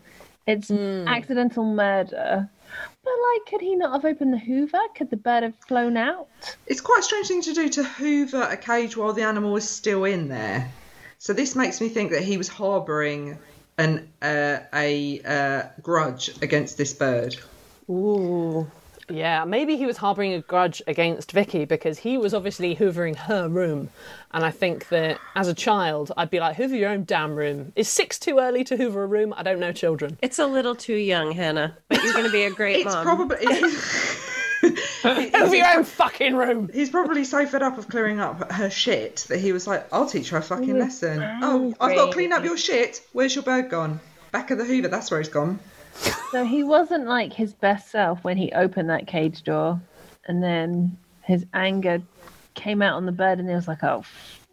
It's 0.48 0.70
hmm. 0.70 1.08
accidental 1.08 1.64
murder. 1.64 2.50
But 3.04 3.14
like, 3.32 3.46
could 3.48 3.62
he 3.62 3.76
not 3.76 3.94
have 3.94 4.06
opened 4.06 4.34
the 4.34 4.40
Hoover? 4.40 4.80
Could 4.96 5.10
the 5.10 5.18
bird 5.18 5.44
have 5.44 5.54
flown 5.68 5.98
out? 5.98 6.28
It's 6.68 6.82
quite 6.82 7.00
a 7.00 7.04
strange 7.04 7.28
thing 7.28 7.42
to 7.44 7.54
do 7.54 7.70
to 7.70 7.84
hoover 7.84 8.42
a 8.42 8.58
cage 8.58 8.98
while 8.98 9.14
the 9.14 9.24
animal 9.24 9.56
is 9.56 9.70
still 9.70 10.06
in 10.06 10.28
there. 10.28 10.72
So 11.18 11.34
this 11.34 11.56
makes 11.56 11.82
me 11.82 11.90
think 11.90 12.12
that 12.12 12.24
he 12.24 12.38
was 12.38 12.48
harbouring 12.48 13.38
an 13.80 14.08
uh, 14.22 14.60
a 14.74 15.22
uh, 15.22 15.64
grudge 15.82 16.30
against 16.44 16.78
this 16.78 16.94
bird. 16.94 17.36
Ooh. 17.90 18.70
Yeah, 19.12 19.44
maybe 19.44 19.76
he 19.76 19.88
was 19.88 19.98
harbouring 19.98 20.34
a 20.34 20.42
grudge 20.42 20.84
against 20.86 21.32
Vicky 21.32 21.66
because 21.66 21.98
he 21.98 22.20
was 22.20 22.36
obviously 22.36 22.76
hoovering 22.76 23.16
her 23.16 23.50
room. 23.50 23.90
And 24.32 24.46
I 24.46 24.52
think 24.52 24.90
that 24.90 25.20
as 25.36 25.48
a 25.48 25.56
child, 25.56 26.12
I'd 26.16 26.30
be 26.30 26.40
like, 26.40 26.58
hoover 26.58 26.76
your 26.76 26.92
own 26.92 27.06
damn 27.06 27.34
room. 27.34 27.74
Is 27.76 27.90
six 27.90 28.20
too 28.20 28.38
early 28.38 28.64
to 28.66 28.78
hoover 28.78 29.02
a 29.02 29.08
room? 29.08 29.34
I 29.36 29.42
don't 29.42 29.60
know 29.60 29.72
children. 29.72 30.20
It's 30.22 30.38
a 30.38 30.46
little 30.46 30.76
too 30.76 30.94
young, 30.94 31.32
Hannah, 31.32 31.76
but 31.88 32.04
you're 32.04 32.14
going 32.14 32.26
to 32.26 32.32
be 32.32 32.44
a 32.44 32.52
great 32.52 32.86
It's 32.86 32.94
mom. 32.94 33.04
probably 33.04 33.38
Hoover 35.02 35.56
your 35.56 35.68
own 35.78 35.84
fucking 35.84 36.36
room. 36.36 36.70
he's 36.74 36.90
probably 36.90 37.24
so 37.24 37.46
fed 37.46 37.64
up 37.64 37.78
of 37.78 37.88
clearing 37.88 38.20
up 38.20 38.52
her 38.52 38.70
shit 38.70 39.26
that 39.30 39.40
he 39.40 39.52
was 39.52 39.68
like, 39.68 39.88
"I'll 39.94 40.06
teach 40.08 40.30
her 40.30 40.38
a 40.38 40.42
fucking 40.42 40.78
lesson." 40.78 41.22
Oh, 41.42 41.74
I've 41.80 41.96
got 41.96 42.08
to 42.08 42.14
clean 42.14 42.34
up 42.34 42.44
your 42.44 42.58
shit. 42.58 43.02
Where's 43.14 43.34
your 43.36 43.44
bird 43.44 43.70
gone? 43.70 44.00
Back 44.32 44.52
of 44.52 44.58
the 44.58 44.66
Hoover. 44.66 44.88
That's 44.88 45.10
where 45.10 45.20
he's 45.20 45.30
gone. 45.30 45.60
So 46.32 46.44
he 46.46 46.64
wasn't 46.64 47.08
like 47.08 47.34
his 47.34 47.54
best 47.54 47.90
self 47.92 48.24
when 48.24 48.38
he 48.38 48.52
opened 48.52 48.90
that 48.90 49.08
cage 49.08 49.44
door, 49.44 49.82
and 50.26 50.44
then 50.44 50.98
his 51.24 51.46
anger 51.54 52.02
came 52.54 52.82
out 52.82 52.96
on 52.96 53.06
the 53.06 53.12
bird, 53.12 53.40
and 53.40 53.48
he 53.50 53.56
was 53.56 53.68
like, 53.68 53.84
"Oh, 53.84 54.04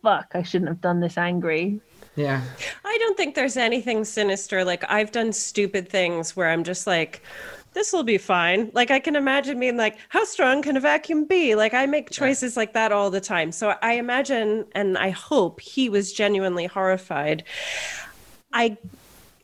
fuck! 0.03 0.31
I 0.35 0.43
shouldn't 0.43 0.69
have 0.69 0.81
done 0.81 1.01
this 1.01 1.19
angry." 1.19 1.81
Yeah. 2.17 2.41
I 2.85 2.97
don't 2.99 3.17
think 3.17 3.35
there's 3.35 3.59
anything 3.59 4.05
sinister. 4.05 4.65
Like, 4.65 4.85
I've 4.91 5.13
done 5.13 5.33
stupid 5.35 5.89
things 5.91 6.35
where 6.35 6.49
I'm 6.49 6.65
just 6.65 6.87
like, 6.87 7.23
this 7.77 7.93
will 7.93 8.03
be 8.03 8.17
fine. 8.17 8.71
Like, 8.73 8.91
I 8.91 8.99
can 8.99 9.17
imagine 9.17 9.61
being 9.61 9.77
like, 9.77 9.99
how 10.09 10.25
strong 10.25 10.63
can 10.63 10.79
a 10.79 10.81
vacuum 10.81 11.27
be? 11.27 11.55
Like, 11.55 11.75
I 11.75 11.85
make 11.85 12.09
choices 12.09 12.57
like 12.57 12.73
that 12.73 12.91
all 12.91 13.11
the 13.11 13.21
time. 13.21 13.53
So 13.53 13.75
I 13.83 13.93
imagine 13.93 14.65
and 14.73 14.97
I 14.97 15.11
hope 15.11 15.61
he 15.61 15.91
was 15.91 16.13
genuinely 16.13 16.67
horrified. 16.67 17.45
I. 18.53 18.79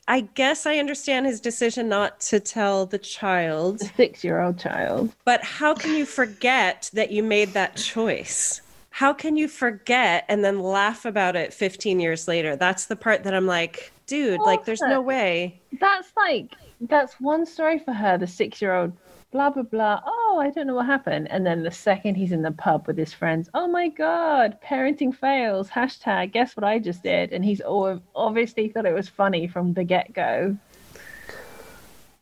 I 0.09 0.23
guess 0.23 0.67
I 0.67 0.79
understand 0.79 1.27
his 1.27 1.41
decision 1.41 1.89
not 1.89 2.19
to 2.23 2.41
tell 2.41 2.87
the 2.87 2.99
child, 2.99 3.81
six-year-old 3.97 4.59
child. 4.59 5.13
but 5.25 5.45
how 5.45 5.75
can 5.75 5.95
you 5.95 6.05
forget 6.05 6.91
that 6.93 7.13
you 7.13 7.23
made 7.23 7.51
that 7.51 7.77
choice? 7.77 8.61
How 8.91 9.13
can 9.13 9.37
you 9.37 9.47
forget 9.47 10.25
and 10.29 10.45
then 10.45 10.59
laugh 10.59 11.05
about 11.05 11.37
it 11.37 11.55
15 11.55 12.01
years 12.01 12.27
later? 12.27 12.57
That's 12.57 12.87
the 12.87 12.97
part 12.97 13.23
that 13.23 13.33
I'm 13.33 13.47
like, 13.47 13.93
dude, 14.07 14.41
like, 14.41 14.65
there's 14.65 14.83
no 14.83 15.01
way. 15.01 15.61
That's 15.81 16.11
like 16.17 16.57
that's 16.89 17.21
one 17.21 17.47
story 17.47 17.79
for 17.79 17.93
her. 17.93 18.19
The 18.19 18.27
six-year-old, 18.27 18.93
blah 19.31 19.51
blah 19.51 19.63
blah. 19.63 20.01
Oh, 20.05 20.39
I 20.41 20.51
don't 20.51 20.67
know 20.67 20.75
what 20.75 20.87
happened. 20.87 21.29
And 21.31 21.47
then 21.47 21.63
the 21.63 21.71
second 21.71 22.17
he's 22.17 22.33
in 22.33 22.43
the 22.43 22.53
pub 22.53 22.87
with 22.87 22.99
his 22.99 23.13
friends, 23.13 23.49
oh 23.55 23.67
my 23.69 23.89
god, 23.89 24.59
parenting 24.65 25.15
fails. 25.15 25.71
Hashtag. 25.71 26.33
Guess 26.33 26.57
what 26.57 26.65
I 26.65 26.79
just 26.79 27.03
did? 27.03 27.33
And 27.33 27.45
he's 27.45 27.61
all 27.61 28.01
obviously 28.15 28.69
thought 28.69 28.87
it 28.87 28.95
was 28.95 29.09
funny 29.09 29.47
from 29.47 29.75
the 29.75 29.85
get-go. 29.85 30.57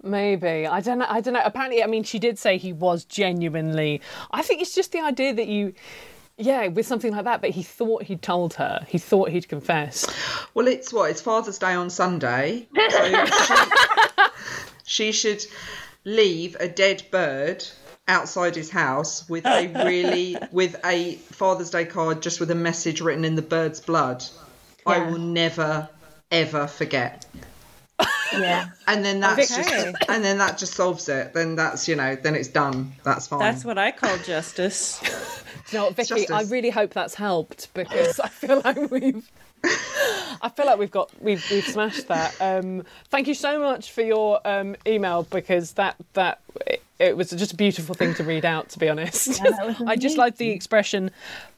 Maybe 0.03 0.67
I 0.67 0.81
don't 0.81 0.99
know. 0.99 1.07
I 1.09 1.21
don't 1.21 1.35
know. 1.35 1.43
Apparently, 1.45 1.83
I 1.83 1.87
mean, 1.87 2.05
she 2.05 2.19
did 2.19 2.39
say 2.39 2.57
he 2.57 2.73
was 2.73 3.05
genuinely. 3.05 4.01
I 4.31 4.43
think 4.43 4.63
it's 4.63 4.75
just 4.75 4.93
the 4.93 5.01
idea 5.01 5.35
that 5.35 5.47
you, 5.47 5.75
yeah, 6.39 6.69
with 6.69 6.87
something 6.87 7.13
like 7.13 7.25
that. 7.25 7.43
But 7.43 7.51
he 7.51 7.63
thought 7.63 8.05
he'd 8.05 8.23
told 8.23 8.55
her. 8.55 8.85
He 8.89 8.97
thought 8.97 9.29
he'd 9.29 9.49
confessed. 9.49 10.11
Well, 10.55 10.69
it's 10.69 10.91
what? 10.91 11.11
It's 11.11 11.21
Father's 11.21 11.59
Day 11.59 11.75
on 11.75 11.91
Sunday. 11.91 12.67
So 12.91 13.25
she, 13.27 14.10
she 14.91 15.13
should 15.13 15.47
leave 16.05 16.57
a 16.59 16.67
dead 16.67 17.01
bird 17.13 17.65
outside 18.09 18.57
his 18.57 18.69
house 18.69 19.29
with 19.29 19.47
a 19.47 19.69
really 19.85 20.37
with 20.51 20.75
a 20.85 21.15
Father's 21.15 21.71
Day 21.71 21.85
card 21.85 22.21
just 22.21 22.41
with 22.41 22.51
a 22.51 22.57
message 22.57 23.01
written 23.01 23.25
in 23.25 23.37
the 23.37 23.43
bird's 23.43 23.81
blood. 23.81 24.25
I 24.85 24.99
will 24.99 25.19
never 25.19 25.89
ever 26.33 26.67
forget. 26.67 27.25
Yeah. 28.33 28.71
And 28.89 29.05
then 29.05 29.21
that's 29.21 29.53
Okay. 29.53 29.63
just 29.63 30.11
and 30.11 30.25
then 30.25 30.39
that 30.39 30.59
just 30.59 30.75
solves 30.75 31.09
it. 31.09 31.35
Then 31.35 31.55
that's 31.55 31.87
you 31.87 31.95
know, 31.95 32.17
then 32.17 32.35
it's 32.35 32.49
done. 32.49 32.93
That's 33.05 33.29
fine. 33.29 33.39
That's 33.39 33.65
what 33.65 33.79
I 33.79 33.93
call 33.93 34.19
justice. 34.19 35.01
You 35.71 35.79
know 35.79 35.85
what, 35.85 35.95
Vicky? 35.95 36.29
I 36.31 36.43
really 36.43 36.71
hope 36.71 36.95
that's 36.95 37.15
helped 37.15 37.73
because 37.75 38.19
I 38.19 38.29
feel 38.29 38.61
like 38.65 38.91
we've. 38.91 39.31
I 39.65 40.51
feel 40.55 40.67
like 40.67 40.79
we've 40.79 40.91
got 40.91 41.11
we've 41.21 41.45
we've 41.51 41.67
smashed 41.67 42.09
that. 42.09 42.35
Um, 42.41 42.85
thank 43.09 43.29
you 43.29 43.35
so 43.35 43.61
much 43.61 43.93
for 43.93 44.03
your 44.03 44.41
um, 44.47 44.77
email 44.87 45.25
because 45.25 45.73
that 45.73 45.97
that 46.15 46.41
it, 46.67 46.83
it 46.99 47.17
was 47.17 47.31
just 47.31 47.53
a 47.53 47.57
beautiful 47.57 47.95
thing 47.95 48.15
to 48.15 48.25
read 48.25 48.45
out. 48.45 48.71
To 48.71 48.79
be 48.79 48.89
honest, 48.89 49.43
that 49.43 49.67
was 49.67 49.83
I 49.87 49.97
just 49.97 50.17
like 50.17 50.37
the 50.37 50.51
expression 50.51 51.11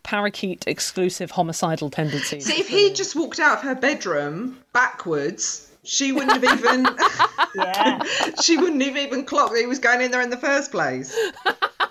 "parakeet 0.02 0.64
exclusive 0.66 1.30
homicidal 1.30 1.90
tendencies." 1.90 2.46
See 2.46 2.60
if 2.60 2.68
he 2.68 2.92
just 2.92 3.14
walked 3.14 3.38
out 3.38 3.58
of 3.58 3.64
her 3.64 3.74
bedroom 3.74 4.58
backwards, 4.72 5.70
she 5.84 6.12
wouldn't 6.12 6.32
have 6.32 6.58
even 6.58 6.86
Yeah. 7.54 8.02
she 8.42 8.56
wouldn't 8.56 8.82
have 8.82 8.96
even 8.96 9.24
clocked 9.24 9.52
that 9.52 9.60
he 9.60 9.66
was 9.66 9.78
going 9.78 10.00
in 10.00 10.10
there 10.10 10.22
in 10.22 10.30
the 10.30 10.36
first 10.36 10.70
place. 10.70 11.14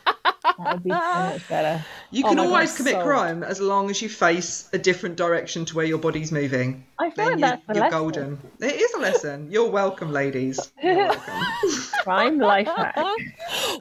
That 0.06 0.74
would 0.76 0.84
be 0.84 0.89
so 0.89 0.95
much 0.95 1.47
better. 1.49 1.86
You 2.12 2.24
Oh 2.26 2.30
can 2.30 2.38
God, 2.38 2.47
always 2.47 2.76
commit 2.76 2.93
sold. 2.93 3.06
crime 3.06 3.43
as 3.43 3.60
long 3.62 3.89
as 3.89 4.02
you 4.02 4.10
face 4.10 4.70
a 4.74 4.78
different 4.78 5.16
direction 5.16 5.66
to 5.66 5.76
where 5.76 5.86
your 5.86 5.97
body's 5.97 6.32
moving. 6.32 6.86
I 6.99 7.10
feel 7.10 7.26
Then 7.26 7.26
like 7.26 7.36
you, 7.36 7.41
that's 7.41 7.68
the 7.68 7.74
you're 7.74 7.84
lesson. 7.84 7.99
golden. 7.99 8.39
It 8.60 8.82
is 8.82 8.93
a 8.93 8.99
lesson. 8.99 9.47
You're 9.52 9.70
welcome, 9.70 10.12
ladies. 10.12 10.72
You're 10.84 10.95
welcome. 11.08 11.34
Crime 12.04 12.38
life 12.39 12.68
hack. 12.68 12.97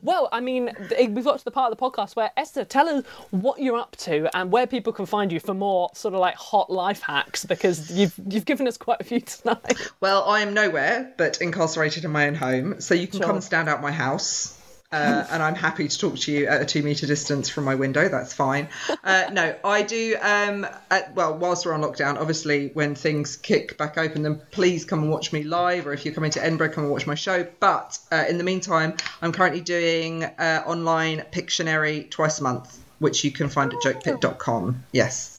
Well, 0.02 0.28
I 0.32 0.40
mean, 0.40 0.70
we've 1.10 1.24
got 1.24 1.38
to 1.38 1.44
the 1.44 1.50
part 1.50 1.70
of 1.72 1.76
the 1.78 1.82
podcast 1.84 2.16
where 2.16 2.30
Esther, 2.36 2.64
tell 2.64 2.88
us 2.88 3.04
what 3.30 3.60
you're 3.60 3.76
up 3.76 3.96
to 3.96 4.34
and 4.34 4.50
where 4.50 4.66
people 4.66 4.92
can 4.94 5.04
find 5.04 5.30
you 5.30 5.40
for 5.40 5.52
more 5.52 5.90
sort 5.94 6.14
of 6.14 6.20
like 6.20 6.36
hot 6.36 6.70
life 6.70 7.02
hacks 7.02 7.44
because 7.44 7.90
you've 7.90 8.14
you've 8.28 8.46
given 8.46 8.66
us 8.66 8.78
quite 8.78 9.00
a 9.00 9.04
few 9.04 9.20
tonight. 9.20 9.76
Well, 10.00 10.24
I 10.24 10.40
am 10.40 10.54
nowhere 10.54 11.12
but 11.18 11.40
incarcerated 11.42 12.04
in 12.04 12.12
my 12.12 12.28
own 12.28 12.34
home, 12.34 12.80
so 12.80 12.94
you 12.94 13.06
can 13.08 13.20
come 13.20 13.40
stand 13.42 13.68
out 13.68 13.82
my 13.82 13.92
house. 13.92 14.56
Uh, 14.92 15.24
and 15.30 15.40
I'm 15.42 15.54
happy 15.54 15.86
to 15.86 15.98
talk 15.98 16.18
to 16.18 16.32
you 16.32 16.46
at 16.48 16.62
a 16.62 16.64
two 16.64 16.82
meter 16.82 17.06
distance 17.06 17.48
from 17.48 17.64
my 17.64 17.76
window. 17.76 18.08
That's 18.08 18.32
fine. 18.32 18.68
Uh, 19.04 19.26
no, 19.32 19.54
I 19.64 19.82
do. 19.82 20.16
Um, 20.20 20.66
at, 20.90 21.14
well, 21.14 21.38
whilst 21.38 21.64
we're 21.64 21.74
on 21.74 21.82
lockdown, 21.82 22.18
obviously, 22.18 22.68
when 22.74 22.94
things 22.96 23.36
kick 23.36 23.78
back 23.78 23.96
open, 23.98 24.22
then 24.22 24.42
please 24.50 24.84
come 24.84 25.02
and 25.02 25.10
watch 25.10 25.32
me 25.32 25.44
live. 25.44 25.86
Or 25.86 25.92
if 25.92 26.04
you're 26.04 26.14
coming 26.14 26.32
to 26.32 26.42
Edinburgh, 26.44 26.70
come 26.70 26.84
and 26.84 26.92
watch 26.92 27.06
my 27.06 27.14
show. 27.14 27.46
But 27.60 27.98
uh, 28.10 28.24
in 28.28 28.36
the 28.38 28.44
meantime, 28.44 28.96
I'm 29.22 29.30
currently 29.32 29.60
doing 29.60 30.24
uh, 30.24 30.64
online 30.66 31.24
Pictionary 31.30 32.10
twice 32.10 32.40
a 32.40 32.42
month, 32.42 32.76
which 32.98 33.22
you 33.22 33.30
can 33.30 33.48
find 33.48 33.72
at 33.72 33.80
jokepit.com. 33.80 34.84
Yes, 34.92 35.36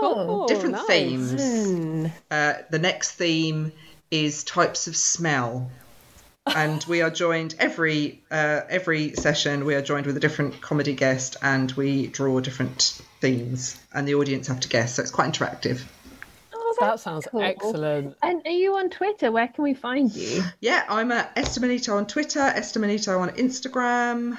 Cool, 0.00 0.46
different 0.46 0.72
nice. 0.76 0.86
themes. 0.86 2.10
Uh, 2.30 2.54
the 2.70 2.78
next 2.78 3.12
theme 3.12 3.72
is 4.10 4.44
types 4.44 4.86
of 4.86 4.96
smell. 4.96 5.70
And 6.46 6.84
we 6.84 7.00
are 7.02 7.10
joined 7.10 7.54
every 7.58 8.20
uh, 8.30 8.60
every 8.68 9.12
session. 9.14 9.64
We 9.64 9.74
are 9.74 9.82
joined 9.82 10.06
with 10.06 10.16
a 10.16 10.20
different 10.20 10.60
comedy 10.60 10.94
guest, 10.94 11.36
and 11.42 11.70
we 11.72 12.08
draw 12.08 12.40
different 12.40 13.00
themes, 13.20 13.80
and 13.92 14.06
the 14.06 14.14
audience 14.14 14.48
have 14.48 14.60
to 14.60 14.68
guess. 14.68 14.94
So 14.94 15.02
it's 15.02 15.10
quite 15.10 15.32
interactive. 15.32 15.82
Oh, 16.54 16.76
That 16.80 17.00
sounds 17.00 17.26
cool. 17.30 17.42
excellent. 17.42 18.16
And 18.22 18.42
are 18.44 18.50
you 18.50 18.76
on 18.76 18.90
Twitter? 18.90 19.30
Where 19.32 19.48
can 19.48 19.64
we 19.64 19.74
find 19.74 20.12
you? 20.14 20.42
Yeah, 20.60 20.84
I'm 20.88 21.12
at 21.12 21.34
Estemanito 21.36 21.94
on 21.96 22.06
Twitter, 22.06 22.40
Estemanito 22.40 23.18
on 23.20 23.30
Instagram, 23.30 24.36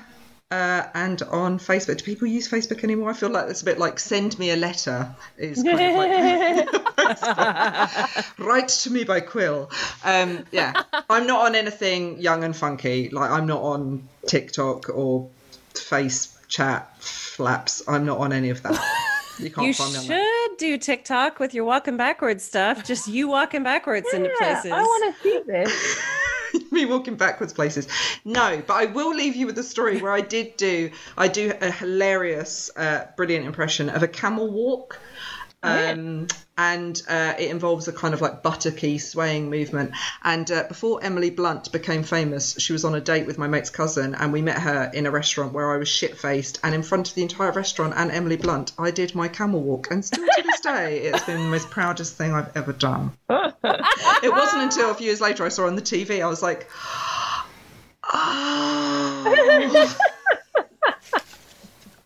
uh, 0.52 0.84
and 0.94 1.22
on 1.24 1.58
Facebook. 1.60 1.98
Do 1.98 2.04
people 2.04 2.28
use 2.28 2.50
Facebook 2.50 2.84
anymore? 2.84 3.10
I 3.10 3.14
feel 3.14 3.30
like 3.30 3.50
it's 3.50 3.62
a 3.62 3.66
bit 3.66 3.80
like 3.80 4.00
send 4.00 4.38
me 4.38 4.52
a 4.52 4.56
letter 4.56 5.16
is 5.38 5.64
kind 5.64 5.80
of 5.80 5.96
like 5.96 7.00
write 8.40 8.68
to 8.70 8.92
me 8.92 9.04
by 9.04 9.20
Quill. 9.22 9.70
Um, 10.04 10.46
yeah, 10.52 10.84
I'm 11.10 11.28
not 11.28 11.46
on 11.48 11.56
anything 11.56 12.20
young 12.20 12.44
and 12.44 12.56
funky. 12.56 13.10
Like 13.10 13.32
I'm 13.32 13.48
not 13.48 13.62
on 13.62 14.08
TikTok 14.28 14.90
or 14.90 15.30
Face 15.74 16.38
Chat 16.48 16.96
Flaps. 17.02 17.82
I'm 17.88 18.06
not 18.06 18.20
on 18.20 18.32
any 18.32 18.50
of 18.50 18.62
that. 18.64 18.80
You 19.40 19.50
can't 19.50 19.68
You 19.68 19.74
find 19.74 19.92
me 19.92 20.00
on 20.00 20.08
that. 20.08 20.48
should 20.50 20.58
do 20.58 20.78
TikTok 20.78 21.40
with 21.40 21.54
your 21.54 21.66
walking 21.66 21.98
backwards 21.98 22.44
stuff. 22.44 22.86
Just 22.86 23.08
you 23.08 23.28
walking 23.28 23.64
backwards 23.64 24.08
into 24.14 24.30
Yeah, 24.40 24.54
places. 24.62 24.72
I 24.72 24.82
want 24.82 25.16
to 25.16 25.22
see 25.22 25.42
this. 25.46 26.00
me 26.72 26.86
walking 26.86 27.16
backwards 27.16 27.54
places. 27.54 27.88
No, 28.24 28.62
but 28.66 28.74
I 28.74 28.86
will 28.86 29.14
leave 29.14 29.36
you 29.36 29.46
with 29.46 29.58
a 29.58 29.64
story 29.64 30.02
where 30.02 30.12
I 30.12 30.22
did 30.22 30.58
do 30.58 30.92
I 31.18 31.28
do 31.28 31.54
a 31.62 31.72
hilarious, 31.72 32.70
uh, 32.76 33.06
brilliant 33.16 33.46
impression 33.46 33.90
of 33.90 34.04
a 34.04 34.08
camel 34.08 34.50
walk. 34.50 35.00
Um, 35.66 36.28
and 36.58 37.02
uh, 37.10 37.34
it 37.38 37.52
involves 37.52 37.88
a 37.88 37.94
kind 37.94 38.14
of 38.14 38.22
like 38.22 38.42
buttocky 38.42 39.02
swaying 39.02 39.50
movement. 39.50 39.92
And 40.24 40.50
uh, 40.50 40.64
before 40.68 41.04
Emily 41.04 41.30
Blunt 41.30 41.72
became 41.72 42.04
famous, 42.04 42.56
she 42.60 42.72
was 42.72 42.86
on 42.86 42.96
a 42.96 43.02
date 43.02 43.28
with 43.28 43.38
my 43.38 43.48
mate's 43.48 43.70
cousin, 43.70 44.16
and 44.16 44.32
we 44.32 44.42
met 44.42 44.60
her 44.60 44.90
in 44.94 45.06
a 45.06 45.12
restaurant 45.12 45.52
where 45.54 45.72
I 45.72 45.78
was 45.78 45.90
shit 45.90 46.18
faced. 46.18 46.60
And 46.64 46.74
in 46.74 46.82
front 46.84 47.10
of 47.10 47.16
the 47.16 47.24
entire 47.24 47.52
restaurant 47.52 47.94
and 47.98 48.10
Emily 48.10 48.38
Blunt, 48.38 48.72
I 48.80 48.92
did 48.92 49.16
my 49.16 49.28
camel 49.28 49.62
walk. 49.62 49.92
And 49.92 50.06
still 50.06 50.26
to 50.26 50.44
this 50.44 50.62
day, 50.62 51.00
it's 51.00 51.26
been 51.26 51.42
the 51.42 51.50
most 51.50 51.70
proudest 51.70 52.16
thing 52.16 52.32
I've 52.34 52.56
ever 52.56 52.72
done. 52.72 53.12
it 53.30 54.32
wasn't 54.32 54.64
until 54.64 54.92
a 54.92 54.94
few 54.94 55.08
years 55.08 55.20
later 55.22 55.46
I 55.46 55.50
saw 55.50 55.68
on 55.68 55.76
the 55.76 55.82
TV, 55.82 56.22
I 56.24 56.28
was 56.28 56.42
like, 56.42 56.70
oh. 58.14 59.96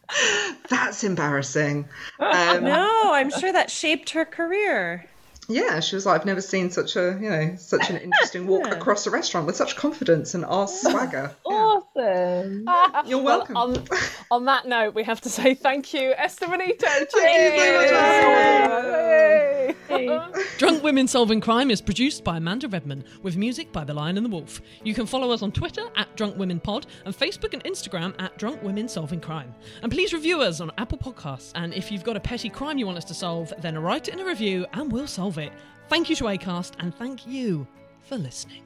That's 0.70 1.04
embarrassing. 1.04 1.88
Um, 2.20 2.64
no, 2.64 3.14
I'm 3.14 3.32
sure 3.32 3.52
that 3.52 3.72
shaped 3.72 4.12
her 4.12 4.26
career. 4.26 5.06
Yeah, 5.50 5.80
she 5.80 5.96
was 5.96 6.06
like, 6.06 6.22
I've 6.22 6.26
never 6.28 6.42
seen 6.42 6.70
such 6.70 6.96
a, 6.96 7.18
you 7.20 7.30
know, 7.30 7.56
such 7.58 7.90
an 7.90 7.98
interesting 7.98 8.46
walk 8.46 8.68
Yeah. 8.68 8.76
across 8.76 9.08
a 9.08 9.10
restaurant 9.12 9.48
with 9.48 9.56
such 9.56 9.76
confidence 9.76 10.36
and 10.36 10.46
our 10.46 10.68
swagger. 10.68 11.36
Awesome. 11.46 12.68
You're 13.08 13.22
welcome. 13.24 13.56
Well, 13.56 13.74
on, 13.74 13.88
on 14.32 14.46
that 14.46 14.68
note, 14.68 14.94
we 14.94 15.04
have 15.04 15.22
to 15.22 15.30
say 15.30 15.56
thank 15.56 15.92
you, 15.94 16.14
Esther 16.18 16.48
Manito. 16.48 16.86
Thank 16.88 17.56
you 17.56 17.88
so 17.88 17.90
Cheers! 17.90 19.76
Yay! 19.90 20.20
Drunk 20.60 20.84
Women 20.84 21.08
Solving 21.08 21.42
Crime 21.42 21.72
is 21.72 21.82
produced 21.82 22.24
by 22.24 22.38
Amanda 22.38 22.68
Redman 22.68 23.04
with 23.24 23.36
music 23.36 23.72
by 23.72 23.84
The 23.84 23.94
Lion 23.94 24.18
and 24.18 24.26
the 24.26 24.30
Wolf. 24.30 24.62
You 24.84 24.94
can 24.94 25.06
follow 25.08 25.32
us 25.32 25.42
on 25.42 25.52
Twitter 25.52 25.86
at 25.96 26.16
Drunk 26.16 26.38
Women 26.38 26.60
Pod 26.60 26.86
and 27.06 27.18
Facebook 27.18 27.54
and 27.54 27.64
Instagram 27.64 28.14
at 28.22 28.38
Drunk 28.38 28.62
Women 28.62 28.88
Solving 28.88 29.20
Crime. 29.20 29.54
And 29.82 29.92
please 29.92 30.14
review 30.14 30.42
us 30.42 30.62
on 30.62 30.72
Apple 30.78 30.98
Podcasts. 31.00 31.52
And 31.56 31.74
if 31.74 31.92
you've 31.92 32.04
got 32.04 32.18
a 32.18 32.20
petty 32.20 32.50
crime 32.50 32.78
you 32.78 32.86
want 32.86 32.98
us 33.00 33.06
to 33.06 33.14
solve, 33.16 33.52
then 33.62 33.78
write 33.80 34.08
it 34.10 34.14
in 34.14 34.20
a 34.20 34.26
review 34.26 34.66
and 34.74 34.92
we'll 34.92 35.08
solve 35.08 35.39
it. 35.40 35.52
Thank 35.88 36.10
you 36.10 36.16
to 36.18 36.26
Acast 36.26 36.74
and 36.80 36.94
thank 36.94 37.26
you 37.26 37.68
for 38.02 38.18
listening. 38.18 38.64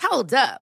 Hold 0.00 0.34
up. 0.34 0.67